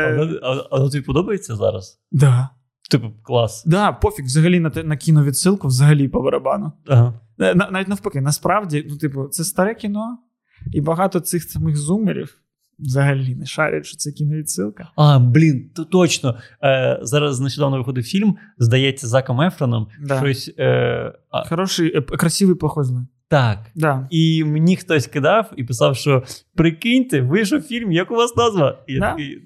А, 0.44 0.48
а, 0.54 0.68
а 0.72 0.90
тобі 0.90 1.02
подобається 1.02 1.56
зараз? 1.56 2.00
Да. 2.12 2.50
Типу, 2.92 3.08
клас. 3.24 3.64
Да, 3.66 3.92
пофіг, 3.92 4.26
взагалі 4.26 4.60
на, 4.60 4.72
на 4.84 4.98
кіновідсилку, 4.98 5.68
взагалі 5.68 6.08
по 6.08 6.22
барабану. 6.22 6.72
Ага. 6.88 7.14
Е, 7.40 7.56
на- 7.56 7.70
Навіть 7.72 7.88
навпаки, 7.88 8.22
насправді, 8.22 8.86
ну, 8.90 8.98
типу, 8.98 9.28
це 9.28 9.44
старе 9.44 9.76
кіно, 9.76 10.18
і 10.74 10.82
багато 10.82 11.20
цих 11.20 11.44
самих 11.44 11.78
зумерів 11.78 12.36
взагалі 12.80 13.36
не 13.36 13.46
шарять, 13.46 13.86
що 13.86 13.98
це 13.98 14.12
кіновідсилка. 14.12 14.88
А, 14.96 15.20
блін, 15.20 15.70
то 15.76 15.86
точно. 15.86 16.38
Е, 16.64 17.00
зараз 17.02 17.40
нещодавно 17.40 17.78
виходив 17.78 18.04
фільм, 18.04 18.36
здається, 18.58 19.08
Заком 19.08 19.42
Ефроном. 19.42 19.88
Да. 20.02 20.18
Щось. 20.20 20.54
Е, 20.60 21.14
а, 21.30 21.50
Хороший, 21.50 21.98
е, 21.98 22.02
красивий, 22.02 22.56
плохой 22.56 22.84
злий. 22.84 23.04
Так. 23.30 23.60
Да. 23.76 24.08
І 24.10 24.44
мені 24.44 24.76
хтось 24.76 25.08
кидав 25.08 25.52
і 25.58 25.64
писав, 25.64 25.96
що 25.96 26.24
прикиньте, 26.56 27.22
вийшов 27.22 27.62
фільм, 27.62 27.92
як 27.92 28.12
у 28.12 28.16
вас 28.16 28.36
назва? 28.36 28.84
І 28.88 28.94
я 28.94 29.00
Да? 29.00 29.12
такий 29.12 29.38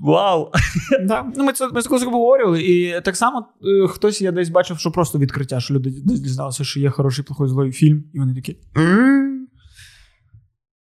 вау! 0.00 0.50
Да. 1.06 1.32
Ну, 1.36 1.44
ми 1.44 1.52
це 1.52 1.68
ми 1.68 1.82
колись 1.82 2.02
обговорювали, 2.02 2.62
і 2.62 3.00
так 3.00 3.16
само 3.16 3.46
е, 3.84 3.88
хтось 3.88 4.22
я 4.22 4.32
десь 4.32 4.48
бачив, 4.48 4.78
що 4.78 4.90
просто 4.90 5.18
відкриття, 5.18 5.60
що 5.60 5.74
люди 5.74 5.90
десь 6.04 6.20
дізналися, 6.20 6.64
що 6.64 6.80
є 6.80 6.90
хороший, 6.90 7.24
плохой 7.24 7.48
злий 7.48 7.72
фільм, 7.72 8.04
і 8.14 8.18
вони 8.18 8.34
такі. 8.34 8.56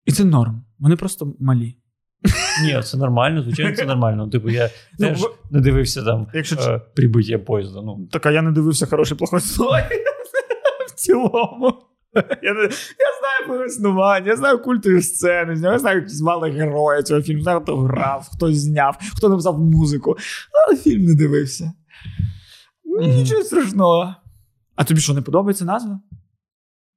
І 0.06 0.12
це 0.12 0.24
норм. 0.24 0.64
Вони 0.80 0.96
просто 0.96 1.34
малі. 1.40 1.76
Ні, 2.64 2.82
це 2.84 2.98
нормально, 2.98 3.44
звичайно, 3.44 3.76
це 3.76 3.86
нормально. 3.86 4.30
Типу, 4.30 4.50
я 4.50 4.70
Ну, 5.00 5.08
теж 5.08 5.22
в- 5.22 5.36
не 5.52 5.62
дивився 5.62 6.04
там 6.04 6.28
Якщо 6.34 6.56
е, 6.56 6.82
прибиття 6.96 7.40
поїзда. 7.40 7.82
Ну, 7.82 8.08
Так, 8.12 8.26
а 8.26 8.32
я 8.32 8.42
не 8.42 8.52
дивився 8.52 8.86
хороший, 8.86 9.18
плохой 9.18 9.40
злой. 9.40 9.82
В 10.88 10.96
цілому. 10.96 11.74
Я, 12.16 12.54
не, 12.54 12.62
я 12.62 12.70
знаю 13.20 13.48
про 13.48 13.66
існування, 13.66 14.28
я 14.28 14.36
знаю 14.36 14.60
культові 14.60 15.02
сцени, 15.02 15.60
я 15.64 15.80
знаю, 15.80 16.00
як 16.00 16.10
звали 16.10 16.52
героя 16.52 17.04
цього 17.04 17.22
фільму, 17.22 17.44
знаю, 17.44 17.62
хто 17.62 17.78
грав, 17.78 18.30
хто 18.34 18.54
зняв, 18.54 18.98
хто 19.16 19.30
написав 19.30 19.60
музику. 19.60 20.18
Але 20.68 20.78
фільм 20.78 21.06
не 21.06 21.16
дивився. 21.16 21.74
Ну, 22.86 23.08
Нічого 23.08 23.44
страшного. 23.44 24.16
А 24.76 24.84
тобі 24.84 25.00
що, 25.00 25.14
не 25.14 25.22
подобається 25.22 25.66
назва? 25.66 26.00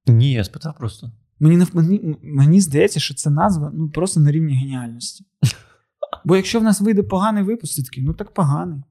ні, 0.07 0.31
я 0.31 0.43
спитав 0.43 0.75
просто. 0.77 1.11
Мені, 1.39 1.65
мені, 1.73 2.15
мені 2.23 2.61
здається, 2.61 2.99
що 2.99 3.13
це 3.13 3.29
назва 3.29 3.71
ну, 3.73 3.89
просто 3.89 4.19
на 4.19 4.31
рівні 4.31 4.55
геніальності. 4.55 5.25
Бо 6.25 6.35
якщо 6.35 6.59
в 6.59 6.63
нас 6.63 6.81
вийде 6.81 7.03
поганий 7.03 7.43
випуск, 7.43 7.85
такий, 7.85 8.03
ну 8.03 8.13
так 8.13 8.33
поганий. 8.33 8.83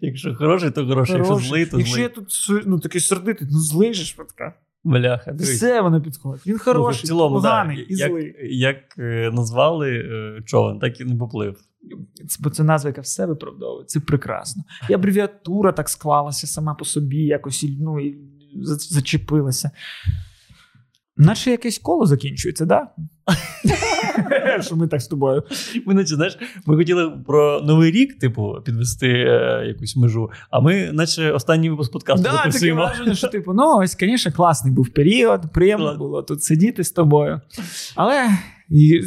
Якщо 0.00 0.34
хороший, 0.34 0.70
то 0.70 0.86
хороший. 0.86 1.16
Якщо 1.16 1.36
злий, 1.36 1.66
то 1.66 1.78
Якщо 1.78 2.00
я 2.00 2.08
тут 2.08 2.28
ну, 2.66 2.80
такий 2.80 3.00
сердитий, 3.00 3.48
ну 3.50 3.58
злий 3.58 3.94
же 3.94 4.04
швидка. 4.04 4.54
Бляха. 4.84 5.32
Все 5.32 5.80
воно 5.80 6.02
підходить. 6.02 6.46
Він 6.46 6.58
хороший, 6.58 7.04
в 7.04 7.06
цілому, 7.06 7.34
поганий 7.36 7.76
да, 7.76 7.82
і 7.94 7.96
як, 7.96 8.10
злий. 8.10 8.34
як 8.58 8.76
е, 8.98 9.30
назвали 9.32 9.90
е, 9.90 10.42
човен, 10.44 10.78
так 10.78 11.00
і 11.00 11.04
не 11.04 11.16
поплив. 11.16 11.60
Це- 12.28 12.38
Бо 12.40 12.50
це 12.50 12.64
назва, 12.64 12.90
яка 12.90 13.00
все 13.00 13.26
виправдовує. 13.26 13.84
Це 13.86 14.00
прекрасно. 14.00 14.62
І 14.90 14.92
абревіатура 14.94 15.72
так 15.72 15.88
склалася 15.88 16.46
сама 16.46 16.74
по 16.74 16.84
собі, 16.84 17.24
якось 17.24 17.66
ну, 17.80 18.00
і 18.00 18.18
зачепилася. 18.78 19.70
Наче 21.16 21.50
якесь 21.50 21.78
коло 21.78 22.06
закінчується? 22.06 22.64
Да? 22.66 22.88
Що 24.60 24.76
ми 24.76 24.88
так 24.88 25.00
з 25.00 25.06
тобою. 25.06 25.42
Ми, 25.86 25.94
наче, 25.94 26.14
знаєш, 26.14 26.38
ми 26.66 26.76
хотіли 26.76 27.10
про 27.26 27.60
новий 27.60 27.90
рік, 27.90 28.18
типу, 28.18 28.56
підвести 28.64 29.08
е, 29.08 29.64
якусь 29.66 29.96
межу, 29.96 30.30
а 30.50 30.60
ми, 30.60 30.92
наче, 30.92 31.32
останній 31.32 31.70
випуск 31.70 31.92
подкасту 31.92 32.22
Да, 32.22 32.50
таке 32.50 32.72
враження, 32.72 33.14
що 33.14 33.28
типу, 33.28 33.52
ну 33.54 33.76
ось, 33.78 33.96
звісно, 34.00 34.32
класний 34.32 34.74
був 34.74 34.88
період, 34.88 35.52
приємно 35.52 35.86
Клас. 35.86 35.98
було 35.98 36.22
тут 36.22 36.42
сидіти 36.42 36.84
з 36.84 36.90
тобою. 36.90 37.40
Але 37.94 38.28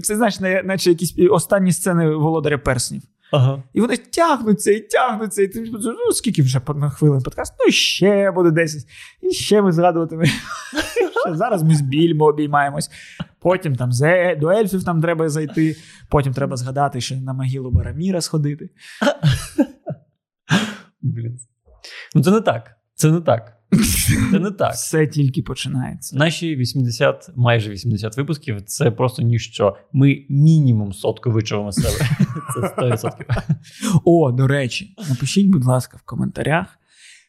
це, 0.03 0.15
знаєш, 0.15 0.39
наче 0.39 0.89
якісь 0.89 1.15
останні 1.31 1.71
сцени 1.71 2.15
володаря 2.15 2.57
перснів. 2.57 3.01
Ага. 3.35 3.63
І 3.73 3.81
вони 3.81 3.97
тягнуться 3.97 4.71
і 4.71 4.79
тягнуться, 4.79 5.41
і 5.41 5.47
ти 5.47 5.71
ну, 5.71 6.11
скільки 6.11 6.41
вже 6.41 6.61
на 6.75 6.89
хвилин 6.89 7.21
подкаст? 7.21 7.53
Ну, 7.65 7.71
ще 7.71 8.31
буде 8.31 8.51
10. 8.51 8.83
І 9.21 9.31
ще 9.31 9.61
ми 9.61 9.71
згадуватимемо. 9.71 10.31
Зараз 11.33 11.63
ми 11.63 11.75
з 11.75 11.81
більмо 11.81 12.25
обіймаємось. 12.25 12.89
Потім 13.39 13.75
там 13.75 13.91
зе- 13.91 14.39
до 14.39 14.49
ельфів 14.49 14.83
там 14.83 15.01
треба 15.01 15.29
зайти. 15.29 15.75
Потім 16.09 16.33
треба 16.33 16.57
згадати, 16.57 17.01
що 17.01 17.15
на 17.15 17.33
могилу 17.33 17.71
Бараміра 17.71 18.21
сходити. 18.21 18.69
Блін. 21.01 21.39
Ну, 22.15 22.23
це 22.23 22.31
не 22.31 22.41
так. 22.41 22.71
Це 22.93 23.11
не 23.11 23.21
так. 23.21 23.54
Це 24.31 24.39
не 24.39 24.51
так. 24.51 24.73
Все 24.73 25.07
тільки 25.07 25.41
починається. 25.41 26.17
Наші 26.17 26.55
80, 26.55 27.29
майже 27.35 27.69
80 27.69 28.17
випусків 28.17 28.61
це 28.61 28.91
просто 28.91 29.21
ніщо. 29.21 29.77
Ми 29.93 30.25
мінімум 30.29 30.93
сотку 30.93 31.31
вичавимо 31.31 31.71
з 31.71 31.75
себе. 31.75 32.09
Це 32.99 33.07
100%. 33.07 33.41
О, 34.05 34.31
до 34.31 34.47
речі, 34.47 34.95
напишіть, 35.09 35.47
будь 35.47 35.65
ласка, 35.65 35.97
в 35.97 36.01
коментарях, 36.01 36.67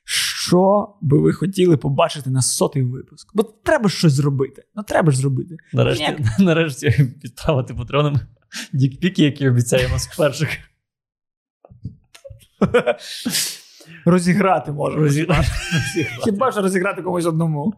що 0.04 0.88
би 1.00 1.18
ви 1.18 1.32
хотіли 1.32 1.76
побачити 1.76 2.30
на 2.30 2.42
сотий 2.42 2.82
випуск. 2.82 3.30
Бо 3.34 3.42
треба 3.42 3.88
щось 3.88 4.12
зробити. 4.12 4.62
Ну 4.74 4.82
треба 4.82 5.12
ж 5.12 5.18
зробити. 5.18 5.56
Нарешті, 5.72 6.16
нарешті 6.38 7.14
підправити 7.22 7.74
патронам 7.74 8.20
дікпіки, 8.72 9.22
які 9.24 9.48
обіцяємо 9.48 9.98
з 9.98 10.06
перших. 10.06 10.48
Розіграти 14.04 14.72
можемо. 14.72 15.02
Розіграти. 15.02 15.48
Хіба 16.24 16.52
що 16.52 16.62
розіграти 16.62 17.02
комусь 17.02 17.26
одному. 17.26 17.74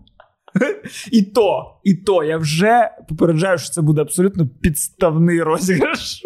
І 1.13 1.23
то, 1.23 1.81
і 1.85 1.95
то, 1.95 2.25
я 2.25 2.39
вже 2.39 2.91
попереджаю, 3.09 3.59
що 3.59 3.71
це 3.71 3.83
буде 3.83 4.01
абсолютно 4.01 4.47
підставний 4.47 5.43
розіграш. 5.43 6.23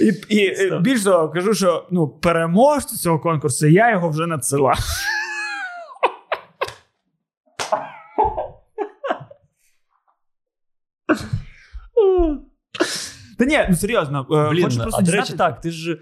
І, 0.00 0.36
і, 0.36 0.52
більш 0.80 1.02
того, 1.04 1.28
кажу, 1.28 1.54
що 1.54 1.86
ну, 1.90 2.08
переможцю 2.08 2.96
цього 2.96 3.18
конкурсу 3.18 3.66
я 3.66 3.90
його 3.90 4.08
вже 4.08 4.26
надсилав. 4.26 4.78
Та 13.38 13.44
ні, 13.44 13.66
ну 13.70 13.76
серйозно, 13.76 14.26
е, 14.30 14.50
Блін, 14.50 14.64
хочу 14.64 14.76
просто 14.76 15.00
а 15.00 15.04
до 15.04 15.12
речі, 15.12 15.32
так, 15.32 15.60
ти 15.60 15.70
ж. 15.70 15.98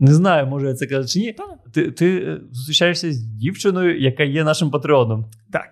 Не 0.00 0.14
знаю, 0.14 0.46
може 0.46 0.66
я 0.68 0.74
це 0.74 0.86
кажу 0.86 1.08
чи 1.08 1.18
ні. 1.18 1.36
Ти, 1.74 1.90
ти 1.90 2.16
е, 2.16 2.40
зустрічаєшся 2.52 3.12
з 3.12 3.16
дівчиною, 3.18 4.00
яка 4.00 4.22
є 4.22 4.44
нашим 4.44 4.70
патреоном. 4.70 5.30
Так. 5.52 5.68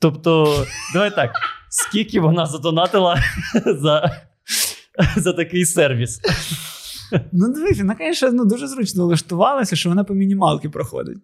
Тобто, 0.00 0.56
давай 0.94 1.14
так, 1.14 1.30
скільки 1.70 2.20
вона 2.20 2.46
задонатила 2.46 3.18
за, 3.66 4.10
за 5.16 5.32
такий 5.32 5.64
сервіс? 5.64 6.20
Ну, 7.32 7.52
дивись, 7.54 7.78
вона, 7.78 7.96
звісно, 7.98 8.30
ну, 8.32 8.44
дуже 8.44 8.66
зручно 8.68 9.06
влаштувалася, 9.06 9.76
що 9.76 9.88
вона 9.88 10.04
по 10.04 10.14
мінімалки 10.14 10.68
проходить. 10.70 11.18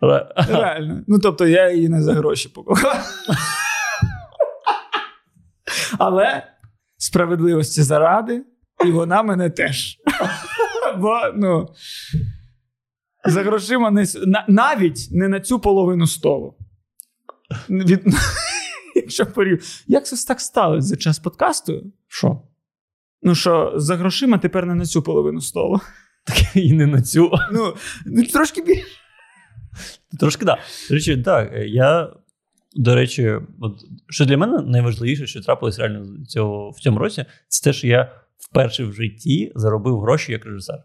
Ре- 0.00 0.48
Реально. 0.48 1.00
Ну, 1.06 1.18
тобто, 1.18 1.46
я 1.46 1.70
її 1.70 1.88
не 1.88 2.02
за 2.02 2.14
гроші 2.14 2.48
покупав. 2.48 3.04
Але 5.98 6.42
справедливості 6.96 7.82
заради, 7.82 8.42
і 8.86 8.90
вона 8.90 9.22
мене 9.22 9.50
теж. 9.50 9.96
Бо, 10.96 11.20
ну, 11.34 11.68
за 13.24 13.42
грошима 13.42 13.90
не, 13.90 14.06
навіть 14.48 15.08
не 15.10 15.28
на 15.28 15.40
цю 15.40 15.58
половину 15.58 16.06
столу. 16.06 16.54
Від, 17.70 18.04
якщо 18.94 19.26
порів... 19.26 19.82
Як 19.86 20.06
це 20.06 20.26
так 20.28 20.40
сталося 20.40 20.88
за 20.88 20.96
час 20.96 21.18
подкасту? 21.18 21.92
Що? 22.08 22.42
Ну 23.22 23.34
що, 23.34 23.72
за 23.76 23.96
грошима 23.96 24.38
тепер 24.38 24.66
не 24.66 24.74
на 24.74 24.86
цю 24.86 25.02
половину 25.02 25.40
столу. 25.40 25.80
І 26.54 26.72
не 26.72 26.86
на 26.86 27.02
цю. 27.02 27.32
Ну, 27.52 27.74
ну, 28.06 28.22
трошки 28.22 28.62
більше. 28.62 28.86
Трошки 30.20 30.44
так. 30.44 30.58
Да. 30.58 30.62
До 30.88 30.94
речі, 30.94 31.16
так, 31.16 31.52
я, 31.66 32.12
до 32.76 32.94
речі, 32.94 33.36
от, 33.60 33.84
що 34.08 34.24
для 34.24 34.36
мене 34.36 34.62
найважливіше, 34.62 35.26
що 35.26 35.40
трапилось 35.40 35.78
реально 35.78 36.24
цього, 36.26 36.70
в 36.70 36.80
цьому 36.80 36.98
році, 36.98 37.24
це 37.48 37.64
те, 37.64 37.72
що 37.72 37.86
я 37.86 38.20
вперше 38.38 38.84
в 38.84 38.92
житті 38.92 39.52
заробив 39.54 40.00
гроші 40.00 40.32
як 40.32 40.44
режисер. 40.44 40.78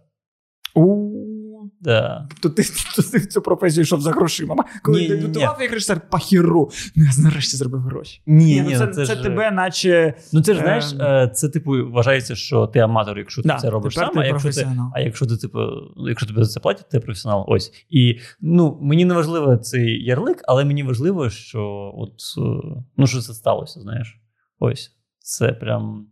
Да. 1.81 2.27
То 2.41 2.49
ти, 2.49 2.63
то 2.95 3.01
ти 3.01 3.17
в 3.17 3.25
цю 3.25 3.41
професію 3.41 3.81
йшов 3.81 4.01
за 4.01 4.11
грошима. 4.11 4.55
Коли 4.83 5.01
Ні, 5.01 5.09
ні, 5.09 5.15
дебютував 5.15 5.57
як 5.61 5.71
режисер 5.71 6.01
по 6.09 6.17
хіру, 6.17 6.71
ну 6.95 7.03
я 7.03 7.23
нарешті 7.23 7.57
зробив 7.57 7.81
гроші. 7.81 8.21
Ні, 8.25 8.61
ну, 8.61 8.69
ні, 8.69 8.77
це, 8.77 8.85
ну, 8.85 8.93
це, 8.93 9.05
ж- 9.05 9.23
тебе, 9.23 9.51
наче. 9.51 10.13
Ну, 10.33 10.41
це 10.41 10.53
ж 10.53 10.59
Ем. 10.59 10.65
знаєш, 10.65 10.85
е, 10.99 11.31
це 11.33 11.49
типу 11.49 11.71
вважається, 11.91 12.35
що 12.35 12.67
ти 12.67 12.79
аматор, 12.79 13.17
якщо 13.17 13.41
ти 13.41 13.49
це 13.61 13.69
робиш 13.69 13.93
сам, 13.93 14.09
ти 14.09 14.19
а 14.19 14.25
якщо 14.25 14.51
ти, 14.51 14.67
а 14.95 14.99
якщо 14.99 15.25
ти, 15.25 15.37
типу, 15.37 15.59
ну, 15.97 16.09
якщо 16.09 16.27
тобі 16.27 16.43
за 16.43 16.49
це 16.49 16.59
платять, 16.59 16.89
ти 16.89 16.99
професіонал. 16.99 17.45
Ось. 17.47 17.85
І 17.89 18.19
ну, 18.41 18.79
мені 18.81 19.05
не 19.05 19.13
важливо 19.13 19.57
цей 19.57 20.03
ярлик, 20.03 20.41
але 20.47 20.65
мені 20.65 20.83
важливо, 20.83 21.29
що 21.29 21.91
от 21.97 22.13
е, 22.37 22.81
ну, 22.97 23.07
що 23.07 23.19
це 23.19 23.33
сталося, 23.33 23.79
знаєш. 23.79 24.21
Ось. 24.59 24.91
Це 25.19 25.47
прям 25.47 26.07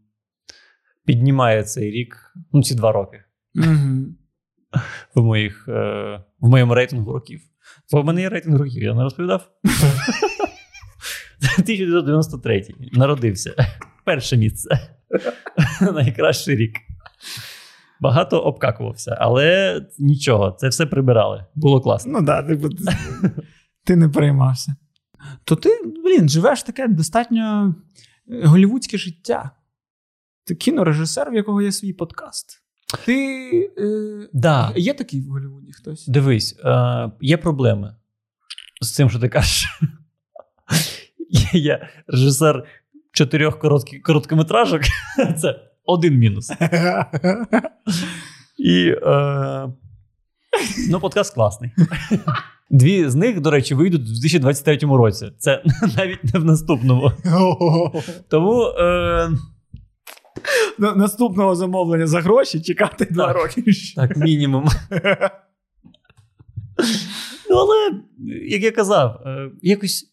піднімає 1.06 1.64
цей 1.64 1.92
рік, 1.92 2.34
ну, 2.54 2.64
ці 2.64 2.76
два 2.76 2.92
роки 2.92 3.24
в 5.16 5.22
моїх 5.22 5.66
е, 5.68 6.24
в 6.40 6.50
моєму 6.50 6.74
рейтингу 6.74 7.14
років. 7.14 7.42
Бо 7.92 8.02
в 8.02 8.06
мене 8.06 8.22
є 8.22 8.30
рейтинг 8.30 8.60
років, 8.60 8.84
я 8.84 8.94
не 8.94 9.04
розповідав. 9.04 9.52
1993 11.60 12.68
народився. 12.92 13.56
Перше 14.06 14.38
місце. 14.38 14.80
Найкращий 15.82 16.56
рік. 16.56 16.78
Багато 18.00 18.40
обкакувався, 18.40 19.18
але 19.20 19.82
нічого, 20.00 20.52
це 20.52 20.68
все 20.68 20.86
прибирали. 20.86 21.46
Було 21.56 21.82
класно. 21.82 22.12
Ну 22.20 22.26
так, 22.26 22.48
да, 22.48 22.56
ти, 22.56 22.70
ти 23.86 23.96
не 23.96 24.10
переймався. 24.10 24.76
То 25.44 25.56
ти, 25.56 25.70
блін, 26.06 26.30
живеш 26.30 26.64
таке 26.64 26.88
достатньо 26.88 27.76
голівудське 28.44 28.98
життя. 28.98 29.52
Ти 30.50 30.56
кінорежисер, 30.56 31.32
в 31.32 31.36
якого 31.36 31.62
є 31.62 31.72
свій 31.72 31.94
подкаст. 31.94 32.62
Ти. 33.06 33.72
Е, 33.78 34.28
Да. 34.34 34.74
Є 34.76 34.94
такий 34.94 35.22
в 35.22 35.30
Голлівуді 35.30 35.72
хтось? 35.72 36.08
Дивись, 36.08 36.60
е, 36.66 37.12
є 37.22 37.38
проблеми 37.38 37.96
з 38.82 38.92
цим, 38.92 39.10
що 39.10 39.20
ти 39.20 39.30
кажеш. 39.30 39.68
Я- 41.54 41.90
режисер 42.08 42.64
чотирьох 43.12 43.60
короткі, 43.60 44.00
короткометражок. 44.00 44.82
Це 45.38 45.60
один 45.86 46.18
мінус. 46.18 46.52
І 48.58 48.94
е, 49.04 49.70
ну, 50.90 51.00
подкаст 51.00 51.34
класний. 51.34 51.72
Дві 52.70 53.10
з 53.10 53.16
них, 53.16 53.42
до 53.42 53.52
речі, 53.52 53.76
вийдуть 53.76 54.02
у 54.02 54.06
2023 54.06 54.78
році. 54.78 55.32
Це 55.38 55.64
навіть 55.98 56.24
не 56.34 56.40
в 56.40 56.46
наступному. 56.46 57.12
Тому 58.30 58.64
е, 58.64 59.30
Наступного 60.78 61.56
замовлення 61.56 62.08
за 62.08 62.22
гроші 62.22 62.62
чекати 62.62 63.08
два 63.12 63.34
роки. 63.34 63.64
так, 63.96 64.18
мінімум. 64.18 64.68
Ну, 67.50 67.56
але, 67.56 68.02
як 68.48 68.64
я 68.64 68.72
казав, 68.72 69.22
е, 69.26 69.52
якось 69.62 70.12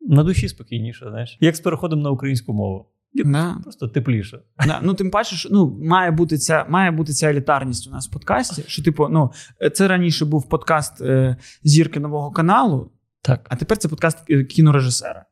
на 0.00 0.24
душі 0.24 0.48
спокійніше, 0.48 1.06
знаєш. 1.10 1.38
Як 1.40 1.56
з 1.56 1.60
переходом 1.60 2.00
на 2.00 2.10
українську 2.10 2.52
мову. 2.52 2.86
Да. 3.14 3.56
Просто 3.62 3.88
тепліше. 3.88 4.38
Да, 4.66 4.80
ну 4.82 4.94
тим 4.94 5.10
паче, 5.10 5.36
що 5.36 5.48
ну 5.52 5.78
має 5.82 6.10
бути 6.10 6.38
ця 6.38 6.66
має 6.68 6.90
бути 6.90 7.12
ця 7.12 7.30
елітарність 7.30 7.88
у 7.88 7.90
нас 7.90 8.08
в 8.08 8.12
подкасті. 8.12 8.64
Що, 8.66 8.82
типу, 8.82 9.08
ну 9.08 9.32
це 9.74 9.88
раніше 9.88 10.24
був 10.24 10.48
подкаст 10.48 11.00
е, 11.00 11.36
зірки 11.62 12.00
нового 12.00 12.30
каналу, 12.32 12.92
Так. 13.22 13.46
а 13.50 13.56
тепер 13.56 13.78
це 13.78 13.88
подкаст 13.88 14.18
е, 14.30 14.44
кінорежисера. 14.44 15.24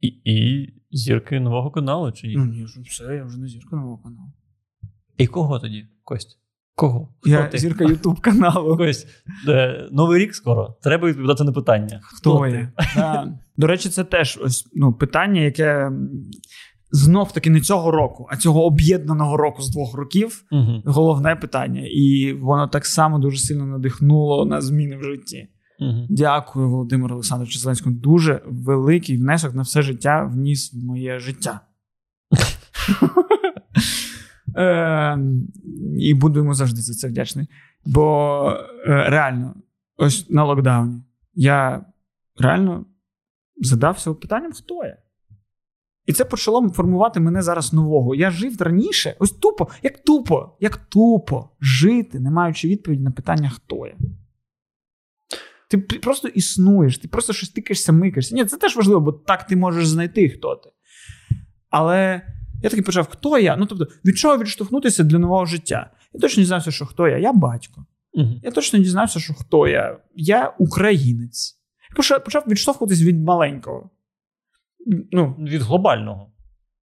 І, 0.00 0.06
і 0.24 0.68
зірки 0.90 1.40
нового 1.40 1.70
каналу, 1.70 2.12
чи 2.12 2.26
ні? 2.26 2.34
Ну 2.36 2.44
ні, 2.44 2.66
все, 2.88 3.04
я 3.04 3.24
вже 3.24 3.38
не 3.38 3.48
зірка 3.48 3.76
нового 3.76 3.98
каналу. 3.98 4.32
І 5.18 5.26
кого 5.26 5.58
тоді, 5.58 5.86
Кость? 6.04 6.38
Кого? 6.74 7.14
Хто 7.20 7.30
Я 7.30 7.46
ти? 7.46 7.58
зірка 7.58 7.84
Ютуб 7.88 8.20
каналу. 8.20 8.76
Кость, 8.76 9.08
е, 9.48 9.88
новий 9.92 10.18
рік 10.20 10.34
скоро. 10.34 10.76
Треба 10.82 11.08
відповідати 11.08 11.44
на 11.44 11.52
питання. 11.52 12.00
Хто 12.02 12.40
ти? 12.40 12.50
я? 12.50 12.72
Да. 12.96 13.38
До 13.56 13.66
речі, 13.66 13.88
це 13.88 14.04
теж 14.04 14.38
ось 14.42 14.68
ну 14.74 14.92
питання, 14.92 15.40
яке 15.40 15.92
знов 16.90 17.32
таки 17.32 17.50
не 17.50 17.60
цього 17.60 17.90
року, 17.90 18.26
а 18.30 18.36
цього 18.36 18.64
об'єднаного 18.64 19.36
року 19.36 19.62
з 19.62 19.70
двох 19.70 19.94
років 19.94 20.44
Угу. 20.50 20.82
головне 20.84 21.36
питання. 21.36 21.82
І 21.84 22.32
воно 22.32 22.68
так 22.68 22.86
само 22.86 23.18
дуже 23.18 23.38
сильно 23.38 23.66
надихнуло 23.66 24.46
на 24.46 24.60
зміни 24.60 24.96
в 24.96 25.02
житті. 25.02 25.48
Угу. 25.80 26.06
Дякую, 26.08 26.70
Володимиру 26.70 27.14
Олександровичу 27.14 27.58
Зеленському. 27.58 27.96
Дуже 27.96 28.42
великий 28.46 29.16
внесок 29.16 29.54
на 29.54 29.62
все 29.62 29.82
життя 29.82 30.24
вніс 30.24 30.74
в 30.74 30.84
моє 30.84 31.18
життя. 31.18 31.60
Е, 34.58 35.18
І 35.98 36.14
буду 36.14 36.38
йому 36.38 36.54
завжди 36.54 36.80
за 36.80 36.94
це 36.94 37.08
вдячний. 37.08 37.46
Бо 37.84 38.50
е, 38.86 39.10
реально, 39.10 39.54
ось 39.96 40.30
на 40.30 40.44
локдауні 40.44 41.02
я 41.34 41.84
реально 42.38 42.84
задався 43.56 44.14
питанням, 44.14 44.52
хто 44.52 44.84
я. 44.84 44.96
І 46.06 46.12
це 46.12 46.24
почало 46.24 46.68
формувати 46.68 47.20
мене 47.20 47.42
зараз 47.42 47.72
нового. 47.72 48.14
Я 48.14 48.30
жив 48.30 48.62
раніше, 48.62 49.16
ось 49.18 49.30
тупо, 49.30 49.68
як 49.82 49.98
тупо, 49.98 50.56
як 50.60 50.76
тупо 50.76 51.50
жити, 51.60 52.20
не 52.20 52.30
маючи 52.30 52.68
відповіді 52.68 53.02
на 53.02 53.10
питання, 53.10 53.50
хто 53.50 53.86
я. 53.86 53.94
Ти 55.68 55.78
просто 55.78 56.28
існуєш, 56.28 56.98
ти 56.98 57.08
просто 57.08 57.32
щось 57.32 57.48
тикаєшся, 57.50 57.92
микаєшся. 57.92 58.34
Ні, 58.34 58.44
це 58.44 58.56
теж 58.56 58.76
важливо, 58.76 59.00
бо 59.00 59.12
так 59.12 59.46
ти 59.46 59.56
можеш 59.56 59.86
знайти, 59.86 60.28
хто 60.28 60.54
ти. 60.56 60.70
Але 61.70 62.22
я 62.62 62.70
таки 62.70 62.82
почав, 62.82 63.06
хто 63.06 63.38
я? 63.38 63.56
Ну, 63.56 63.66
тобто, 63.66 63.86
від 64.04 64.18
чого 64.18 64.38
відштовхнутися 64.38 65.04
для 65.04 65.18
нового 65.18 65.46
життя? 65.46 65.90
Я 66.12 66.20
точно 66.20 66.40
дізнався, 66.42 66.70
що 66.70 66.86
хто 66.86 67.08
я? 67.08 67.18
Я 67.18 67.32
батько. 67.32 67.86
Угу. 68.12 68.40
Я 68.42 68.50
точно 68.50 68.78
дізнався, 68.78 69.20
що 69.20 69.34
хто 69.34 69.68
я. 69.68 69.98
Я 70.14 70.54
українець. 70.58 71.60
Я 71.90 71.96
почав- 71.96 72.24
почав 72.24 72.44
відштовхуватись 72.48 73.02
від 73.02 73.24
маленького. 73.24 73.90
Ну, 75.12 75.36
Від 75.38 75.62
глобального, 75.62 76.32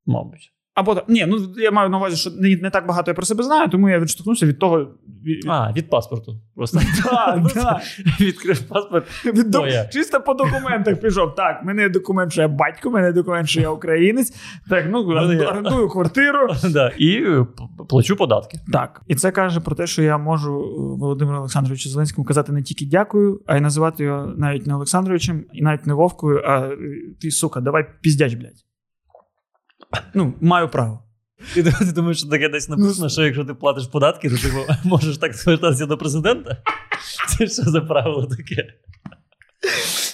мабуть. 0.07 0.53
Або. 0.75 1.03
Ні, 1.09 1.27
ну 1.29 1.39
я 1.57 1.71
маю 1.71 1.89
на 1.91 1.97
увазі, 1.97 2.17
що 2.17 2.31
не, 2.31 2.57
не 2.57 2.71
так 2.71 2.87
багато 2.87 3.11
я 3.11 3.15
про 3.15 3.27
себе 3.27 3.45
знаю, 3.45 3.69
тому 3.69 3.89
я 3.89 3.99
відштовхнувся 3.99 4.47
від 4.47 4.59
того. 4.59 4.87
Від, 5.25 5.47
А, 5.49 5.73
від 5.73 5.91
паспорту. 5.91 6.41
Просто 6.55 6.79
відкрив 8.21 8.63
паспорт. 8.63 9.07
Чисто 9.93 10.21
по 10.21 10.35
документах 10.35 11.01
пішов. 11.01 11.35
Так, 11.35 11.63
в 11.63 11.67
мене 11.67 11.89
документ, 11.89 12.33
що 12.33 12.43
я 12.43 12.49
батько, 12.49 12.91
в 12.91 12.93
мене 12.93 13.13
документ, 13.13 13.49
що 13.49 13.61
я 13.61 13.71
українець. 13.71 14.35
Так, 14.69 14.85
ну 14.91 15.07
мене 15.07 15.47
орендую 15.47 15.89
квартиру. 15.89 16.49
І 16.99 17.11
е, 17.17 17.47
плачу 17.89 18.17
податки. 18.17 18.59
Так, 18.73 19.03
і 19.09 19.15
це 19.15 19.31
каже 19.31 19.61
про 19.61 19.77
те, 19.77 19.87
що 19.87 20.03
я 20.03 20.19
можу 20.19 20.53
е, 20.53 21.01
Володимиру 21.01 21.39
Олександровичу 21.39 21.89
Зеленському 21.89 22.25
казати 22.25 22.53
не 22.53 22.63
тільки 22.63 22.87
дякую, 22.87 23.41
а 23.47 23.57
й 23.57 23.61
називати 23.61 24.05
його 24.05 24.33
навіть 24.37 24.67
не 24.67 24.75
Олександровичем, 24.75 25.45
і 25.53 25.63
навіть 25.63 25.87
не 25.87 25.95
Вовкою, 25.95 26.43
а 26.45 26.59
е, 26.59 26.77
ти, 27.21 27.31
сука, 27.31 27.61
давай 27.61 27.87
піздяч, 28.01 28.35
блядь. 28.35 28.64
Ну, 30.15 30.35
маю 30.41 30.69
право. 30.69 31.05
Ти, 31.55 31.63
ти 31.63 31.93
думаєш, 31.93 32.19
що 32.19 32.29
таке 32.29 32.49
десь 32.49 32.69
написано, 32.69 33.09
що 33.09 33.25
якщо 33.25 33.45
ти 33.45 33.55
платиш 33.55 33.87
податки, 33.87 34.31
то 34.31 34.37
ти 34.37 34.53
можеш 34.89 35.19
так 35.19 35.35
звертатися 35.35 35.87
до 35.87 35.99
президента? 35.99 36.57
Це 37.29 37.47
що 37.47 37.63
за 37.63 37.81
правило 37.81 38.27
таке? 38.27 38.75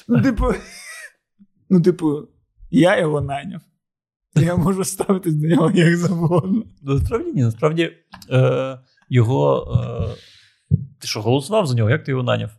Ну, 0.09 0.23
типу, 0.23 0.55
ну, 1.71 1.83
типу, 1.83 2.29
я 2.71 2.99
його 2.99 3.21
найняв. 3.21 3.61
Я 4.35 4.57
можу 4.57 4.85
ставитись 4.85 5.35
до 5.35 5.49
нього 5.49 5.71
як 5.75 5.97
завгодно. 5.97 6.63
Насправді 6.83 7.33
ні, 7.33 7.43
насправді 7.43 7.93
е, 8.31 8.79
його. 9.09 9.73
Е, 10.71 10.77
ти 10.99 11.07
що, 11.09 11.23
голосував 11.23 11.67
за 11.67 11.75
нього? 11.75 11.91
Як 11.91 12.05
ти 12.05 12.11
його 12.11 12.23
наняв? 12.23 12.51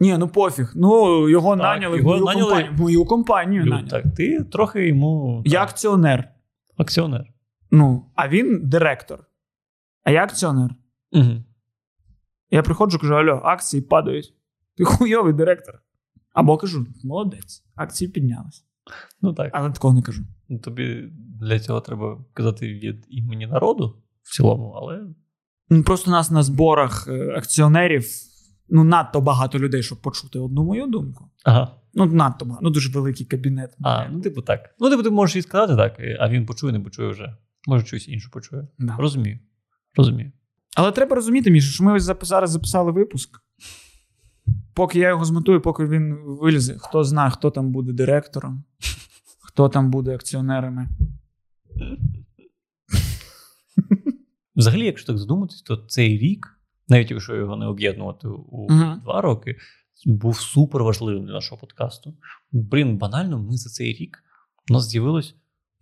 Ні, 0.00 0.18
ну 0.18 0.28
пофіг. 0.28 0.72
Ну, 0.76 1.28
його 1.28 1.50
Так, 1.56 1.62
наняли 1.62 1.98
його 1.98 2.10
в 2.10 2.12
мою 2.12 2.24
наняли- 2.26 2.48
компанію. 2.50 2.72
Мою 2.78 3.04
компанію 3.04 3.62
Лю- 3.62 3.68
наняли. 3.68 3.88
Так, 3.88 4.04
ти 4.16 4.44
трохи 4.44 4.88
йому 4.88 5.42
Я 5.46 5.60
так, 5.60 5.68
акціонер. 5.70 6.28
акціонер. 6.76 7.24
Ну, 7.70 8.10
а 8.14 8.28
він 8.28 8.60
директор. 8.64 9.24
А 10.04 10.10
я 10.10 10.24
акціонер. 10.24 10.70
Угу. 11.12 11.42
Я 12.50 12.62
приходжу, 12.62 12.98
кажу: 12.98 13.14
алло, 13.14 13.40
акції 13.44 13.82
падають. 13.82 14.34
Ти 14.76 14.84
хуйовий 14.84 15.32
директор. 15.32 15.74
Або 16.32 16.56
кажу, 16.56 16.86
молодець, 17.04 17.64
акції 17.74 18.10
піднялись. 18.10 18.64
Ну 19.22 19.32
так. 19.34 19.50
Але 19.52 19.70
такого 19.70 19.94
не 19.94 20.02
кажу. 20.02 20.22
Ну, 20.48 20.58
Тобі 20.58 21.08
для 21.40 21.58
цього 21.60 21.80
треба 21.80 22.24
казати 22.32 22.66
від 22.74 23.06
імені 23.08 23.46
народу 23.46 24.02
в 24.22 24.36
цілому, 24.36 24.70
але 24.70 25.00
Ну, 25.70 25.82
Просто 25.82 26.10
нас 26.10 26.30
на 26.30 26.42
зборах 26.42 27.08
е, 27.08 27.34
акціонерів 27.36 28.04
ну, 28.68 28.84
надто 28.84 29.20
багато 29.20 29.58
людей, 29.58 29.82
щоб 29.82 30.02
почути 30.02 30.38
одну 30.38 30.64
мою 30.64 30.86
думку. 30.86 31.30
ага. 31.44 31.70
Ну, 31.94 32.06
надто 32.06 32.44
багато. 32.44 32.64
Ну, 32.64 32.70
дуже 32.70 32.90
великий 32.90 33.26
кабінет. 33.26 33.76
А, 33.82 34.08
ну, 34.08 34.20
типу, 34.20 34.42
так. 34.42 34.74
Ну, 34.78 34.90
типу, 34.90 35.02
ти 35.02 35.10
можеш 35.10 35.36
і 35.36 35.42
сказати 35.42 35.76
так, 35.76 36.18
а 36.20 36.28
він 36.28 36.46
почує, 36.46 36.72
не 36.72 36.80
почує 36.80 37.08
вже. 37.08 37.36
Може, 37.66 37.86
щось 37.86 38.08
інше 38.08 38.28
почує. 38.32 38.68
Да. 38.78 38.96
Розумію. 38.98 39.38
Розумію. 39.96 40.32
Але 40.76 40.92
треба 40.92 41.16
розуміти, 41.16 41.50
Міша, 41.50 41.70
що 41.70 41.84
ми 41.84 41.92
ось 41.92 42.02
зараз 42.22 42.50
записали 42.50 42.92
випуск. 42.92 43.40
Поки 44.74 44.98
я 44.98 45.08
його 45.08 45.24
змонтую, 45.24 45.60
поки 45.60 45.86
він 45.86 46.14
вилізе, 46.24 46.76
хто 46.78 47.04
знає, 47.04 47.30
хто 47.30 47.50
там 47.50 47.72
буде 47.72 47.92
директором, 47.92 48.64
хто 49.40 49.68
там 49.68 49.90
буде 49.90 50.14
акціонерами. 50.14 50.88
Взагалі, 54.56 54.84
якщо 54.84 55.06
так 55.06 55.18
задуматись, 55.18 55.62
то 55.62 55.76
цей 55.76 56.18
рік, 56.18 56.55
навіть 56.88 57.10
якщо 57.10 57.36
його 57.36 57.56
не 57.56 57.66
об'єднувати 57.66 58.28
у 58.28 58.72
Мгм. 58.72 59.00
два 59.04 59.20
роки, 59.20 59.56
був 60.06 60.36
супер 60.36 60.82
важливим 60.82 61.24
для 61.26 61.32
нашого 61.32 61.60
подкасту. 61.60 62.14
Блін, 62.52 62.98
банально, 62.98 63.38
ми 63.38 63.56
за 63.56 63.70
цей 63.70 63.92
рік 63.92 64.22
у 64.70 64.72
нас 64.72 64.88
з'явилось 64.88 65.34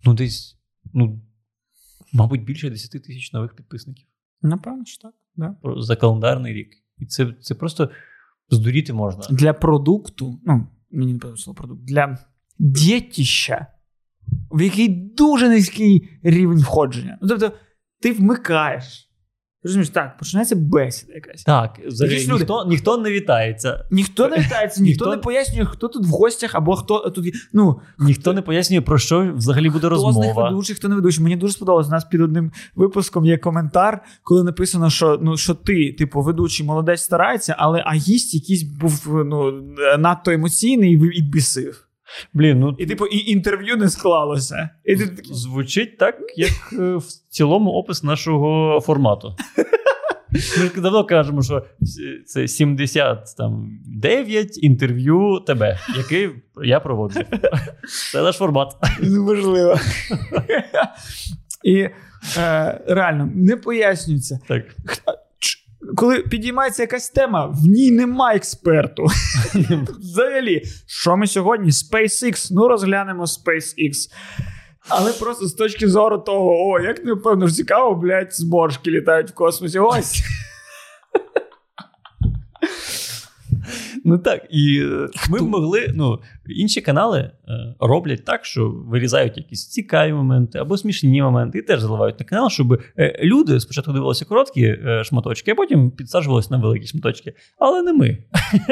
ну, 0.05 0.13
десь, 0.13 0.57
ну, 0.93 1.21
мабуть, 2.13 2.43
більше 2.43 2.69
10 2.69 2.91
тисяч 2.91 3.33
нових 3.33 3.55
підписників 3.55 4.07
Напевно, 4.41 4.85
що 4.85 5.01
так. 5.01 5.13
Да. 5.35 5.55
За 5.77 5.95
календарний 5.95 6.53
рік. 6.53 6.69
І 6.97 7.05
це, 7.05 7.33
це 7.41 7.55
просто 7.55 7.89
здуріти 8.49 8.93
можна. 8.93 9.23
Для 9.29 9.53
продукту, 9.53 10.39
ну, 10.45 10.67
мені 10.91 11.13
не 11.13 11.19
подобається 11.19 11.43
слово 11.43 11.57
продукт, 11.57 11.81
для 11.83 12.17
дітища, 12.59 13.67
в 14.51 14.61
який 14.61 14.87
дуже 14.87 15.49
низький 15.49 16.19
рівень 16.23 16.59
входження. 16.59 17.17
Ну, 17.21 17.27
тобто, 17.27 17.51
ти 18.01 18.11
вмикаєш. 18.11 19.04
Розумієш, 19.65 19.89
так, 19.89 20.17
починається 20.17 20.55
бесіда 20.55 21.13
якась. 21.13 21.43
Так, 21.43 21.79
взагалі, 21.87 22.23
люди- 22.23 22.33
ніхто, 22.33 22.65
ніхто 22.67 22.97
не 22.97 23.11
вітається. 23.11 23.85
Ніхто 23.91 24.27
не 24.27 24.37
вітається, 24.37 24.81
ніхто, 24.81 25.05
Ніхто- 25.05 25.15
не 25.15 25.21
пояснює, 25.21 25.65
хто 25.65 25.87
тут 25.87 26.05
в 26.05 26.09
гостях, 26.09 26.55
або 26.55 26.75
хто 26.75 26.99
тут. 27.09 27.25
Ну, 27.53 27.79
Ніхто 27.99 28.33
не 28.33 28.41
пояснює, 28.41 28.81
про 28.81 28.97
що 28.97 29.33
взагалі 29.35 29.69
буде 29.69 29.87
хто 29.87 29.97
з 29.97 30.03
них 30.03 30.05
розмова. 30.15 30.49
ведучий, 30.49 30.75
хто 30.75 30.89
не 30.89 30.95
ведучий. 30.95 31.23
Мені 31.23 31.35
дуже 31.35 31.53
сподобалось. 31.53 31.87
У 31.87 31.91
нас 31.91 32.05
під 32.05 32.21
одним 32.21 32.51
випуском 32.75 33.25
є 33.25 33.37
коментар, 33.37 34.03
коли 34.23 34.43
написано, 34.43 34.89
що 34.89 35.19
ну 35.21 35.37
що 35.37 35.53
ти, 35.53 35.93
типу, 35.97 36.21
ведучий 36.21 36.65
молодець 36.65 37.01
старається, 37.01 37.55
але 37.57 37.83
а 37.85 37.93
гість 37.93 38.33
якийсь 38.33 38.63
був 38.63 39.23
ну, 39.25 39.61
надто 39.99 40.31
емоційний 40.31 40.91
і 41.17 41.21
бісив. 41.21 41.84
Блін, 42.33 42.59
ну 42.59 42.75
І, 42.79 42.85
типу, 42.85 43.05
і 43.05 43.31
інтерв'ю 43.31 43.77
не 43.77 43.89
склалося. 43.89 44.69
І 44.85 44.95
ти 44.95 45.17
звучить 45.23 45.97
так, 45.97 46.15
як 46.35 46.51
е, 46.73 46.95
в 46.95 47.05
цілому 47.29 47.71
опис 47.71 48.03
нашого 48.03 48.81
формату. 48.81 49.35
Ми 50.31 50.39
ж 50.39 50.81
давно 50.81 51.05
кажемо, 51.05 51.41
що 51.41 51.65
це 52.25 52.47
79 52.47 54.63
інтерв'ю 54.63 55.39
тебе, 55.47 55.79
який 55.97 56.29
я 56.63 56.79
проводжу. 56.79 57.19
Це 58.11 58.21
наш 58.21 58.35
формат. 58.35 58.73
неможливо. 59.01 59.75
І 61.63 61.89
е, 62.37 62.81
реально 62.87 63.29
не 63.35 63.57
пояснюється. 63.57 64.39
Так. 64.47 64.63
Коли 65.95 66.19
підіймається 66.19 66.83
якась 66.83 67.09
тема, 67.09 67.45
в 67.45 67.65
ній 67.67 67.91
нема 67.91 68.35
експерту. 68.35 69.05
Взагалі, 69.99 70.63
що 70.87 71.17
ми 71.17 71.27
сьогодні? 71.27 71.69
SpaceX, 71.69 72.47
ну 72.51 72.67
розглянемо 72.67 73.23
SpaceX. 73.23 73.93
Але 74.89 75.13
просто 75.13 75.47
з 75.47 75.53
точки 75.53 75.87
зору 75.87 76.17
того, 76.17 76.51
о, 76.67 76.79
як 76.79 77.05
не 77.05 77.47
ж 77.47 77.53
цікаво, 77.53 77.95
блядь, 77.95 78.33
зборшки 78.33 78.91
літають 78.91 79.29
в 79.29 79.33
космосі. 79.33 79.79
Ось. 79.79 80.23
Ну 84.07 84.17
так, 84.17 84.47
і 84.49 84.79
е, 84.79 85.07
ми 85.29 85.39
б 85.39 85.41
могли. 85.41 85.91
Ну, 85.93 86.19
інші 86.47 86.81
канали 86.81 87.19
е, 87.19 87.31
роблять 87.79 88.25
так, 88.25 88.45
що 88.45 88.69
вирізають 88.69 89.37
якісь 89.37 89.69
цікаві 89.69 90.13
моменти 90.13 90.59
або 90.59 90.77
смішні 90.77 91.21
моменти, 91.21 91.59
і 91.59 91.61
теж 91.61 91.79
заливають 91.79 92.19
на 92.19 92.25
канал, 92.25 92.49
щоб 92.49 92.81
е, 92.97 93.19
люди 93.23 93.59
спочатку 93.59 93.93
дивилися 93.93 94.25
короткі 94.25 94.77
шматочки, 95.03 95.51
а 95.51 95.55
потім 95.55 95.91
підсаджувалися 95.91 96.47
на 96.51 96.57
великі 96.57 96.87
шматочки. 96.87 97.33
Але 97.59 97.81
не 97.81 97.93
ми. 97.93 98.17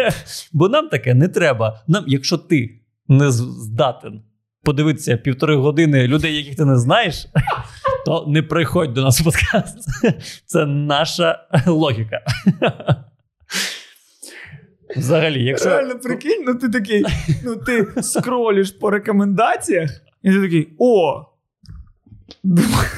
Бо 0.54 0.70
нам 0.70 0.90
таке 0.90 1.14
не 1.14 1.28
треба. 1.28 1.84
Нам, 1.88 2.04
якщо 2.08 2.38
ти 2.38 2.82
не 3.08 3.32
здатен 3.32 4.22
подивитися 4.64 5.18
півтори 5.18 5.56
години 5.56 6.08
людей, 6.08 6.36
яких 6.36 6.56
ти 6.56 6.66
не 6.66 6.78
знаєш, 6.78 7.28
то 8.06 8.26
не 8.28 8.44
приходь 8.44 8.94
до 8.94 9.02
нас 9.02 9.22
в 9.22 9.24
подкаст. 9.24 9.78
Це 10.46 10.66
наша 10.66 11.48
логіка. 11.68 12.22
Взагалі, 14.98 15.44
якщо 15.44 15.70
Реально 15.70 16.00
прикинь, 16.00 16.44
ну 16.48 16.56
ти 16.56 16.70
такий, 16.70 17.06
ну 17.46 17.56
ти 17.56 17.88
скролиш 18.02 18.72
по 18.72 18.90
рекомендаціях, 18.90 19.90
і 20.24 20.32
ти 20.32 20.42
такий: 20.42 20.74
о, 20.80 21.26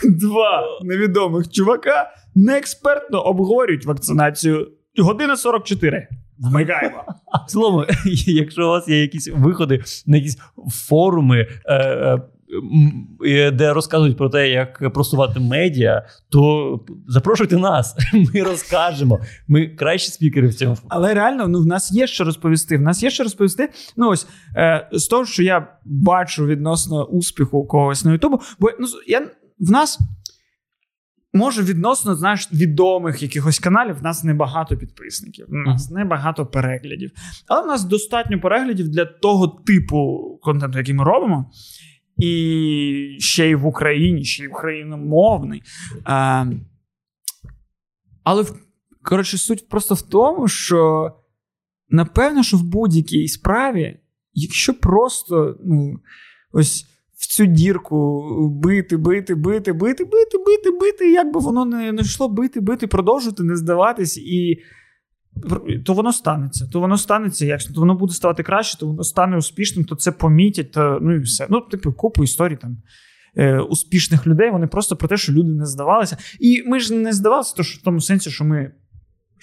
Два 0.04 0.64
невідомих 0.84 1.52
чувака 1.52 2.12
неекспертно 2.36 3.22
обговорюють 3.22 3.86
вакцинацію. 3.86 4.72
Година 4.98 5.38
44. 5.38 6.08
Вмикаємо. 6.40 7.04
В 7.48 7.52
цілому, 7.52 7.86
якщо 8.26 8.66
у 8.66 8.70
вас 8.70 8.88
є 8.88 9.02
якісь 9.02 9.28
виходи 9.28 9.84
на 10.06 10.18
якісь 10.18 10.38
форуми, 10.72 11.48
е, 11.66 11.76
е, 11.76 11.78
е, 11.78 12.22
де 13.54 13.74
розказують 13.74 14.18
про 14.18 14.30
те, 14.30 14.50
як 14.50 14.94
просувати 14.94 15.40
медіа, 15.40 16.06
то 16.30 16.80
запрошуйте 17.08 17.58
нас. 17.58 17.96
Ми 18.14 18.44
розкажемо. 18.44 19.20
Ми 19.48 19.68
кращі 19.68 20.12
спікери 20.12 20.48
в 20.48 20.54
цьому. 20.54 20.78
Але 20.88 21.14
реально, 21.14 21.48
ну 21.48 21.62
в 21.62 21.66
нас 21.66 21.92
є 21.92 22.08
що 22.08 22.24
розповісти. 22.24 22.78
В 22.78 22.82
нас 22.82 23.04
є 23.04 23.10
що 23.10 23.24
розповісти. 23.24 23.70
Ну 23.98 24.10
ось 24.10 24.28
е, 24.56 24.90
з 24.92 25.08
того, 25.08 25.26
що 25.26 25.44
я 25.44 25.68
бачу 25.86 26.46
відносно 26.46 27.06
успіху 27.06 27.68
когось 27.68 28.06
на 28.06 28.12
Ютубу, 28.12 28.42
бо 28.60 28.70
ну 28.80 28.88
я 29.08 29.20
в 29.60 29.72
нас. 29.72 30.00
Може, 31.34 31.64
відносно 31.64 32.16
знаєш, 32.16 32.50
відомих 32.54 33.24
якихось 33.24 33.60
каналів, 33.60 33.96
в 33.96 34.04
нас 34.04 34.24
небагато 34.24 34.78
підписників, 34.78 35.46
в 35.50 35.54
нас 35.54 35.90
небагато 35.90 36.46
переглядів. 36.46 37.12
Але 37.48 37.64
в 37.64 37.68
нас 37.68 37.84
достатньо 37.84 38.40
переглядів 38.40 38.90
для 38.90 39.06
того 39.06 39.48
типу 39.48 40.20
контенту, 40.42 40.78
який 40.78 40.94
ми 40.94 41.04
робимо. 41.04 41.52
І 42.18 43.18
ще 43.20 43.50
й 43.50 43.56
в 43.56 43.66
Україні, 43.66 44.24
ще 44.24 44.44
й 44.44 44.48
україномовний. 44.48 45.62
Але 48.24 48.46
коротше, 49.04 49.38
суть 49.38 49.70
просто 49.70 49.96
в 49.96 50.02
тому, 50.02 50.48
що 50.48 51.12
напевно, 51.90 52.44
що 52.44 52.58
в 52.58 52.64
будь-якій 52.64 53.28
справі, 53.28 54.00
якщо 54.34 54.74
просто 54.74 55.58
ну, 55.66 56.00
ось 56.52 56.86
в 57.18 57.28
цю 57.28 57.46
дірку 57.46 58.24
бити, 58.50 58.98
бити, 58.98 59.36
бити, 59.36 59.74
бити, 59.74 60.04
бити, 60.04 60.38
бити, 60.38 60.72
бити, 60.72 61.12
як 61.12 61.34
би 61.34 61.40
воно 61.40 61.66
не 61.66 62.02
йшло 62.02 62.30
бити, 62.30 62.60
бити, 62.60 62.88
продовжувати, 62.88 63.44
не 63.44 63.56
здаватись, 63.56 64.18
і 64.18 64.58
то 65.86 65.94
воно 65.94 66.14
станеться. 66.14 66.68
То 66.72 66.80
воно 66.80 66.98
станеться 66.98 67.46
якщо 67.46 67.74
то 67.74 67.80
воно 67.80 67.96
буде 67.96 68.14
ставати 68.14 68.44
краще, 68.44 68.78
то 68.78 68.88
воно 68.88 69.04
стане 69.04 69.38
успішним, 69.38 69.86
то 69.86 69.96
це 69.96 70.12
помітять, 70.12 70.72
то, 70.72 71.00
ну 71.02 71.16
і 71.16 71.20
все. 71.20 71.48
Ну, 71.50 71.62
типу, 71.62 71.94
купу 71.94 72.24
історій 72.24 72.56
там. 72.62 72.78
е, 73.38 73.60
Успішних 73.60 74.28
людей, 74.28 74.52
вони 74.52 74.68
просто 74.68 74.96
про 74.96 75.08
те, 75.08 75.18
що 75.18 75.34
люди 75.34 75.50
не 75.50 75.66
здавалися. 75.66 76.18
І 76.40 76.64
ми 76.68 76.80
ж 76.80 76.94
не 76.94 77.14
здавалися, 77.14 77.56
то 77.58 77.64
що 77.64 77.80
в 77.80 77.84
тому 77.84 78.02
сенсі, 78.02 78.30
що 78.32 78.46
ми 78.46 78.72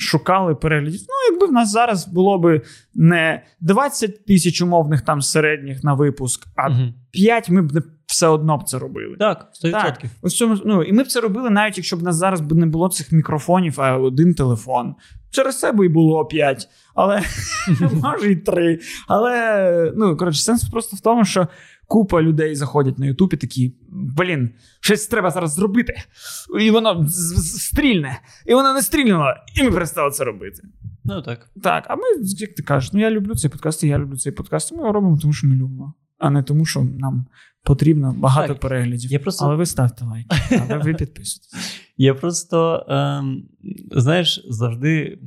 шукали 0.02 0.54
переглядів. 0.54 1.00
Ну, 1.00 1.32
якби 1.32 1.46
в 1.46 1.52
нас 1.52 1.70
зараз 1.70 2.08
було 2.08 2.38
би 2.38 2.62
не 2.94 3.42
20 3.60 4.26
тисяч 4.26 4.62
умовних 4.62 5.00
там 5.00 5.22
середніх 5.22 5.84
на 5.84 5.94
випуск, 5.94 6.46
а 6.56 6.68
Мгм. 6.68 6.94
5 7.10 7.50
ми 7.50 7.62
б 7.62 7.72
не 7.72 7.82
все 8.06 8.26
одно 8.26 8.58
б 8.58 8.64
це 8.64 8.78
робили. 8.78 9.16
Так, 9.18 9.48
100%. 9.64 9.72
Так. 9.72 10.02
Ось 10.22 10.36
цьому, 10.36 10.58
ну, 10.64 10.82
і 10.82 10.92
ми 10.92 11.02
б 11.02 11.06
це 11.06 11.20
робили, 11.20 11.50
навіть 11.50 11.76
якщо 11.76 11.96
б 11.96 12.00
в 12.00 12.02
нас 12.02 12.16
зараз 12.16 12.40
б 12.40 12.52
не 12.52 12.66
було 12.66 12.88
цих 12.88 13.12
мікрофонів, 13.12 13.80
а 13.80 13.98
один 13.98 14.34
телефон. 14.34 14.94
Через 15.30 15.58
це 15.58 15.72
би 15.72 15.86
і 15.86 15.88
було 15.88 16.24
5, 16.24 16.68
але 16.94 17.22
може 18.02 18.32
і 18.32 18.36
3. 18.36 18.78
Але 19.08 19.92
ну, 19.96 20.16
коротше, 20.16 20.42
сенс 20.42 20.64
просто 20.64 20.96
в 20.96 21.00
тому, 21.00 21.24
що 21.24 21.48
купа 21.92 22.22
людей 22.22 22.54
заходять 22.54 22.98
на 22.98 23.06
Ютуб 23.06 23.30
і 23.34 23.36
такі: 23.36 23.74
блін, 24.16 24.50
щось 24.80 25.06
треба 25.06 25.30
зараз 25.30 25.54
зробити. 25.54 25.94
І 26.60 26.70
воно 26.70 27.08
стрільне, 27.08 28.20
і 28.46 28.54
воно 28.54 28.74
не 28.74 28.82
стрільнуло, 28.82 29.26
і 29.60 29.62
ми 29.62 29.70
перестали 29.70 30.10
це 30.10 30.24
робити. 30.24 30.62
Ну 31.04 31.22
так. 31.22 31.50
Так, 31.62 31.84
а 31.88 31.96
ми, 31.96 32.02
як 32.38 32.54
ти 32.54 32.62
кажеш, 32.62 32.92
ну 32.92 33.00
я 33.00 33.10
люблю 33.10 33.34
цей 33.34 33.50
подкаст, 33.50 33.84
і 33.84 33.88
я 33.88 33.98
люблю 33.98 34.16
цей 34.16 34.32
подкаст. 34.32 34.72
Ми 34.72 34.78
його 34.78 34.92
робимо, 34.92 35.18
тому 35.18 35.32
що 35.32 35.46
ми 35.46 35.54
любимо, 35.56 35.94
а 36.18 36.30
не 36.30 36.42
тому, 36.42 36.64
що 36.66 36.82
нам 36.82 37.26
потрібно 37.64 38.14
багато 38.18 38.48
Так, 38.52 38.60
переглядів. 38.60 39.12
я 39.12 39.18
просто- 39.18 39.44
Але 39.44 39.56
ви 39.56 39.66
ставте 39.66 40.04
лайк, 40.04 40.26
але 40.50 40.78
ви 40.78 40.94
підписуйтесь. 40.94 41.54
Я 41.96 42.14
просто, 42.14 42.86
ем, 42.88 43.44
знаєш, 43.90 44.44
завжди 44.48 45.18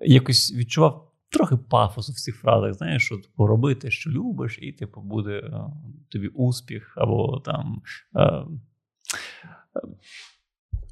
якось 0.00 0.52
відчував 0.54 1.07
трохи 1.30 1.56
пафосу 1.56 2.12
в 2.12 2.20
цих 2.20 2.36
фразах. 2.36 2.74
Знаєш, 2.74 3.04
що 3.04 3.16
типу, 3.16 3.46
роби 3.46 3.74
те, 3.74 3.90
що 3.90 4.10
любиш, 4.10 4.58
і 4.62 4.72
типу 4.72 5.00
буде 5.00 5.32
е, 5.32 5.52
тобі 6.08 6.28
успіх, 6.28 6.94
або 6.96 7.42
там. 7.44 7.82
Е, 8.16 8.22
е, 8.22 8.46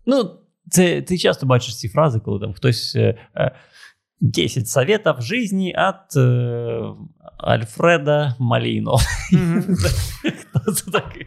ну, 0.07 0.31
це 0.71 1.03
ти 1.03 1.19
часто 1.19 1.47
бачиш 1.47 1.79
ці 1.79 1.89
фрази, 1.89 2.21
коли 2.21 2.41
там 2.41 2.53
хтось. 2.53 2.97
Е, 2.97 3.29
е, 3.37 3.57
10 4.21 4.69
советов 4.69 5.21
жизни 5.21 5.75
от 5.77 6.17
е, 6.17 6.95
Альфреда 7.39 8.35
Маліно. 8.39 8.97
Хто 10.41 10.73
це 10.73 10.91
такий? 10.91 11.27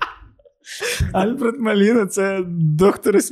Альфред 1.14 1.60
Маліна 1.60 2.06
це 2.06 2.44
доктор 2.48 3.20
з 3.20 3.32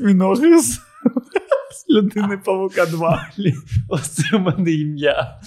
людини 1.98 2.38
Павука 2.38 2.86
2. 2.86 3.32
Блін, 3.38 3.62
Оце 3.90 4.38
в 4.38 4.40
мене 4.40 4.72
ім'я. 4.72 5.40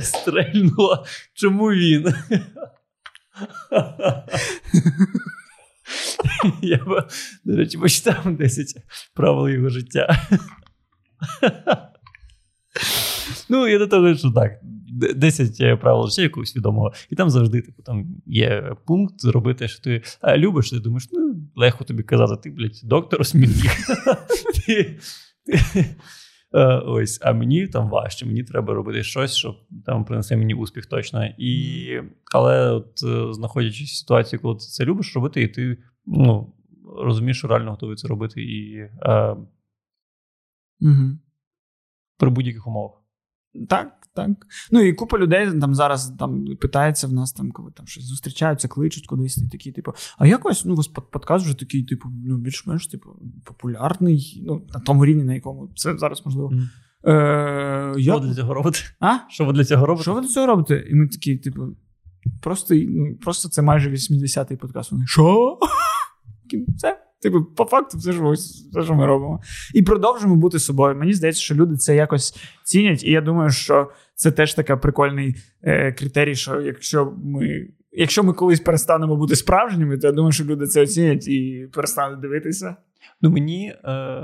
Стрельнуло. 0.00 1.04
Чому 1.34 1.66
він? 1.66 2.14
Я, 6.62 6.80
до 7.44 7.56
речі, 7.56 7.78
почитав 7.78 8.36
10 8.36 8.66
правил 9.14 9.48
його 9.48 9.68
життя. 9.68 10.28
Ну, 13.48 13.68
я 13.68 13.78
до 13.78 13.86
того, 13.86 14.14
що 14.14 14.30
так. 14.30 14.52
10 15.16 15.80
правил 15.80 16.08
життя 16.08 16.22
якогось 16.22 16.56
відомого. 16.56 16.92
І 17.10 17.16
там 17.16 17.30
завжди, 17.30 17.60
типу, 17.62 17.82
там 17.82 18.06
є 18.26 18.76
пункт 18.86 19.14
зробити, 19.18 19.68
що 19.68 19.82
ти 19.82 20.02
любиш, 20.36 20.70
ти 20.70 20.80
думаєш, 20.80 21.08
ну, 21.12 21.36
легко 21.56 21.84
тобі 21.84 22.02
казати, 22.02 22.42
ти, 22.42 22.50
блядь, 22.56 22.80
доктор 22.84 23.20
осьмінник. 23.20 23.70
Е, 26.52 26.64
Ось, 26.78 27.18
а 27.22 27.32
мені 27.32 27.66
там 27.66 27.90
важче, 27.90 28.26
мені 28.26 28.44
треба 28.44 28.74
робити 28.74 29.02
щось, 29.02 29.34
що 29.34 29.56
там 29.86 30.04
принесе 30.04 30.36
мені 30.36 30.54
успіх 30.54 30.86
точно. 30.86 31.26
І, 31.38 32.00
але 32.34 32.70
от 32.70 33.02
е, 33.04 33.34
знаходячись 33.34 33.90
в 33.92 33.96
ситуації, 33.96 34.40
коли 34.40 34.54
ти 34.54 34.60
це 34.60 34.84
любиш 34.84 35.14
робити, 35.14 35.42
і 35.42 35.48
ти 35.48 35.78
ну, 36.06 36.54
розумієш, 36.98 37.38
що 37.38 37.48
реально 37.48 37.70
готовий 37.70 37.96
це 37.96 38.08
робити 38.08 38.42
і 38.42 38.76
е, 39.02 39.36
Угу. 40.80 41.18
при 42.18 42.30
будь-яких 42.30 42.66
умовах. 42.66 43.02
Так, 43.68 43.99
так. 44.14 44.30
Ну 44.70 44.80
і 44.80 44.92
купа 44.92 45.18
людей 45.18 45.60
там 45.60 45.74
зараз 45.74 46.14
там 46.18 46.44
питається 46.60 47.06
в 47.06 47.12
нас, 47.12 47.32
там, 47.32 47.50
коли 47.52 47.70
там 47.70 47.86
щось 47.86 48.04
зустрічаються, 48.04 48.68
кличуть 48.68 49.06
кудись, 49.06 49.38
і 49.38 49.48
такі, 49.48 49.72
типу, 49.72 49.92
а 50.18 50.26
якось 50.26 50.64
ну, 50.64 50.72
у 50.72 50.76
вас 50.76 50.88
под- 50.88 51.10
подкаст 51.10 51.44
вже 51.44 51.58
такий, 51.58 51.84
типу, 51.84 52.08
ну, 52.24 52.36
більш-менш 52.36 52.86
типу, 52.86 53.10
популярний, 53.44 54.42
ну, 54.46 54.66
на 54.74 54.80
тому 54.80 55.06
рівні, 55.06 55.24
на 55.24 55.34
якому 55.34 55.70
це 55.76 55.98
зараз 55.98 56.22
можливо. 56.26 56.50
Мгм. 56.50 56.68
Е, 57.06 57.92
Що 57.92 58.00
я... 58.00 58.16
ви 58.16 58.26
для 58.26 58.34
цього 58.34 58.54
робите? 58.54 58.78
А? 59.00 59.18
Що 59.28 59.44
ви 59.44 59.52
для 59.52 59.64
цього 59.64 59.86
робите? 59.86 60.02
Що 60.02 60.14
ви 60.14 60.20
до 60.20 60.28
цього 60.28 60.46
робите? 60.46 60.86
І 60.90 60.94
ми 60.94 61.08
такі, 61.08 61.36
типу, 61.36 61.62
просто, 62.42 62.74
ну, 62.74 63.16
просто 63.16 63.48
це 63.48 63.62
майже 63.62 63.90
80-й 63.90 64.56
подкаст. 64.56 64.92
Вони, 64.92 65.06
що? 65.06 65.58
Це, 66.78 66.98
типу, 67.22 67.44
по 67.44 67.64
факту, 67.64 67.98
все 67.98 68.12
ж 68.12 68.24
ось, 68.24 68.68
все, 68.70 68.82
що 68.82 68.94
ми 68.94 69.06
робимо. 69.06 69.40
І 69.74 69.82
продовжимо 69.82 70.36
бути 70.36 70.58
собою. 70.58 70.96
Мені 70.96 71.12
здається, 71.12 71.42
що 71.42 71.54
люди 71.54 71.76
це 71.76 71.94
якось 71.94 72.34
цінять, 72.64 73.04
і 73.04 73.10
я 73.10 73.20
думаю, 73.20 73.50
що 73.50 73.90
це 74.14 74.32
теж 74.32 74.54
така 74.54 74.76
прикольний 74.76 75.36
е, 75.62 75.92
критерій, 75.92 76.34
що 76.34 76.60
якщо 76.60 77.12
ми. 77.24 77.68
Якщо 77.92 78.22
ми 78.22 78.32
колись 78.32 78.60
перестанемо 78.60 79.16
бути 79.16 79.36
справжніми, 79.36 79.98
то 79.98 80.06
я 80.06 80.12
думаю, 80.12 80.32
що 80.32 80.44
люди 80.44 80.66
це 80.66 80.82
оцінять 80.82 81.28
і 81.28 81.68
перестануть 81.72 82.20
дивитися. 82.20 82.76
Ну 83.20 83.30
мені 83.30 83.74
е, 83.84 84.22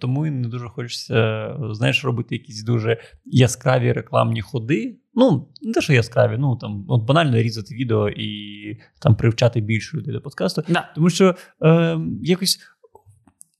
тому 0.00 0.26
і 0.26 0.30
не 0.30 0.48
дуже 0.48 0.68
хочеться, 0.68 1.56
знаєш, 1.72 2.04
робити 2.04 2.34
якісь 2.34 2.64
дуже 2.64 3.00
яскраві 3.24 3.92
рекламні 3.92 4.42
ходи. 4.42 4.96
Ну, 5.14 5.48
не 5.62 5.72
те, 5.72 5.80
що 5.80 5.92
яскраві, 5.92 6.36
ну 6.38 6.56
там 6.56 6.84
от 6.88 7.02
банально 7.02 7.36
різати 7.36 7.74
відео 7.74 8.08
і 8.08 8.80
там 9.02 9.16
привчати 9.16 9.60
більше 9.60 9.96
людей 9.96 10.14
до 10.14 10.20
подкасту. 10.20 10.62
Да. 10.68 10.88
Тому 10.94 11.10
що 11.10 11.34
е, 11.62 11.98
якось 12.22 12.58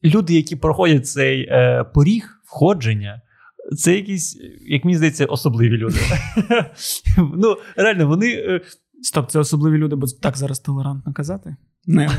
люди, 0.05 0.34
які 0.34 0.57
проходять 0.57 1.07
цей 1.07 1.40
е, 1.51 1.84
поріг 1.94 2.40
входження, 2.44 3.22
це 3.78 3.94
якісь, 3.94 4.40
як 4.61 4.84
мені 4.84 4.96
здається, 4.96 5.26
особливі 5.26 5.76
люди. 5.76 5.99
ну, 7.34 7.57
реально, 7.76 8.07
вони. 8.07 8.32
е, 8.32 8.61
Стоп, 9.03 9.30
це 9.30 9.38
особливі 9.38 9.78
люди, 9.78 9.96
бо 9.96 10.07
так 10.22 10.36
зараз 10.36 10.61
толерантно 10.61 11.12
казати. 11.12 11.57
Не. 11.86 12.11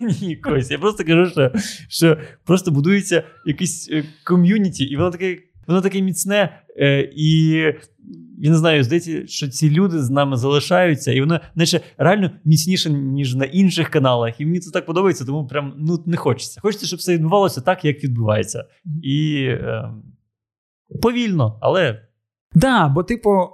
Ні, 0.00 0.36
Кось, 0.36 0.70
я 0.70 0.78
просто 0.78 1.04
кажу, 1.04 1.30
що, 1.30 1.52
що 1.88 2.18
просто 2.44 2.70
будується 2.70 3.22
якийсь 3.46 3.90
е, 3.90 4.04
ком'юніті, 4.24 4.84
і 4.84 4.96
воно 4.96 5.10
таке, 5.10 5.38
воно 5.66 5.80
таке 5.80 6.02
міцне, 6.02 6.62
е, 6.76 7.12
і 7.16 7.50
я 8.38 8.50
не 8.50 8.56
знаю, 8.56 8.84
здається, 8.84 9.26
що 9.26 9.48
ці 9.48 9.70
люди 9.70 10.02
з 10.02 10.10
нами 10.10 10.36
залишаються, 10.36 11.12
і 11.12 11.20
воно 11.20 11.40
наче 11.54 11.80
реально 11.98 12.30
міцніше, 12.44 12.90
ніж 12.90 13.34
на 13.34 13.44
інших 13.44 13.90
каналах. 13.90 14.40
І 14.40 14.46
мені 14.46 14.60
це 14.60 14.70
так 14.70 14.86
подобається, 14.86 15.24
тому 15.24 15.46
прям 15.46 15.74
ну, 15.78 16.02
не 16.06 16.16
хочеться. 16.16 16.60
Хочеться, 16.60 16.86
щоб 16.86 16.98
все 16.98 17.14
відбувалося 17.14 17.60
так, 17.60 17.84
як 17.84 18.04
відбувається. 18.04 18.64
І 19.02 19.44
е, 19.44 19.90
повільно, 21.02 21.58
але 21.62 22.08
Да, 22.54 22.88
бо, 22.88 23.02
типу, 23.02 23.48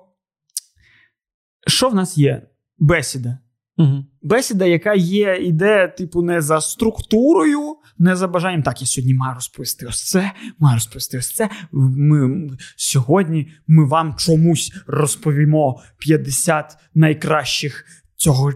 що 1.67 1.89
в 1.89 1.95
нас 1.95 2.19
є? 2.19 2.43
Бесіда. 2.79 3.39
Угу. 3.79 4.05
Бесіда, 4.23 4.65
яка 4.67 4.95
є, 4.95 5.39
іде, 5.43 5.89
типу, 5.89 6.23
не 6.23 6.41
за 6.41 6.61
структурою, 6.61 7.77
не 7.99 8.17
за 8.17 8.29
бажанням. 8.29 8.63
Так, 8.63 8.81
я 8.81 8.87
сьогодні 8.87 9.15
маю 9.15 9.35
розповісти 9.35 9.87
ось 9.87 10.05
це, 10.05 10.33
маю 10.59 10.77
розповісти 10.77 11.19
ось 11.19 11.35
це. 11.35 11.51
Ми, 11.73 12.49
сьогодні 12.77 13.53
ми 13.67 13.89
вам 13.89 14.15
чомусь 14.19 14.73
розповімо 14.87 15.81
50 15.99 16.77
найкращих 16.95 17.85
цього 18.17 18.53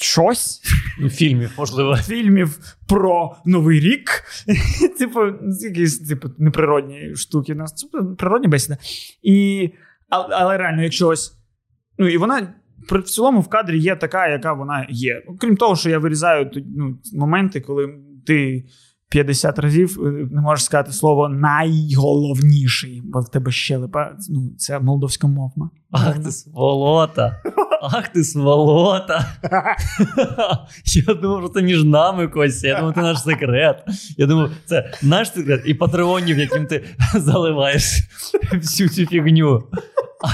щось 0.00 0.62
Фільмів, 1.10 1.50
можливо. 1.58 1.96
фільмів 1.96 2.76
про 2.88 3.36
Новий 3.44 3.80
рік. 3.80 4.24
Типу, 4.98 5.20
якісь 5.60 5.98
типу, 5.98 6.28
неприродні 6.38 7.14
штуки. 7.14 7.54
Нас 7.54 7.74
це 7.74 7.86
природні 8.18 8.48
бесіда. 8.48 8.76
І, 9.22 9.70
але, 10.08 10.28
але 10.30 10.58
реально, 10.58 10.82
якщо 10.82 11.08
ось. 11.08 11.38
Ну, 11.98 12.08
і 12.08 12.16
вона 12.16 12.54
при- 12.88 13.00
в 13.00 13.04
цілому 13.04 13.40
в 13.40 13.48
кадрі 13.48 13.78
є 13.78 13.96
така, 13.96 14.28
яка 14.28 14.52
вона 14.52 14.86
є. 14.90 15.22
Крім 15.40 15.56
того, 15.56 15.76
що 15.76 15.90
я 15.90 15.98
вирізаю 15.98 16.50
ну, 16.76 16.98
моменти, 17.14 17.60
коли 17.60 17.88
ти 18.26 18.64
50 19.08 19.58
разів 19.58 19.98
е, 20.06 20.10
не 20.30 20.40
можеш 20.40 20.64
сказати 20.64 20.92
слово 20.92 21.28
найголовніший, 21.28 23.02
бо 23.04 23.20
в 23.20 23.28
тебе 23.28 23.50
щелепа. 23.50 24.12
Ну, 24.30 24.50
це 24.58 24.80
молдовська 24.80 25.26
мова. 25.26 25.70
Ах 25.90 26.18
ти 26.18 26.32
сволота! 26.32 27.42
Ах 27.82 28.08
ти 28.08 28.24
сволота! 28.24 29.36
Я 30.84 31.14
думав, 31.14 31.42
що 31.42 31.48
це 31.48 31.62
між 31.62 31.84
нами 31.84 32.28
Костя. 32.28 32.68
Я 32.68 32.78
думав, 32.78 32.94
це 32.94 33.00
наш 33.00 33.22
секрет. 33.22 33.84
Я 34.16 34.26
думав, 34.26 34.50
це 34.64 34.92
наш 35.02 35.32
секрет 35.32 35.62
і 35.66 35.74
патреонів, 35.74 36.38
яким 36.38 36.66
ти 36.66 36.84
заливаєш 37.14 38.00
всю 38.52 38.88
цю 38.88 39.06
фігню. 39.06 39.62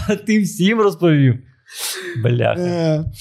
А 0.08 0.16
ти 0.16 0.42
всім 0.42 0.80
розповів. 0.80 1.38
Бляха. 2.22 2.60
Е. 2.60 3.04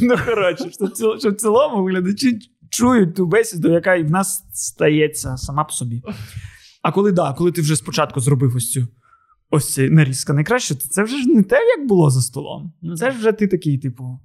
Ну, 0.00 0.14
коротше, 0.26 0.70
що 1.18 1.30
в 1.30 1.34
цілому, 1.34 1.84
глядачі 1.84 2.38
чують 2.70 3.14
ту 3.14 3.26
бесіду, 3.26 3.72
яка 3.72 3.94
і 3.94 4.02
в 4.02 4.10
нас 4.10 4.44
стається 4.52 5.36
сама 5.36 5.64
по 5.64 5.72
собі. 5.72 6.02
А 6.82 6.92
коли 6.92 7.12
да, 7.12 7.34
коли 7.38 7.52
ти 7.52 7.60
вже 7.60 7.76
спочатку 7.76 8.20
зробив 8.20 8.56
ось 8.56 8.70
цю 8.70 8.88
ось 9.50 9.74
цю 9.74 9.82
нарізка 9.82 10.32
найкраще, 10.32 10.74
то 10.74 10.80
це 10.80 11.02
вже 11.02 11.18
ж 11.18 11.28
не 11.28 11.42
те, 11.42 11.56
як 11.56 11.86
було 11.88 12.10
за 12.10 12.20
столом. 12.20 12.72
Ну, 12.82 12.96
Це 12.96 13.10
ж 13.10 13.18
вже 13.18 13.32
ти 13.32 13.46
такий, 13.46 13.78
типу. 13.78 14.20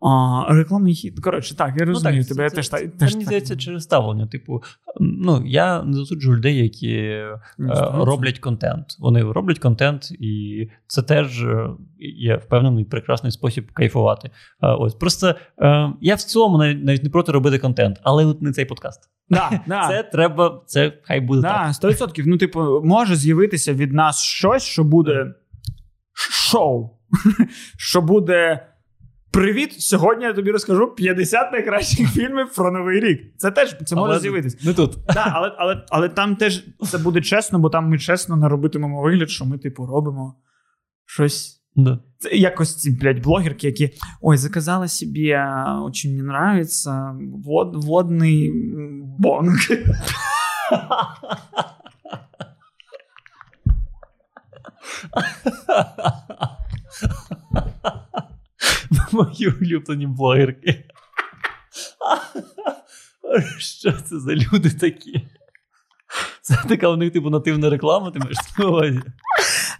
А, 0.00 0.44
рекламний 0.48 0.94
хід. 0.94 1.20
Коротше, 1.20 1.56
так, 1.56 1.74
я 1.76 1.84
розумію 1.84 2.24
тебе. 2.24 2.42
Я 2.42 2.50
це, 2.50 2.56
теж 2.56 2.68
це, 2.68 2.70
так. 2.70 2.80
це, 2.80 2.98
теж 2.98 3.12
мені 3.12 3.24
так 3.24 3.26
здається 3.26 3.56
через 3.56 3.82
ставлення. 3.82 4.26
Типу, 4.26 4.62
ну 5.00 5.42
я 5.46 5.82
не 5.82 5.92
засуджую 5.96 6.36
людей, 6.36 6.56
які 6.56 6.92
е, 6.96 7.40
Ну, 7.58 8.04
роблять 8.04 8.38
контент. 8.38 8.86
Вони 8.98 9.22
роблять 9.22 9.58
контент, 9.58 10.10
і 10.10 10.68
це 10.86 11.02
теж 11.02 11.42
е, 11.42 11.68
є 11.98 12.36
впевнений 12.36 12.84
прекрасний 12.84 13.32
спосіб 13.32 13.72
кайфувати. 13.72 14.30
Е, 14.62 14.68
Ось 14.68 14.94
просто 14.94 15.34
е, 15.62 15.92
я 16.00 16.14
в 16.14 16.22
цілому 16.22 16.58
навіть, 16.58 16.84
навіть 16.84 17.02
не 17.02 17.10
проти 17.10 17.32
робити 17.32 17.58
контент, 17.58 18.00
але 18.02 18.24
от 18.24 18.42
не 18.42 18.52
цей 18.52 18.64
подкаст. 18.64 19.00
Да, 19.30 19.60
да. 19.66 19.88
Це 19.88 20.02
треба, 20.02 20.62
це 20.66 20.92
хай 21.02 21.20
буде 21.20 21.42
так. 21.42 21.72
Да, 21.82 21.88
100%. 21.88 22.22
Ну, 22.26 22.38
типу, 22.38 22.80
може 22.84 23.16
з'явитися 23.16 23.72
від 23.72 23.92
нас 23.92 24.22
щось, 24.22 24.62
що 24.62 24.84
буде 24.84 25.34
шоу. 26.12 26.90
Що 27.76 28.02
буде. 28.02 28.66
Привіт! 29.32 29.72
Сьогодні 29.80 30.24
я 30.24 30.32
тобі 30.32 30.50
розкажу 30.50 30.94
50 30.94 31.52
найкращих 31.52 32.12
фільмів 32.12 32.54
про 32.56 32.70
новий 32.70 33.00
рік. 33.00 33.20
Це 33.36 33.50
теж 33.50 33.76
це 33.86 33.96
може 33.96 34.12
Але 34.12 34.20
з'явитися. 34.20 34.58
Не 34.64 34.74
тут. 34.74 34.96
Да, 35.14 35.32
але, 35.34 35.52
але, 35.58 35.84
але 35.90 36.08
там 36.08 36.36
теж 36.36 36.64
це 36.90 36.98
буде 36.98 37.20
чесно, 37.20 37.58
бо 37.58 37.70
там 37.70 37.88
ми 37.88 37.98
чесно 37.98 38.36
не 38.36 38.48
робитимемо 38.48 39.02
вигляд, 39.02 39.30
що 39.30 39.44
ми, 39.44 39.58
типу, 39.58 39.86
робимо 39.86 40.34
щось. 41.06 41.62
Да. 41.76 41.98
Це 42.18 42.30
якось 42.30 42.76
ці, 42.76 42.90
блядь, 42.90 43.22
блогерки, 43.22 43.66
які 43.66 43.90
ой, 44.20 44.36
заказала 44.36 44.88
собі, 44.88 45.30
а, 45.30 45.80
очень 45.84 46.12
мне 46.12 46.22
нравится 46.22 47.16
вод, 47.44 47.84
водний 47.84 48.52
бонг. 49.18 49.58
Мої 59.12 59.48
улюблені 59.48 60.06
блогерки. 60.06 60.84
Що 63.58 63.92
це 63.92 64.20
за 64.20 64.34
люди 64.34 64.70
такі? 64.70 65.28
Це 66.42 66.58
така 66.68 66.88
у 66.88 66.96
них, 66.96 67.12
типу, 67.12 67.30
нативна 67.30 67.70
реклама, 67.70 68.10
ти 68.10 68.18
маєш 68.18 68.36
на 68.58 68.66
увазі. 68.66 69.00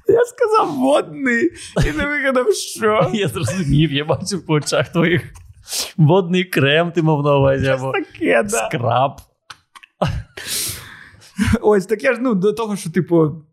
Я 0.09 0.25
сказав 0.25 0.75
водний 0.77 1.51
і 1.87 1.93
не 1.97 2.07
вигадав, 2.07 2.55
що. 2.55 3.11
Я 3.15 3.29
зрозумів, 3.29 3.93
я 3.93 4.05
бачив 4.05 4.47
по 4.47 4.53
очах 4.53 4.89
твоїх. 4.89 5.33
Водний 5.97 6.45
крем 6.45 6.93
ти 6.93 7.03
мав 7.03 7.23
на 7.23 7.37
увазі, 7.37 7.67
або 7.67 7.93
Таке, 7.93 8.43
да. 8.43 8.49
скраб. 8.49 9.21
Ось 11.61 11.87
таке 11.87 12.15
ж, 12.15 12.21
ну, 12.21 12.35
до 12.35 12.53
того, 12.53 12.77
що, 12.77 12.91
типу, 12.91 13.45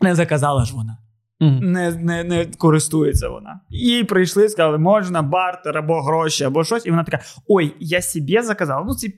не 0.00 0.14
заказала 0.14 0.64
ж 0.64 0.74
вона. 0.74 0.98
Мгм. 1.40 1.72
Не, 1.72 1.90
не, 1.90 2.24
не 2.24 2.46
користується 2.46 3.28
вона. 3.28 3.60
Їй 3.70 4.04
прийшли, 4.04 4.48
сказали, 4.48 4.78
можна 4.78 5.22
бартер 5.22 5.78
або 5.78 6.02
гроші, 6.02 6.44
або 6.44 6.64
щось. 6.64 6.86
І 6.86 6.90
вона 6.90 7.04
така: 7.04 7.20
ой, 7.46 7.74
я 7.80 8.02
собі 8.02 8.40
заказала, 8.42 8.84
ну 8.86 8.94
це. 8.94 9.08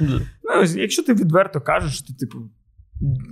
Да. 0.00 0.20
Ну, 0.42 0.62
якщо 0.76 1.02
ти 1.02 1.14
відверто 1.14 1.60
кажеш, 1.60 1.94
що 1.94 2.06
ти, 2.06 2.14
типу, 2.14 2.38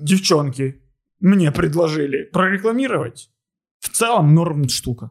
дівчонки, 0.03 0.75
мені 1.21 1.51
предложили 1.51 2.31
прорекламувати, 2.33 3.21
в 3.81 3.89
цілому 3.89 4.33
норм 4.33 4.69
штука. 4.69 5.11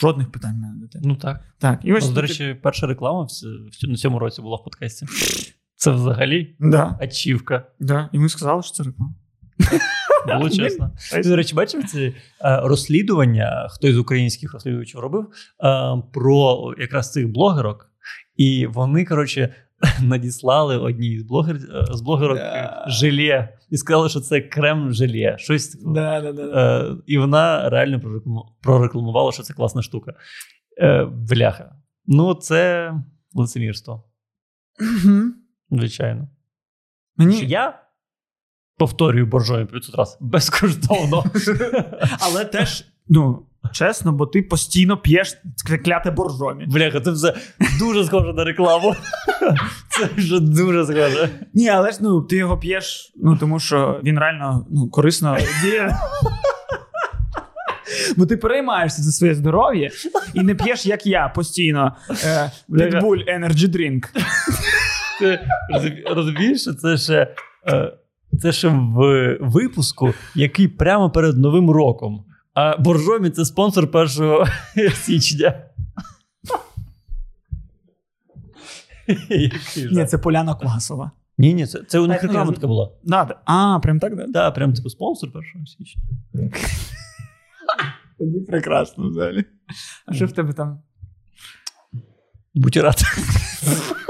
Жодних 0.00 0.32
питань 0.32 0.56
мене 0.56 0.74
до 0.80 0.88
тебе. 0.88 1.04
Ну 1.08 1.16
так. 1.16 1.44
Так, 1.58 1.80
і 1.84 1.92
ось 1.92 2.08
Ну, 2.08 2.14
до 2.14 2.20
речі, 2.20 2.56
перша 2.62 2.86
реклама 2.86 3.22
в 3.22 3.28
в 3.84 3.88
на 3.88 3.96
цьому 3.96 4.18
році 4.18 4.42
була 4.42 4.56
в 4.56 4.64
подкасті. 4.64 5.06
Це 5.76 5.90
взагалі 5.90 6.56
Да, 6.60 6.98
ачівка. 7.00 7.66
да. 7.80 8.08
І 8.12 8.18
ми 8.18 8.28
сказали, 8.28 8.62
що 8.62 8.72
це 8.72 8.82
реклама. 8.82 9.14
Було 10.26 10.50
чесно. 10.50 10.90
До 11.24 11.36
речі, 11.36 11.54
бачив 11.54 11.84
ці 11.84 12.00
е, 12.00 12.14
розслідування, 12.62 13.68
хто 13.70 13.88
із 13.88 13.98
українських 13.98 14.52
розслідувачів 14.52 15.00
робив 15.00 15.26
е, 15.64 16.02
про 16.12 16.72
якраз 16.78 17.12
цих 17.12 17.28
блогерок, 17.28 17.90
і 18.36 18.66
вони, 18.66 19.04
коротше, 19.04 19.54
надіслали 20.02 20.78
одній 20.78 21.18
з 21.18 21.22
блогер 21.22 21.58
з 21.90 22.00
блогерок 22.00 22.38
Да. 22.38 22.84
желе 22.88 23.58
і 23.70 23.76
сказали, 23.76 24.08
що 24.08 24.20
це 24.20 24.40
крем 24.40 24.92
желе. 24.92 25.36
Щось 25.38 25.68
таке. 25.68 25.84
Да, 25.86 26.20
да, 26.20 26.32
да. 26.32 26.82
Е, 26.82 26.96
і 27.06 27.18
вона 27.18 27.68
реально 27.68 28.00
прорекламувала, 28.62 29.32
що 29.32 29.42
це 29.42 29.54
класна 29.54 29.82
штука. 29.82 30.14
Е, 30.78 31.04
бляха. 31.04 31.76
Ну, 32.06 32.34
це 32.34 32.92
лицемірство, 33.34 34.04
звичайно. 35.70 36.28
Мені... 37.16 37.36
Що 37.36 37.46
я 37.46 37.83
повторюю 38.78 39.26
боржові 39.26 39.64
500 39.64 39.94
раз 39.94 40.18
безкоштовно. 40.20 41.24
Але 42.20 42.44
теж, 42.44 42.84
ну, 43.08 43.46
чесно, 43.72 44.12
бо 44.12 44.26
ти 44.26 44.42
постійно 44.42 44.96
п'єш 44.96 45.36
кляте 45.84 46.10
боржомі. 46.10 46.66
Бляха, 46.66 47.00
це 47.00 47.10
все 47.10 47.34
дуже 47.78 48.04
схоже 48.04 48.32
на 48.32 48.44
рекламу. 48.44 48.94
Це 49.88 50.08
вже 50.16 50.40
дуже 50.40 50.84
схоже. 50.84 51.30
Ні, 51.54 51.68
але 51.68 51.92
ж 51.92 51.98
ну, 52.00 52.22
ти 52.22 52.36
його 52.36 52.58
п'єш, 52.58 53.12
ну 53.16 53.36
тому 53.36 53.60
що 53.60 54.00
він 54.04 54.18
реально 54.18 54.66
ну, 54.70 54.88
корисно 54.88 55.38
діє. 55.62 55.96
Бо 58.16 58.26
ти 58.26 58.36
переймаєшся 58.36 59.02
за 59.02 59.12
своє 59.12 59.34
здоров'я 59.34 59.90
і 60.34 60.40
не 60.40 60.54
п'єш, 60.54 60.86
як 60.86 61.06
я, 61.06 61.28
постійно. 61.28 61.96
Е, 62.24 62.50
Бляха. 62.68 62.98
Energy 62.98 63.68
Drink. 63.68 64.04
Розумі- 65.74 66.14
розумієш, 66.14 66.60
що 66.60 66.74
це 66.74 66.96
ще, 66.96 67.34
е, 67.68 67.92
це 68.42 68.52
ще 68.52 68.68
в 68.68 69.36
випуску, 69.40 70.14
який 70.34 70.68
прямо 70.68 71.10
перед 71.10 71.38
Новим 71.38 71.70
роком. 71.70 72.24
А 72.54 72.76
Боржомі 72.76 73.30
це 73.30 73.44
спонсор 73.44 73.88
1 73.92 74.46
січня. 74.94 75.54
Ні, 79.90 80.06
це 80.06 80.18
Поляна 80.18 80.54
Квасова. 80.54 81.10
Ні, 81.38 81.54
ні, 81.54 81.66
це, 81.66 81.82
це 81.88 81.98
у 81.98 82.06
них 82.06 82.22
реклама 82.22 82.52
така 82.52 82.66
була. 82.66 82.90
Да, 83.02 83.24
да. 83.24 83.40
А, 83.44 83.78
прям 83.80 84.00
так, 84.00 84.16
да? 84.16 84.26
Так, 84.26 84.54
прям 84.54 84.74
типу 84.74 84.90
спонсор 84.90 85.28
1 85.34 85.66
січня. 85.66 86.02
Тоді 88.18 88.40
прекрасно 88.40 89.08
взагалі. 89.08 89.44
А 90.06 90.14
що 90.14 90.26
в 90.26 90.32
тебе 90.32 90.52
там? 90.52 90.82
Будь 92.54 92.76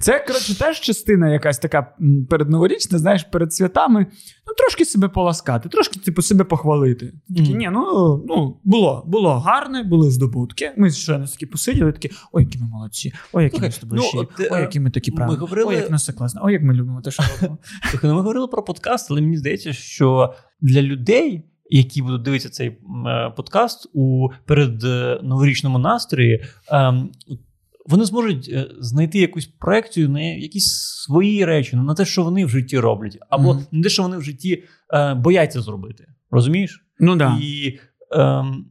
Це, 0.00 0.24
коротше, 0.26 0.58
теж 0.58 0.80
частина 0.80 1.32
якась 1.32 1.58
така 1.58 1.94
передноворічна, 2.30 2.98
знаєш, 2.98 3.24
перед 3.24 3.52
святами. 3.52 4.06
Ну, 4.46 4.54
трошки 4.58 4.84
себе 4.84 5.08
поласкати, 5.08 5.68
трошки, 5.68 6.00
типу, 6.00 6.22
себе 6.22 6.44
похвалити. 6.44 7.12
Такі, 7.28 7.50
Мгм. 7.50 7.58
ні, 7.58 7.70
ну, 7.72 8.24
ну, 8.28 8.60
було, 8.64 9.04
було 9.06 9.38
гарне, 9.38 9.82
були 9.82 10.10
здобутки. 10.10 10.72
Ми 10.76 10.90
ще 10.90 11.18
не 11.18 11.26
такі 11.26 11.46
посиділи, 11.46 11.92
такі, 11.92 12.10
ой, 12.32 12.44
які 12.44 12.58
ми 12.58 12.66
молодці, 12.66 13.12
ой, 13.32 13.44
які 13.44 13.60
ми 13.60 13.70
з 13.70 13.78
тобою 13.78 14.02
ну, 14.14 14.20
от, 14.20 14.28
ой, 14.40 14.58
е, 14.58 14.60
які 14.60 14.80
ми 14.80 14.90
такі 14.90 15.10
правильні, 15.10 15.40
говорили- 15.40 15.68
ой, 15.68 15.74
як 15.76 15.90
нас 15.90 16.02
все 16.02 16.12
класно, 16.12 16.40
ой, 16.44 16.52
як 16.52 16.62
ми 16.62 16.74
любимо 16.74 17.00
те, 17.00 17.10
що 17.10 17.22
робимо. 17.40 17.58
Слухай, 17.90 18.10
ну 18.10 18.16
ми 18.16 18.20
говорили 18.22 18.48
про 18.48 18.62
подкаст, 18.62 19.10
але 19.10 19.20
мені 19.20 19.36
здається, 19.36 19.72
що 19.72 20.34
для 20.60 20.82
людей, 20.82 21.42
які 21.70 22.02
будуть 22.02 22.22
дивитися 22.22 22.50
цей 22.50 22.68
е, 22.68 22.76
подкаст 23.36 23.90
у 23.92 24.28
перед 24.46 24.84
е, 24.84 25.20
новорічному 25.22 25.78
настрої, 25.78 26.44
ем, 26.70 27.10
вони 27.86 28.04
зможуть 28.04 28.48
е, 28.52 28.70
знайти 28.78 29.18
якусь 29.18 29.46
проекцію 29.46 30.08
на 30.08 30.20
якісь 30.20 30.72
свої 31.04 31.44
речі, 31.44 31.76
на 31.76 31.94
те, 31.94 32.04
що 32.04 32.22
вони 32.22 32.44
в 32.44 32.48
житті 32.48 32.78
роблять, 32.78 33.18
або 33.30 33.52
mm-hmm. 33.52 33.66
на 33.72 33.82
те, 33.82 33.88
що 33.88 34.02
вони 34.02 34.16
в 34.16 34.22
житті 34.22 34.64
е, 34.94 35.14
бояться 35.14 35.60
зробити. 35.60 36.06
Розумієш? 36.30 36.84
Ну 36.98 37.16
да. 37.16 37.38
І 37.42 37.78
ем, 38.10 38.66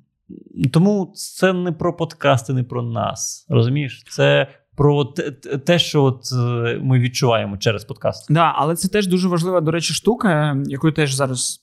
тому 0.72 1.14
це 1.16 1.54
не 1.54 1.72
про 1.72 1.98
подкасти, 1.98 2.54
не 2.54 2.64
про 2.64 2.84
нас. 2.84 3.46
Розумієш? 3.50 4.04
Це 4.10 4.48
про 4.76 5.06
те, 5.06 5.32
те, 5.58 5.80
що 5.80 6.04
от 6.04 6.22
е, 6.34 6.80
ми 6.84 7.00
відчуваємо 7.00 7.58
через 7.58 7.86
подкаст. 7.86 8.34
Да, 8.34 8.54
але 8.56 8.76
це 8.76 8.88
теж 8.88 9.08
дуже 9.08 9.28
важлива, 9.28 9.62
до 9.62 9.72
речі, 9.72 9.94
штука, 9.94 10.58
яку 10.66 10.88
я 10.88 10.94
теж 10.94 11.14
зараз 11.14 11.60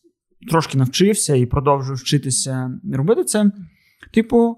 трошки 0.50 0.78
навчився 0.78 1.34
і 1.34 1.46
продовжую 1.46 1.96
вчитися 1.96 2.70
робити 2.92 3.24
це. 3.24 3.50
Типу, 4.14 4.56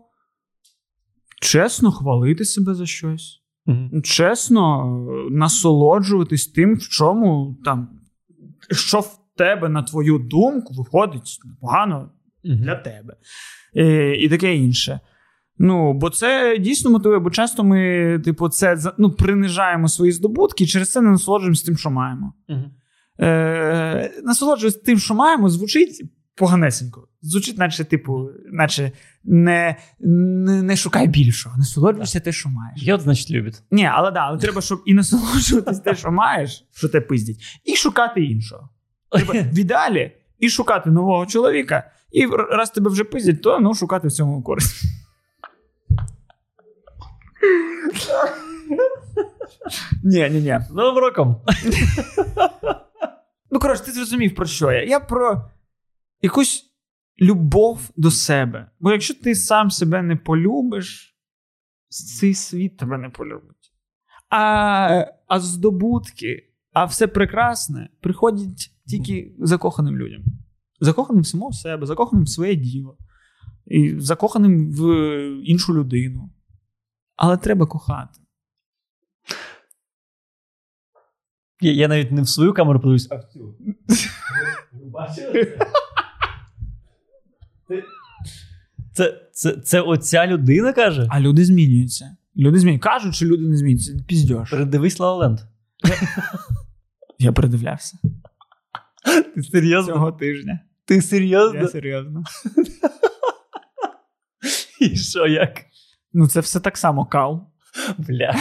чесно 1.42 1.92
хвалити 1.92 2.44
себе 2.44 2.74
за 2.74 2.86
щось. 2.86 3.42
mm 3.66 4.02
Чесно 4.02 4.86
насолоджуватись 5.30 6.46
тим, 6.46 6.76
в 6.76 6.88
чому 6.88 7.58
там, 7.64 7.88
що 8.70 9.00
в 9.00 9.18
тебе, 9.36 9.68
на 9.68 9.82
твою 9.82 10.18
думку, 10.18 10.74
виходить 10.74 11.38
непогано 11.44 12.10
mm 12.44 12.56
для 12.56 12.76
тебе. 12.76 13.16
І, 13.74 14.12
і 14.12 14.28
таке 14.28 14.56
інше. 14.56 15.00
Ну, 15.58 15.92
бо 15.92 16.10
це 16.10 16.58
дійсно 16.58 16.90
мотивує, 16.90 17.20
бо 17.20 17.30
часто 17.30 17.64
ми, 17.64 18.20
типу, 18.24 18.48
це 18.48 18.76
ну, 18.98 19.10
принижаємо 19.10 19.88
свої 19.88 20.12
здобутки 20.12 20.64
і 20.64 20.66
через 20.66 20.92
це 20.92 21.00
не 21.00 21.10
насолоджуємося 21.10 21.66
тим, 21.66 21.76
що 21.76 21.90
маємо. 21.90 22.32
Uh-huh. 22.48 22.70
Е, 23.26 24.22
Насолоджуємося 24.24 24.80
тим, 24.84 24.98
що 24.98 25.14
маємо, 25.14 25.48
звучить 25.48 26.02
поганесенько. 26.34 27.08
Звучить, 27.22 27.58
наче, 27.58 27.84
типу, 27.84 28.30
наче 28.52 28.92
не 29.24 29.76
не, 30.00 30.62
не 30.62 30.76
шукай 30.76 31.06
більшого, 31.06 31.56
насолоджуйся 31.56 32.20
те, 32.20 32.32
що 32.32 32.48
маєш. 32.48 32.82
Йод, 32.82 33.00
значить, 33.00 33.30
любить. 33.30 33.62
Ні, 33.70 33.90
але 33.92 34.10
да, 34.10 34.20
але 34.20 34.38
треба, 34.38 34.60
щоб 34.60 34.82
і 34.86 34.94
насолоджуватись 34.94 35.80
те, 35.80 35.94
що 35.94 36.10
маєш, 36.10 36.64
що 36.72 36.88
те 36.88 37.00
пиздять, 37.00 37.36
і 37.64 37.76
шукати 37.76 38.24
іншого. 38.24 38.68
Треба 39.10 39.32
в 39.32 39.58
ідеалі 39.58 40.12
і 40.38 40.48
шукати 40.48 40.90
нового 40.90 41.26
чоловіка, 41.26 41.90
і 42.12 42.26
раз 42.26 42.70
тебе 42.70 42.90
вже 42.90 43.04
пиздять, 43.04 43.42
то 43.42 43.60
ну, 43.60 43.74
шукати 43.74 44.08
в 44.08 44.12
цьому 44.12 44.42
користь. 44.42 44.82
Ні, 50.04 50.30
ні, 50.30 50.40
ні. 50.40 50.58
Новим 50.70 51.04
роком. 51.04 51.36
Ну, 53.50 53.58
коротше, 53.58 53.84
ти 53.84 53.92
зрозумів, 53.92 54.34
про 54.34 54.46
що 54.46 54.72
я. 54.72 54.84
Я 54.84 55.00
про 55.00 55.42
якусь 56.22 56.72
любов 57.20 57.90
до 57.96 58.10
себе. 58.10 58.70
Бо 58.80 58.92
якщо 58.92 59.14
ти 59.14 59.34
сам 59.34 59.70
себе 59.70 60.02
не 60.02 60.16
полюбиш, 60.16 61.16
цей 61.88 62.34
світ 62.34 62.76
тебе 62.76 62.98
не 62.98 63.10
полюбить. 63.10 63.72
А 64.30 65.06
а 65.26 65.40
здобутки, 65.40 66.52
а 66.72 66.84
все 66.84 67.06
прекрасне 67.06 67.88
приходять 68.00 68.70
тільки 68.86 69.34
закоханим 69.38 69.96
людям. 69.96 70.22
Закоханим 70.80 71.22
в 71.22 71.26
самого 71.26 71.52
себе, 71.52 71.86
закоханим 71.86 72.24
в 72.24 72.28
своє 72.28 72.54
діло, 72.54 72.98
і 73.66 74.00
закоханим 74.00 74.72
в 74.72 74.84
іншу 75.44 75.74
людину. 75.74 76.30
Але 77.16 77.36
треба 77.36 77.66
кохати. 77.66 78.20
Я 81.60 81.72
я 81.72 81.88
навіть 81.88 82.12
не 82.12 82.22
в 82.22 82.28
свою 82.28 82.54
камеру 82.54 82.80
подивлюсь, 82.80 83.08
а 83.10 83.16
в 83.16 83.24
цю. 83.24 83.54
Ви 84.72 84.90
бачили 84.90 85.44
це? 85.44 85.72
Це 88.92 89.20
це, 89.32 89.52
це 89.52 89.80
оця 89.80 90.26
людина 90.26 90.72
каже? 90.72 91.06
А 91.10 91.20
люди 91.20 91.44
змінюються. 91.44 92.16
Люди 92.36 92.58
змінюються. 92.58 92.88
Кажуть, 92.88 93.14
що 93.14 93.26
люди 93.26 93.48
не 93.48 93.56
змінюються. 93.56 93.92
Піздьош. 94.08 94.50
Передивись 94.50 95.00
Лаоленд. 95.00 95.38
Я 97.18 97.32
передивлявся. 97.32 97.98
Ти 99.34 99.42
серйозно? 99.42 99.92
Цього 99.92 100.12
тижня. 100.12 100.60
Ти 100.84 101.02
серйозно? 101.02 101.60
Я 101.60 101.68
серйозно. 101.68 102.22
І 104.80 104.96
що 104.96 105.26
як? 105.26 105.50
Ну, 106.12 106.28
це 106.28 106.40
все 106.40 106.60
так 106.60 106.76
само 106.76 107.06
кал. 107.06 107.46
Бля. 107.98 108.34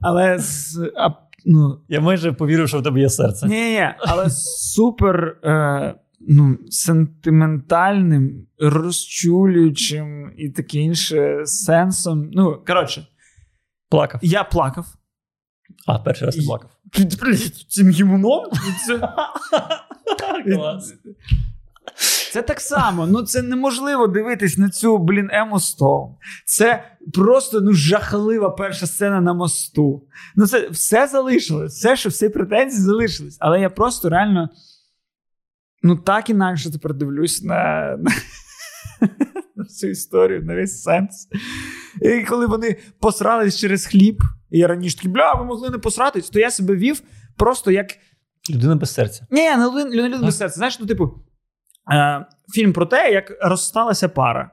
Але 0.00 0.38
з. 0.38 0.92
А, 0.96 1.10
ну... 1.46 1.80
Я 1.88 2.00
майже 2.00 2.32
повірив, 2.32 2.68
що 2.68 2.78
в 2.80 2.82
тебе 2.82 3.00
є 3.00 3.10
серце. 3.10 3.46
Ні, 3.46 3.70
ні, 3.70 3.88
але 3.98 4.30
супер 4.30 5.36
е, 5.44 5.94
ну, 6.20 6.58
сентиментальним, 6.70 8.46
розчулюючим 8.58 10.32
і 10.36 10.50
таке 10.50 10.78
інше 10.78 11.42
сенсом. 11.44 12.30
Ну, 12.32 12.62
коротше, 12.66 13.06
плакав. 13.90 14.20
Я 14.22 14.44
плакав. 14.44 14.86
А, 15.86 15.98
перший 15.98 16.26
раз 16.26 16.36
ти 16.36 16.42
плакав. 16.42 16.70
Цим 17.68 17.90
гімуном? 17.90 18.44
Клас. 20.44 20.94
Це 22.32 22.42
так 22.42 22.60
само. 22.60 23.06
Ну 23.06 23.22
це 23.22 23.42
неможливо 23.42 24.06
дивитись 24.06 24.58
на 24.58 24.70
цю, 24.70 24.98
блін, 24.98 25.28
емо 25.32 25.60
Стоун. 25.60 26.14
Це 26.46 26.84
просто 27.14 27.60
ну, 27.60 27.72
жахлива 27.72 28.50
перша 28.50 28.86
сцена 28.86 29.20
на 29.20 29.34
мосту. 29.34 30.06
Ну, 30.36 30.46
це 30.46 30.68
все 30.68 31.06
залишилось. 31.06 31.74
Все, 31.74 31.96
що 31.96 32.08
всі 32.08 32.28
претензії 32.28 32.82
залишились. 32.82 33.36
Але 33.40 33.60
я 33.60 33.70
просто 33.70 34.08
реально. 34.08 34.48
Ну, 35.82 35.96
так 35.96 36.30
інакше 36.30 36.72
тепер 36.72 36.94
дивлюсь 36.94 37.42
на, 37.42 37.54
на, 37.98 38.10
на 39.56 39.64
цю 39.64 39.86
історію, 39.86 40.42
на 40.42 40.54
весь 40.54 40.82
сенс. 40.82 41.28
І 42.02 42.24
коли 42.24 42.46
вони 42.46 42.76
посрались 43.00 43.58
через 43.58 43.86
хліб, 43.86 44.22
і 44.50 44.58
я 44.58 44.66
раніше 44.66 44.96
такий, 44.96 45.10
бля, 45.10 45.34
ви 45.34 45.44
могли 45.44 45.70
не 45.70 45.78
посратись, 45.78 46.30
то 46.30 46.40
я 46.40 46.50
себе 46.50 46.76
вів 46.76 47.02
просто 47.36 47.70
як. 47.70 47.86
Людина 48.50 48.76
без 48.76 48.94
серця. 48.94 49.26
Ні, 49.30 49.56
не 49.56 49.66
людина, 49.66 49.90
людина 49.90 50.26
без 50.26 50.36
серця. 50.38 50.56
Знаєш, 50.56 50.80
ну, 50.80 50.86
типу, 50.86 51.10
е, 51.92 52.26
фільм 52.54 52.72
про 52.72 52.86
те, 52.86 53.12
як 53.12 53.38
розсталася 53.40 54.08
пара. 54.08 54.50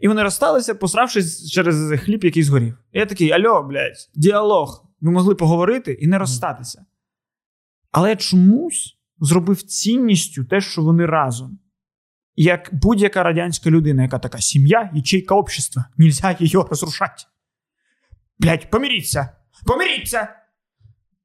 І 0.00 0.08
вони 0.08 0.22
розсталися, 0.22 0.74
посравшись 0.74 1.50
через 1.50 2.00
хліб, 2.00 2.24
який 2.24 2.42
згорів. 2.42 2.78
І 2.92 2.98
я 2.98 3.06
такий: 3.06 3.30
альо, 3.30 3.62
блядь, 3.62 4.10
діалог. 4.14 4.88
Ви 5.00 5.10
могли 5.10 5.34
поговорити 5.34 5.92
і 5.92 6.06
не 6.06 6.18
розстатися. 6.18 6.84
Але 7.90 8.16
чомусь 8.16 8.96
зробив 9.22 9.62
цінністю 9.62 10.44
те, 10.44 10.60
що 10.60 10.82
вони 10.82 11.06
разом. 11.06 11.58
Як 12.36 12.70
будь-яка 12.72 13.22
радянська 13.22 13.70
людина, 13.70 14.02
яка 14.02 14.18
така 14.18 14.38
сім'я, 14.38 14.90
ячейка 14.94 15.34
общества, 15.34 15.84
нельзя 15.96 16.36
її 16.40 16.56
розрушати. 16.70 17.24
Блять, 18.38 18.70
поміріться! 18.70 19.28
Поміріться! 19.66 20.28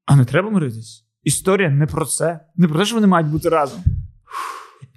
А 0.06 0.16
не 0.16 0.24
треба 0.24 0.50
миритись. 0.50 1.04
Історія 1.22 1.70
не 1.70 1.86
про 1.86 2.06
це. 2.06 2.40
Не 2.56 2.68
про 2.68 2.78
те, 2.78 2.84
що 2.84 2.94
вони 2.94 3.06
мають 3.06 3.28
бути 3.28 3.48
разом 3.48 3.84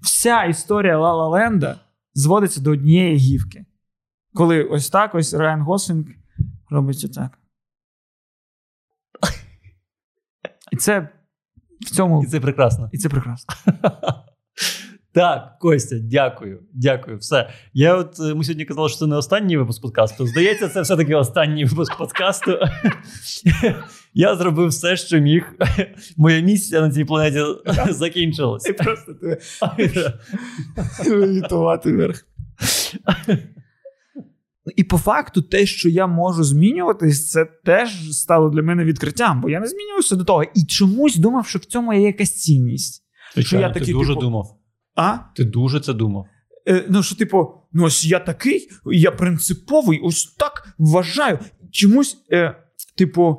вся 0.02 0.43
історія 0.43 0.97
Лала 0.99 1.28
Ленда 1.28 1.80
зводиться 2.14 2.62
до 2.62 2.72
однієї 2.72 3.16
гівки. 3.16 3.66
Коли 4.34 4.64
ось 4.64 4.89
так 4.89 5.16
ось 5.16 5.34
Райан 5.34 5.62
Гослінг 5.62 6.06
робить 6.70 7.06
отак. 7.06 7.38
І 10.72 10.76
це 10.76 11.10
в 11.86 11.90
цьому. 11.90 12.24
І 12.24 12.28
це 12.28 12.40
прекрасно. 12.40 12.90
І 12.94 12.98
це 12.98 13.10
прекрасно. 13.10 13.56
Так, 15.14 15.60
Костя, 15.60 15.96
дякую. 16.00 16.60
Дякую. 16.74 17.18
Все. 17.18 17.50
Я 17.74 17.96
от 17.96 18.20
е, 18.20 18.34
Ми 18.34 18.44
сьогодні 18.44 18.66
казали, 18.66 18.90
що 18.90 18.98
це 18.98 19.08
не 19.08 19.16
останній 19.16 19.58
випуск 19.58 19.82
подкасту. 19.82 20.28
Здається, 20.28 20.70
це 20.70 20.82
все-таки 20.82 21.16
останній 21.16 21.66
випуск 21.66 21.98
подкасту. 21.98 22.58
Я 24.14 24.36
зробив 24.36 24.68
все, 24.68 24.98
що 24.98 25.20
міг. 25.20 25.54
Моя 26.18 26.40
місія 26.40 26.82
на 26.82 26.92
цій 26.92 27.06
планеті 27.06 27.40
закінчилась. 27.90 28.70
І 28.70 28.74
просто 28.74 29.16
вверх. 31.92 32.26
І 34.76 34.84
по 34.84 34.97
факту, 34.97 35.41
те, 35.41 35.66
що 35.66 35.89
я 35.89 36.07
можу 36.07 36.43
змінюватись, 36.43 37.30
це 37.30 37.45
теж 37.45 38.12
стало 38.12 38.49
для 38.49 38.62
мене 38.62 38.84
відкриттям, 38.84 39.41
бо 39.41 39.49
я 39.49 39.59
не 39.59 39.68
змінювався 39.68 40.16
до 40.16 40.24
того. 40.24 40.43
І 40.43 40.66
чомусь 40.66 41.16
думав, 41.16 41.47
що 41.47 41.59
в 41.59 41.66
цьому 41.66 41.93
є 41.93 42.01
якась 42.01 42.34
цінність. 42.34 43.03
Звичайно, 43.34 43.62
що 43.62 43.68
я 43.68 43.74
такий, 43.74 43.88
ти 43.88 43.93
дуже 43.93 44.14
типу, 44.14 44.22
думав. 44.22 44.57
А? 44.95 45.18
Ти 45.36 45.43
дуже 45.43 45.80
це 45.80 45.93
думав. 45.93 46.26
Е, 46.68 46.86
Ну, 46.89 47.03
що, 47.03 47.16
типу, 47.16 47.47
ну 47.74 47.84
ось 47.84 48.05
я 48.05 48.20
такий, 48.20 48.70
я 48.86 49.12
принциповий, 49.12 49.99
ось 50.03 50.26
так 50.26 50.76
вважаю. 50.78 51.39
Чомусь, 51.72 52.18
е, 52.32 52.55
типу, 52.97 53.38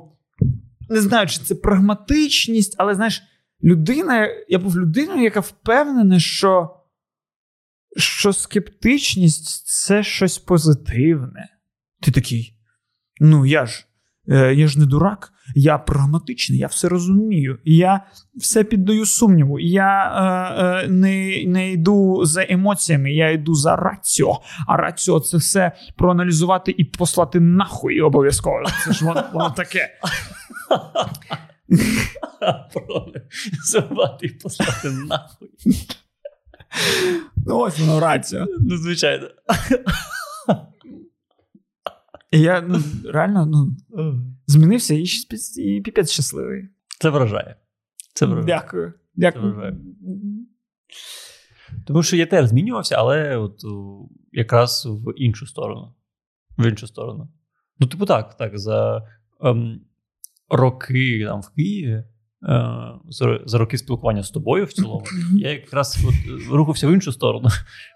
не 0.88 1.00
знаю, 1.00 1.26
чи 1.26 1.38
це 1.38 1.54
прагматичність, 1.54 2.74
але 2.78 2.94
знаєш, 2.94 3.22
людина, 3.64 4.28
я 4.48 4.58
був 4.58 4.78
людиною, 4.78 5.22
яка 5.22 5.40
впевнена, 5.40 6.20
що 6.20 6.70
що 7.96 8.32
скептичність 8.32 9.66
це 9.66 10.02
щось 10.02 10.38
позитивне. 10.38 11.48
Ти 12.00 12.10
такий. 12.10 12.58
Ну, 13.20 13.46
я 13.46 13.66
ж 13.66 13.86
Е, 14.28 14.54
я 14.54 14.68
ж 14.68 14.78
не 14.78 14.86
дурак, 14.86 15.32
я 15.54 15.78
прагматичний, 15.78 16.58
я 16.58 16.66
все 16.66 16.88
розумію. 16.88 17.58
Я 17.64 18.00
все 18.34 18.64
піддаю 18.64 19.06
сумніву. 19.06 19.58
Я 19.60 20.12
е, 20.16 20.84
е, 20.84 20.88
не 20.88 21.44
не 21.46 21.72
йду 21.72 22.24
за 22.24 22.46
емоціями, 22.48 23.12
я 23.12 23.30
йду 23.30 23.54
за 23.54 23.76
раціо. 23.76 24.40
А 24.66 24.76
раціо 24.76 25.20
це 25.20 25.36
все 25.36 25.72
проаналізувати 25.96 26.74
і 26.78 26.84
послати 26.84 27.40
нахуй 27.40 28.00
обов'язково. 28.00 28.62
Це 28.84 28.92
ж 28.92 29.04
воно, 29.04 29.24
воно 29.32 29.50
таке. 29.50 29.88
Проаналізувати 32.72 34.26
і 34.26 34.30
послати 34.30 34.90
нахуй. 34.90 35.48
Ну, 37.46 37.58
ось 37.58 37.78
воно 37.78 38.00
раціо. 38.00 38.46
Ну, 38.60 38.76
звичайно. 38.76 39.28
І 42.30 42.40
я 42.40 42.60
ну, 42.60 42.82
реально 43.04 43.46
ну, 43.46 43.76
змінився 44.46 44.94
і, 44.94 45.04
і 45.56 45.80
піпець 45.80 46.10
щасливий. 46.10 46.68
Це 47.00 47.10
вражає. 47.10 47.56
Це 48.14 48.26
вражає. 48.26 48.46
Дякую. 48.46 48.92
Дякую. 49.14 49.44
Це 49.44 49.50
вражає. 49.50 49.76
Тому 51.86 52.02
що 52.02 52.16
я 52.16 52.26
теж 52.26 52.46
змінювався, 52.46 52.96
але 52.98 53.36
от 53.36 53.60
якраз 54.32 54.86
в 54.86 55.12
іншу 55.16 55.46
сторону. 55.46 55.94
В 56.58 56.66
іншу 56.68 56.86
сторону. 56.86 57.28
Ну, 57.78 57.86
типу, 57.86 58.06
так, 58.06 58.36
так, 58.36 58.58
за 58.58 59.08
ем, 59.40 59.80
роки 60.48 61.24
там 61.26 61.40
в 61.40 61.48
Києві 61.48 62.04
за 63.46 63.58
роки 63.58 63.78
спілкування 63.78 64.22
з 64.22 64.30
тобою 64.30 64.64
в 64.64 64.72
цілому, 64.72 65.04
я 65.36 65.50
якраз 65.50 66.04
от 66.08 66.14
рухався 66.50 66.88
в 66.88 66.92
іншу 66.92 67.12
сторону. 67.12 67.48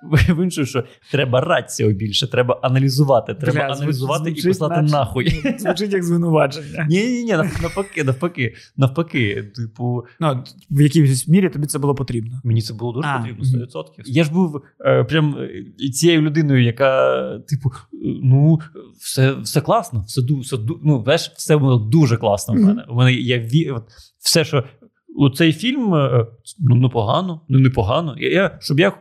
В 0.29 0.45
іншу, 0.45 0.67
що 0.67 0.85
треба 1.11 1.41
раціо 1.41 1.93
більше, 1.93 2.31
треба 2.31 2.61
аналізувати. 2.63 3.35
Треба 3.35 3.59
Бля, 3.59 3.75
аналізувати 3.75 4.25
звучить, 4.25 4.45
і 4.45 4.49
писати 4.49 4.83
наче, 4.83 4.93
нахуй. 4.93 5.43
Звучить 5.59 5.93
як 5.93 6.03
звинувачення. 6.05 6.87
Ні, 6.91 7.07
ні, 7.07 7.25
ні, 7.25 7.33
навпаки, 7.33 8.05
навпаки, 8.05 8.55
навпаки. 8.77 9.53
Типу, 9.57 10.05
ну, 10.21 10.45
в 10.71 10.81
якійсь 10.81 11.29
мірі 11.29 11.49
тобі 11.49 11.67
це 11.67 11.79
було 11.79 11.95
потрібно. 11.95 12.41
Мені 12.45 12.63
це 12.63 12.75
було 12.75 12.93
дуже 12.93 13.09
а, 13.09 13.19
потрібно, 13.19 13.45
100%. 13.45 13.85
Я 14.05 14.25
ж 14.25 14.33
був 14.33 14.63
е, 14.81 15.05
прям 15.05 15.37
цією 15.93 16.23
людиною, 16.23 16.65
яка, 16.65 17.23
типу, 17.39 17.71
ну, 18.23 18.59
все 18.99 19.33
все 19.33 19.61
класно, 19.61 20.05
все 20.09 20.21
все, 20.41 20.57
ну, 20.85 21.03
знаєш, 21.05 21.33
все 21.37 21.57
було 21.57 21.79
дуже 21.79 22.17
класно 22.17 22.55
в 22.55 22.59
мене. 22.59 22.85
У 22.89 22.95
мене 22.95 23.13
я 23.13 23.39
все, 24.27 24.45
що 24.45 24.65
у 25.17 25.31
цей 25.31 25.53
фільм 25.53 25.95
е, 25.95 26.27
ну 26.59 26.75
непогано, 26.77 27.41
ну 27.49 27.59
непогано. 27.59 28.17
Я, 28.19 28.31
я, 28.31 28.59
Щоб 28.61 28.81
я 28.81 28.93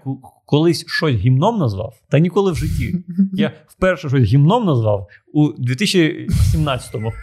колись 0.45 0.86
щось 0.88 1.15
гімном 1.15 1.59
назвав, 1.59 1.93
та 2.09 2.19
ніколи 2.19 2.51
в 2.51 2.55
житті. 2.55 3.05
Я 3.34 3.51
вперше 3.67 4.09
щось 4.09 4.23
гімном 4.23 4.65
назвав 4.65 5.07
у 5.34 5.47
2017-му. 5.47 7.13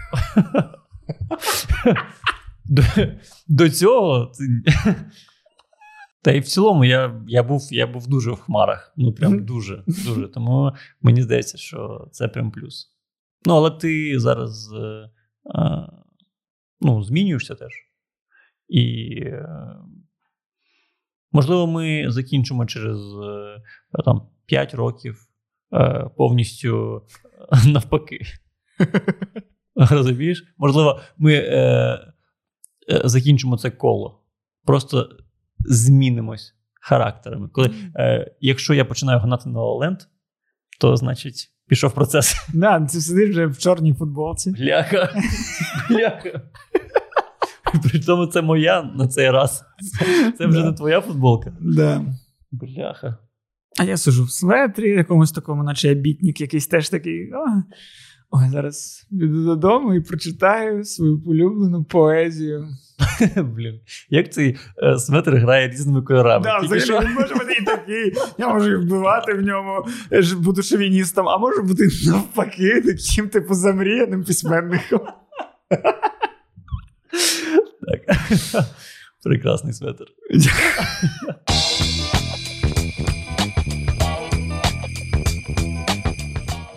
До, 2.65 2.83
до 3.49 3.71
цього. 3.71 4.33
Та 6.23 6.33
й 6.33 6.41
в 6.41 6.45
цілому 6.45 6.85
я 6.85 7.23
я, 7.29 7.43
був 7.43 7.69
я 7.71 7.87
був 7.87 8.09
дуже 8.09 8.31
в 8.31 8.37
хмарах. 8.37 8.93
Ну, 8.97 9.13
прям 9.13 9.45
дуже. 9.45 9.85
дуже. 9.87 10.29
Тому 10.29 10.73
мені 11.03 11.23
здається, 11.23 11.59
що 11.59 12.09
це 12.13 12.29
прям 12.29 12.51
плюс. 12.51 12.93
Ну, 13.47 13.55
але 13.55 13.71
ти 13.71 14.21
зараз 14.21 14.73
е, 14.73 15.11
а, 15.55 15.87
ну, 16.81 17.03
змінюєшся 17.03 17.55
теж. 17.55 17.73
І, 18.73 19.15
е, 19.27 19.49
можливо, 21.33 21.67
ми 21.67 22.05
закінчимо 22.09 22.67
через 22.67 22.99
е, 22.99 24.03
там, 24.05 24.29
5 24.47 24.75
років 24.75 25.27
е, 25.73 26.11
повністю 26.17 27.03
навпаки. 27.67 28.21
Розумієш? 29.91 30.55
Можливо, 30.59 31.01
ми 31.19 31.35
е, 31.35 32.13
закінчимо 33.05 33.59
це 33.59 33.71
коло. 33.71 34.23
Просто 34.65 35.09
змінимось 35.59 36.55
характерами. 36.81 37.49
Коли, 37.49 37.71
е, 37.97 38.35
Якщо 38.41 38.75
я 38.75 38.85
починаю 38.85 39.21
гнати 39.21 39.49
на 39.49 39.61
Ленд, 39.61 39.99
то 40.81 40.97
значить 40.97 41.51
пішов 41.67 41.95
процес. 41.95 42.49
Да, 42.55 42.81
ти 42.81 43.01
сидиш 43.01 43.31
вже 43.31 43.47
в 43.47 43.59
чорній 43.59 43.95
футболці. 43.95 44.51
Бляха. 44.51 45.09
Бляха. 45.91 46.43
При 47.83 48.01
тому 48.01 48.27
це 48.27 48.43
моя 48.43 48.83
на 48.83 49.09
цей 49.09 49.31
раз. 49.31 49.65
Це 50.39 50.47
вже 50.47 50.65
не 50.65 50.73
твоя 50.73 51.01
футболка. 51.01 51.53
Да. 51.61 52.05
Бляха. 52.51 53.19
А 53.81 53.85
я 53.85 53.97
сижу 53.97 54.25
в 54.25 54.31
светрі, 54.31 54.91
якомусь 54.91 55.33
такому, 55.33 55.63
наче 55.63 55.89
я 55.89 55.95
бітник, 55.95 56.41
якийсь 56.41 56.67
теж 56.67 56.89
такий. 56.89 57.33
О, 57.33 57.63
Ой, 58.35 58.49
зараз 58.51 59.07
піду 59.11 59.45
додому 59.45 59.95
і 59.95 60.01
прочитаю 60.01 60.85
свою 60.85 61.23
улюблену 61.27 61.85
поезію. 61.85 62.69
Блін, 63.37 63.81
як 64.11 64.33
цей 64.33 64.57
е, 64.83 64.99
светр 64.99 65.37
грає 65.37 65.69
різними 65.69 66.03
кольорами. 66.03 66.45
Да, 66.45 66.59
взагалі, 66.59 66.81
що... 66.81 67.01
Він 67.01 67.15
може 67.15 67.35
бути 67.35 67.57
і 67.61 67.65
такий. 67.65 68.13
Я 68.39 68.49
можу 68.49 68.71
і 68.71 68.77
вбивати 68.77 69.35
в 69.35 69.43
ньому, 69.43 69.85
буду 70.37 70.63
шовіністом, 70.63 71.29
а 71.29 71.39
можу 71.39 71.63
бути 71.63 71.89
навпаки, 72.07 72.81
таким 72.81 73.29
типу 73.29 73.55
замріяним 73.55 74.25
письменником. 74.25 75.01
Так. 77.89 78.17
Прекрасний 79.23 79.73
светр. 79.73 80.05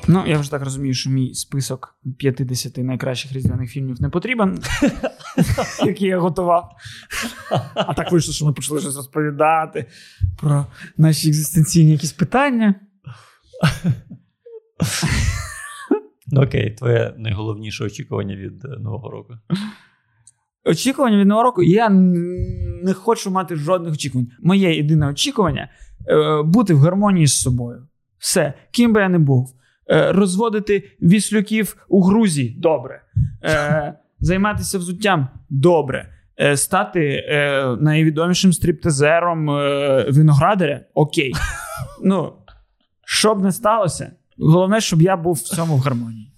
Ну, 0.07 0.23
я 0.27 0.37
вже 0.39 0.51
так 0.51 0.63
розумію, 0.63 0.93
що 0.93 1.09
мій 1.09 1.33
список 1.33 1.97
50 2.17 2.77
найкращих 2.77 3.33
різдвяних 3.33 3.71
фільмів 3.71 4.01
не 4.01 4.09
потрібен, 4.09 4.59
який 5.85 6.07
я 6.07 6.19
готував. 6.19 6.71
А 7.75 7.93
так 7.93 8.11
вийшло, 8.11 8.33
що 8.33 8.45
ми 8.45 8.53
почали 8.53 8.81
щось 8.81 8.95
розповідати 8.95 9.85
про 10.37 10.65
наші 10.97 11.29
екзистенційні 11.29 11.91
якісь 11.91 12.13
питання. 12.13 12.75
Ну, 16.27 16.41
окей, 16.41 16.71
твоє 16.71 17.13
найголовніше 17.17 17.83
очікування 17.83 18.35
від 18.35 18.65
е, 18.65 18.67
Нового 18.67 19.09
року. 19.09 19.33
Очікування 20.65 21.17
від 21.17 21.27
нового 21.27 21.43
року 21.43 21.63
я 21.63 21.89
не 22.83 22.93
хочу 22.93 23.31
мати 23.31 23.55
жодних 23.55 23.93
очікувань. 23.93 24.27
Моє 24.39 24.75
єдине 24.75 25.07
очікування 25.07 25.69
е, 26.07 26.41
бути 26.43 26.73
в 26.73 26.79
гармонії 26.79 27.27
з 27.27 27.41
собою. 27.41 27.87
Все, 28.17 28.53
ким 28.71 28.93
би 28.93 29.01
я 29.01 29.09
не 29.09 29.19
був. 29.19 29.55
Е, 29.89 30.11
розводити 30.11 30.83
віслюків 31.01 31.85
у 31.89 32.01
Грузії 32.01 32.55
добре. 32.59 33.01
Е, 33.43 33.93
займатися 34.19 34.77
взуттям 34.77 35.27
добре. 35.49 36.11
Стати 36.55 37.23
найвідомішим 37.81 38.53
стриптизером 38.53 39.45
виноградаря 40.09 40.81
окей. 40.93 41.33
Ну, 42.03 42.33
що 43.05 43.35
б 43.35 43.41
не 43.41 43.51
сталося, 43.51 44.11
головне, 44.37 44.81
щоб 44.81 45.01
я 45.01 45.17
був 45.17 45.33
в 45.33 45.39
цьому 45.39 45.75
в 45.75 45.79
гармонії. 45.79 46.33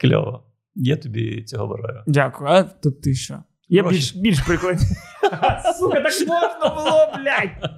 Кльово. 0.00 0.44
Я 0.74 0.96
тобі 0.96 1.42
цього 1.42 1.66
бажаю. 1.66 2.02
Дякую. 2.06 2.50
А 2.50 2.62
тут 2.62 3.02
ти 3.02 3.14
що? 3.14 3.42
Є 3.68 3.82
більш 3.82 4.14
більш 4.14 4.40
прикладні. 4.40 4.86
Сука, 5.78 6.00
так 6.00 6.28
можна 6.28 6.68
було, 6.76 7.12
блядь. 7.18 7.70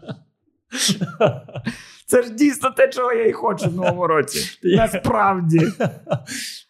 Це 2.07 2.22
ж 2.22 2.30
дійсно 2.34 2.70
те, 2.70 2.89
чого 2.89 3.12
я 3.12 3.26
і 3.26 3.32
хочу 3.32 3.70
в 3.70 3.74
новому 3.74 4.07
році. 4.07 4.59
Насправді. 4.62 5.61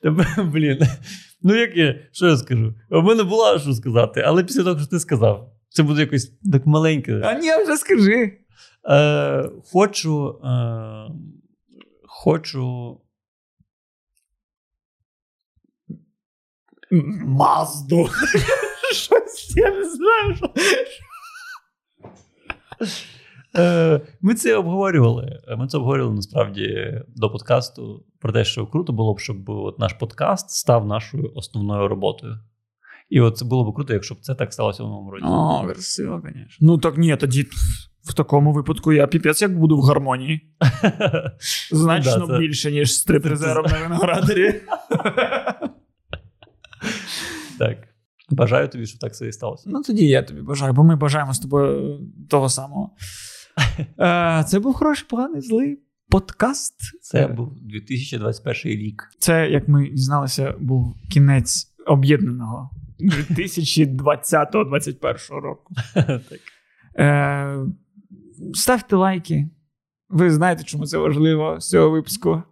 Блін. 0.38 0.78
Ну, 1.42 1.54
як 1.54 1.76
я, 1.76 1.94
що 2.12 2.26
я 2.26 2.36
скажу? 2.36 2.74
У 2.90 3.02
мене 3.02 3.22
було 3.22 3.58
що 3.58 3.72
сказати, 3.72 4.20
але 4.26 4.44
після 4.44 4.64
того, 4.64 4.78
що 4.78 4.88
ти 4.88 5.00
сказав, 5.00 5.52
це 5.68 5.82
буде 5.82 6.00
якось 6.00 6.32
так 6.52 6.66
маленьке. 6.66 7.20
А 7.24 7.32
ні, 7.34 7.50
вже 7.64 7.76
скажи. 7.76 8.38
Е, 8.90 9.50
Хочу. 9.72 10.40
Е, 10.44 11.10
Хочу. 12.02 13.00
Мазду. 17.24 18.08
Щось 18.92 19.56
я 19.56 19.70
не 19.70 19.84
знаю. 19.84 20.36
що... 20.36 20.50
Е, 23.56 24.00
ми 24.20 24.34
це 24.34 24.56
обговорювали. 24.56 25.40
Ми 25.58 25.66
це 25.66 25.76
обговорювали 25.76 26.16
насправді 26.16 26.94
до 27.08 27.30
подкасту 27.30 28.04
про 28.20 28.32
те, 28.32 28.44
що 28.44 28.66
круто 28.66 28.92
було 28.92 29.14
б, 29.14 29.20
щоб 29.20 29.48
от 29.48 29.78
наш 29.78 29.92
подкаст 29.92 30.50
став 30.50 30.86
нашою 30.86 31.32
основною 31.34 31.88
роботою. 31.88 32.38
І 33.08 33.20
от 33.20 33.36
це 33.36 33.44
було 33.44 33.70
б 33.70 33.74
круто, 33.74 33.92
якщо 33.92 34.14
б 34.14 34.18
це 34.20 34.34
так 34.34 34.52
сталося 34.52 34.82
в 34.82 34.86
новому 34.86 35.10
році. 35.10 35.26
О, 35.28 35.64
красиво, 35.64 36.22
звісно. 36.24 36.44
Ну 36.60 36.78
так 36.78 36.96
ні, 36.96 37.16
тоді 37.16 37.46
в 38.04 38.14
такому 38.14 38.52
випадку 38.52 38.92
я 38.92 39.06
піпець 39.06 39.42
як 39.42 39.58
буду 39.58 39.78
в 39.78 39.82
гармонії. 39.82 40.40
Значно 41.70 42.26
да, 42.26 42.38
більше, 42.38 42.72
ніж 42.72 42.94
стрип-резерв 42.94 43.72
на 43.72 43.82
виноградарі. 43.88 44.60
Так. 47.58 47.78
Бажаю 48.30 48.68
тобі, 48.68 48.86
щоб 48.86 49.00
так 49.00 49.12
все 49.12 49.28
і 49.28 49.32
сталося. 49.32 49.70
Ну 49.72 49.82
тоді 49.82 50.06
я 50.06 50.22
тобі 50.22 50.40
бажаю, 50.40 50.72
бо 50.72 50.84
ми 50.84 50.96
бажаємо 50.96 51.34
з 51.34 51.38
тобою 51.38 52.00
того 52.30 52.48
самого. 52.48 52.90
Е, 53.98 54.44
це 54.48 54.58
був 54.58 54.74
хороший, 54.74 55.06
поганий, 55.10 55.40
злий 55.40 55.78
подкаст. 56.08 56.74
Це 57.02 57.26
був 57.26 57.52
2021 57.62 58.72
рік. 58.72 59.02
Це, 59.18 59.50
як 59.50 59.68
ми 59.68 59.88
дізналися, 59.88 60.54
був 60.60 60.94
кінець 61.10 61.74
об'єднаного 61.86 62.70
2020-2021 63.30 65.40
року. 65.40 65.74
так. 65.94 66.22
Е, 66.98 67.58
ставте 68.54 68.96
лайки. 68.96 69.48
Ви 70.08 70.30
знаєте, 70.30 70.64
чому 70.64 70.86
це 70.86 70.98
важливо 70.98 71.60
з 71.60 71.70
цього 71.70 71.90
випуску. 71.90 72.42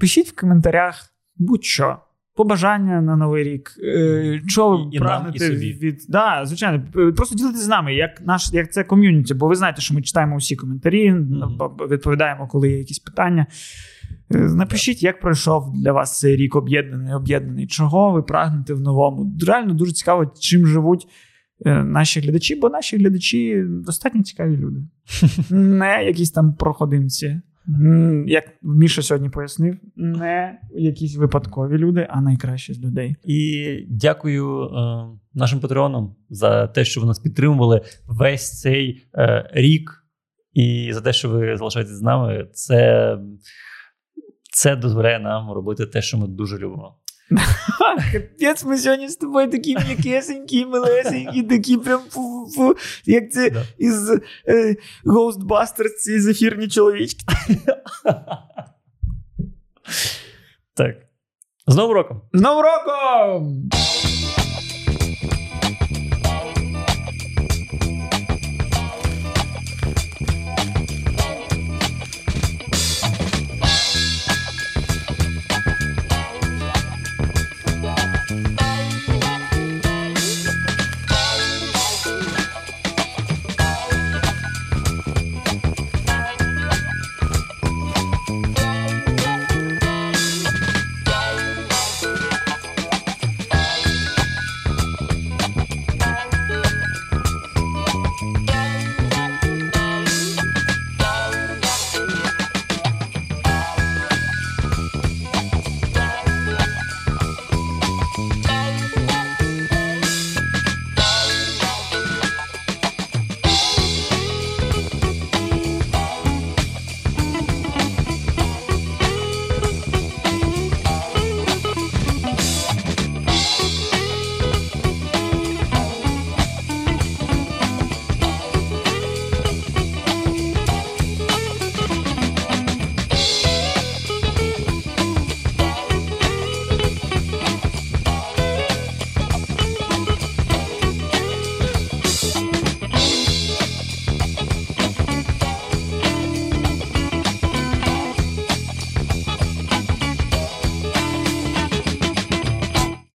Пишіть 0.00 0.28
в 0.28 0.40
коментарях 0.40 1.12
будь-що. 1.36 1.98
Побажання 2.36 3.00
на 3.00 3.16
новий 3.16 3.44
рік. 3.44 3.72
Е, 3.84 4.42
що 4.46 4.68
ви 4.70 4.76
І- 4.76 4.96
і 4.96 4.98
нам, 4.98 5.08
прагнете 5.08 5.36
і 5.36 5.48
собі. 5.48 5.72
від. 5.72 6.00
Да, 6.08 6.42
звичайно, 6.46 6.84
просто 7.16 7.34
ділитися 7.36 7.64
з 7.64 7.68
нами, 7.68 7.94
як 7.94 8.20
наш, 8.26 8.52
як 8.52 8.72
це 8.72 8.84
ком'юніті, 8.84 9.34
бо 9.34 9.48
ви 9.48 9.54
знаєте, 9.54 9.80
що 9.82 9.94
ми 9.94 10.02
читаємо 10.02 10.36
усі 10.36 10.56
коментарі, 10.56 11.12
б- 11.12 11.86
відповідаємо, 11.90 12.48
коли 12.48 12.70
є 12.70 12.78
якісь 12.78 12.98
питання. 12.98 13.46
Е, 14.34 14.38
Напишіть, 14.38 15.02
як 15.02 15.20
пройшов 15.20 15.72
для 15.82 15.92
вас 15.92 16.18
цей 16.18 16.36
рік 16.36 16.56
об'єднаний, 16.56 17.14
об'єднаний, 17.14 17.66
чого 17.66 18.12
ви 18.12 18.22
прагнете 18.22 18.74
в 18.74 18.80
новому. 18.80 19.36
Реально 19.46 19.74
дуже 19.74 19.92
цікаво, 19.92 20.32
чим 20.40 20.66
живуть 20.66 21.06
е, 21.66 21.84
наші 21.84 22.20
глядачі, 22.20 22.54
бо 22.54 22.68
наші 22.68 22.96
глядачі 22.96 23.64
достатньо 23.68 24.22
цікаві 24.22 24.56
люди. 24.56 24.80
Не 25.50 26.04
якісь 26.04 26.30
там 26.30 26.54
проходимці. 26.54 27.40
Як 28.26 28.44
Міша 28.62 29.02
сьогодні 29.02 29.30
пояснив, 29.30 29.76
не 29.96 30.60
якісь 30.74 31.16
випадкові 31.16 31.78
люди, 31.78 32.06
а 32.10 32.20
найкращі 32.20 32.74
з 32.74 32.80
людей. 32.80 33.16
І 33.24 33.86
дякую 33.88 34.64
е, 34.64 34.68
нашим 35.34 35.60
патреонам 35.60 36.14
за 36.30 36.66
те, 36.66 36.84
що 36.84 37.00
ви 37.00 37.06
нас 37.06 37.18
підтримували 37.18 37.80
весь 38.06 38.60
цей 38.60 39.06
е, 39.14 39.50
рік, 39.52 40.04
і 40.52 40.90
за 40.92 41.00
те, 41.00 41.12
що 41.12 41.28
ви 41.28 41.56
залишаєтесь 41.56 41.94
з 41.94 42.02
нами. 42.02 42.48
Це, 42.52 43.18
це 44.52 44.76
дозволяє 44.76 45.20
нам 45.20 45.52
робити 45.52 45.86
те, 45.86 46.02
що 46.02 46.18
ми 46.18 46.26
дуже 46.26 46.58
любимо. 46.58 47.01
Капець, 48.12 48.64
ми 48.64 48.78
сьогодні 48.78 49.08
з 49.08 49.16
тобою 49.16 49.50
такі 49.50 49.76
м'якесенькі, 49.76 50.66
милесенькі, 50.66 51.42
такі 51.42 51.76
прям 51.76 52.00
фу-фу, 52.10 52.76
як 53.04 53.32
це 53.32 53.50
Да. 53.50 53.64
із 53.78 54.10
е, 54.48 54.76
Ghostbusters, 55.04 55.94
ці 55.98 56.20
зефірні 56.20 56.68
чоловічки. 56.68 57.24
Так. 60.74 60.96
З 61.66 61.76
Новим 61.76 61.92
роком! 61.96 62.22
З 62.32 62.40
Новим 62.40 62.64
роком! 62.64 63.68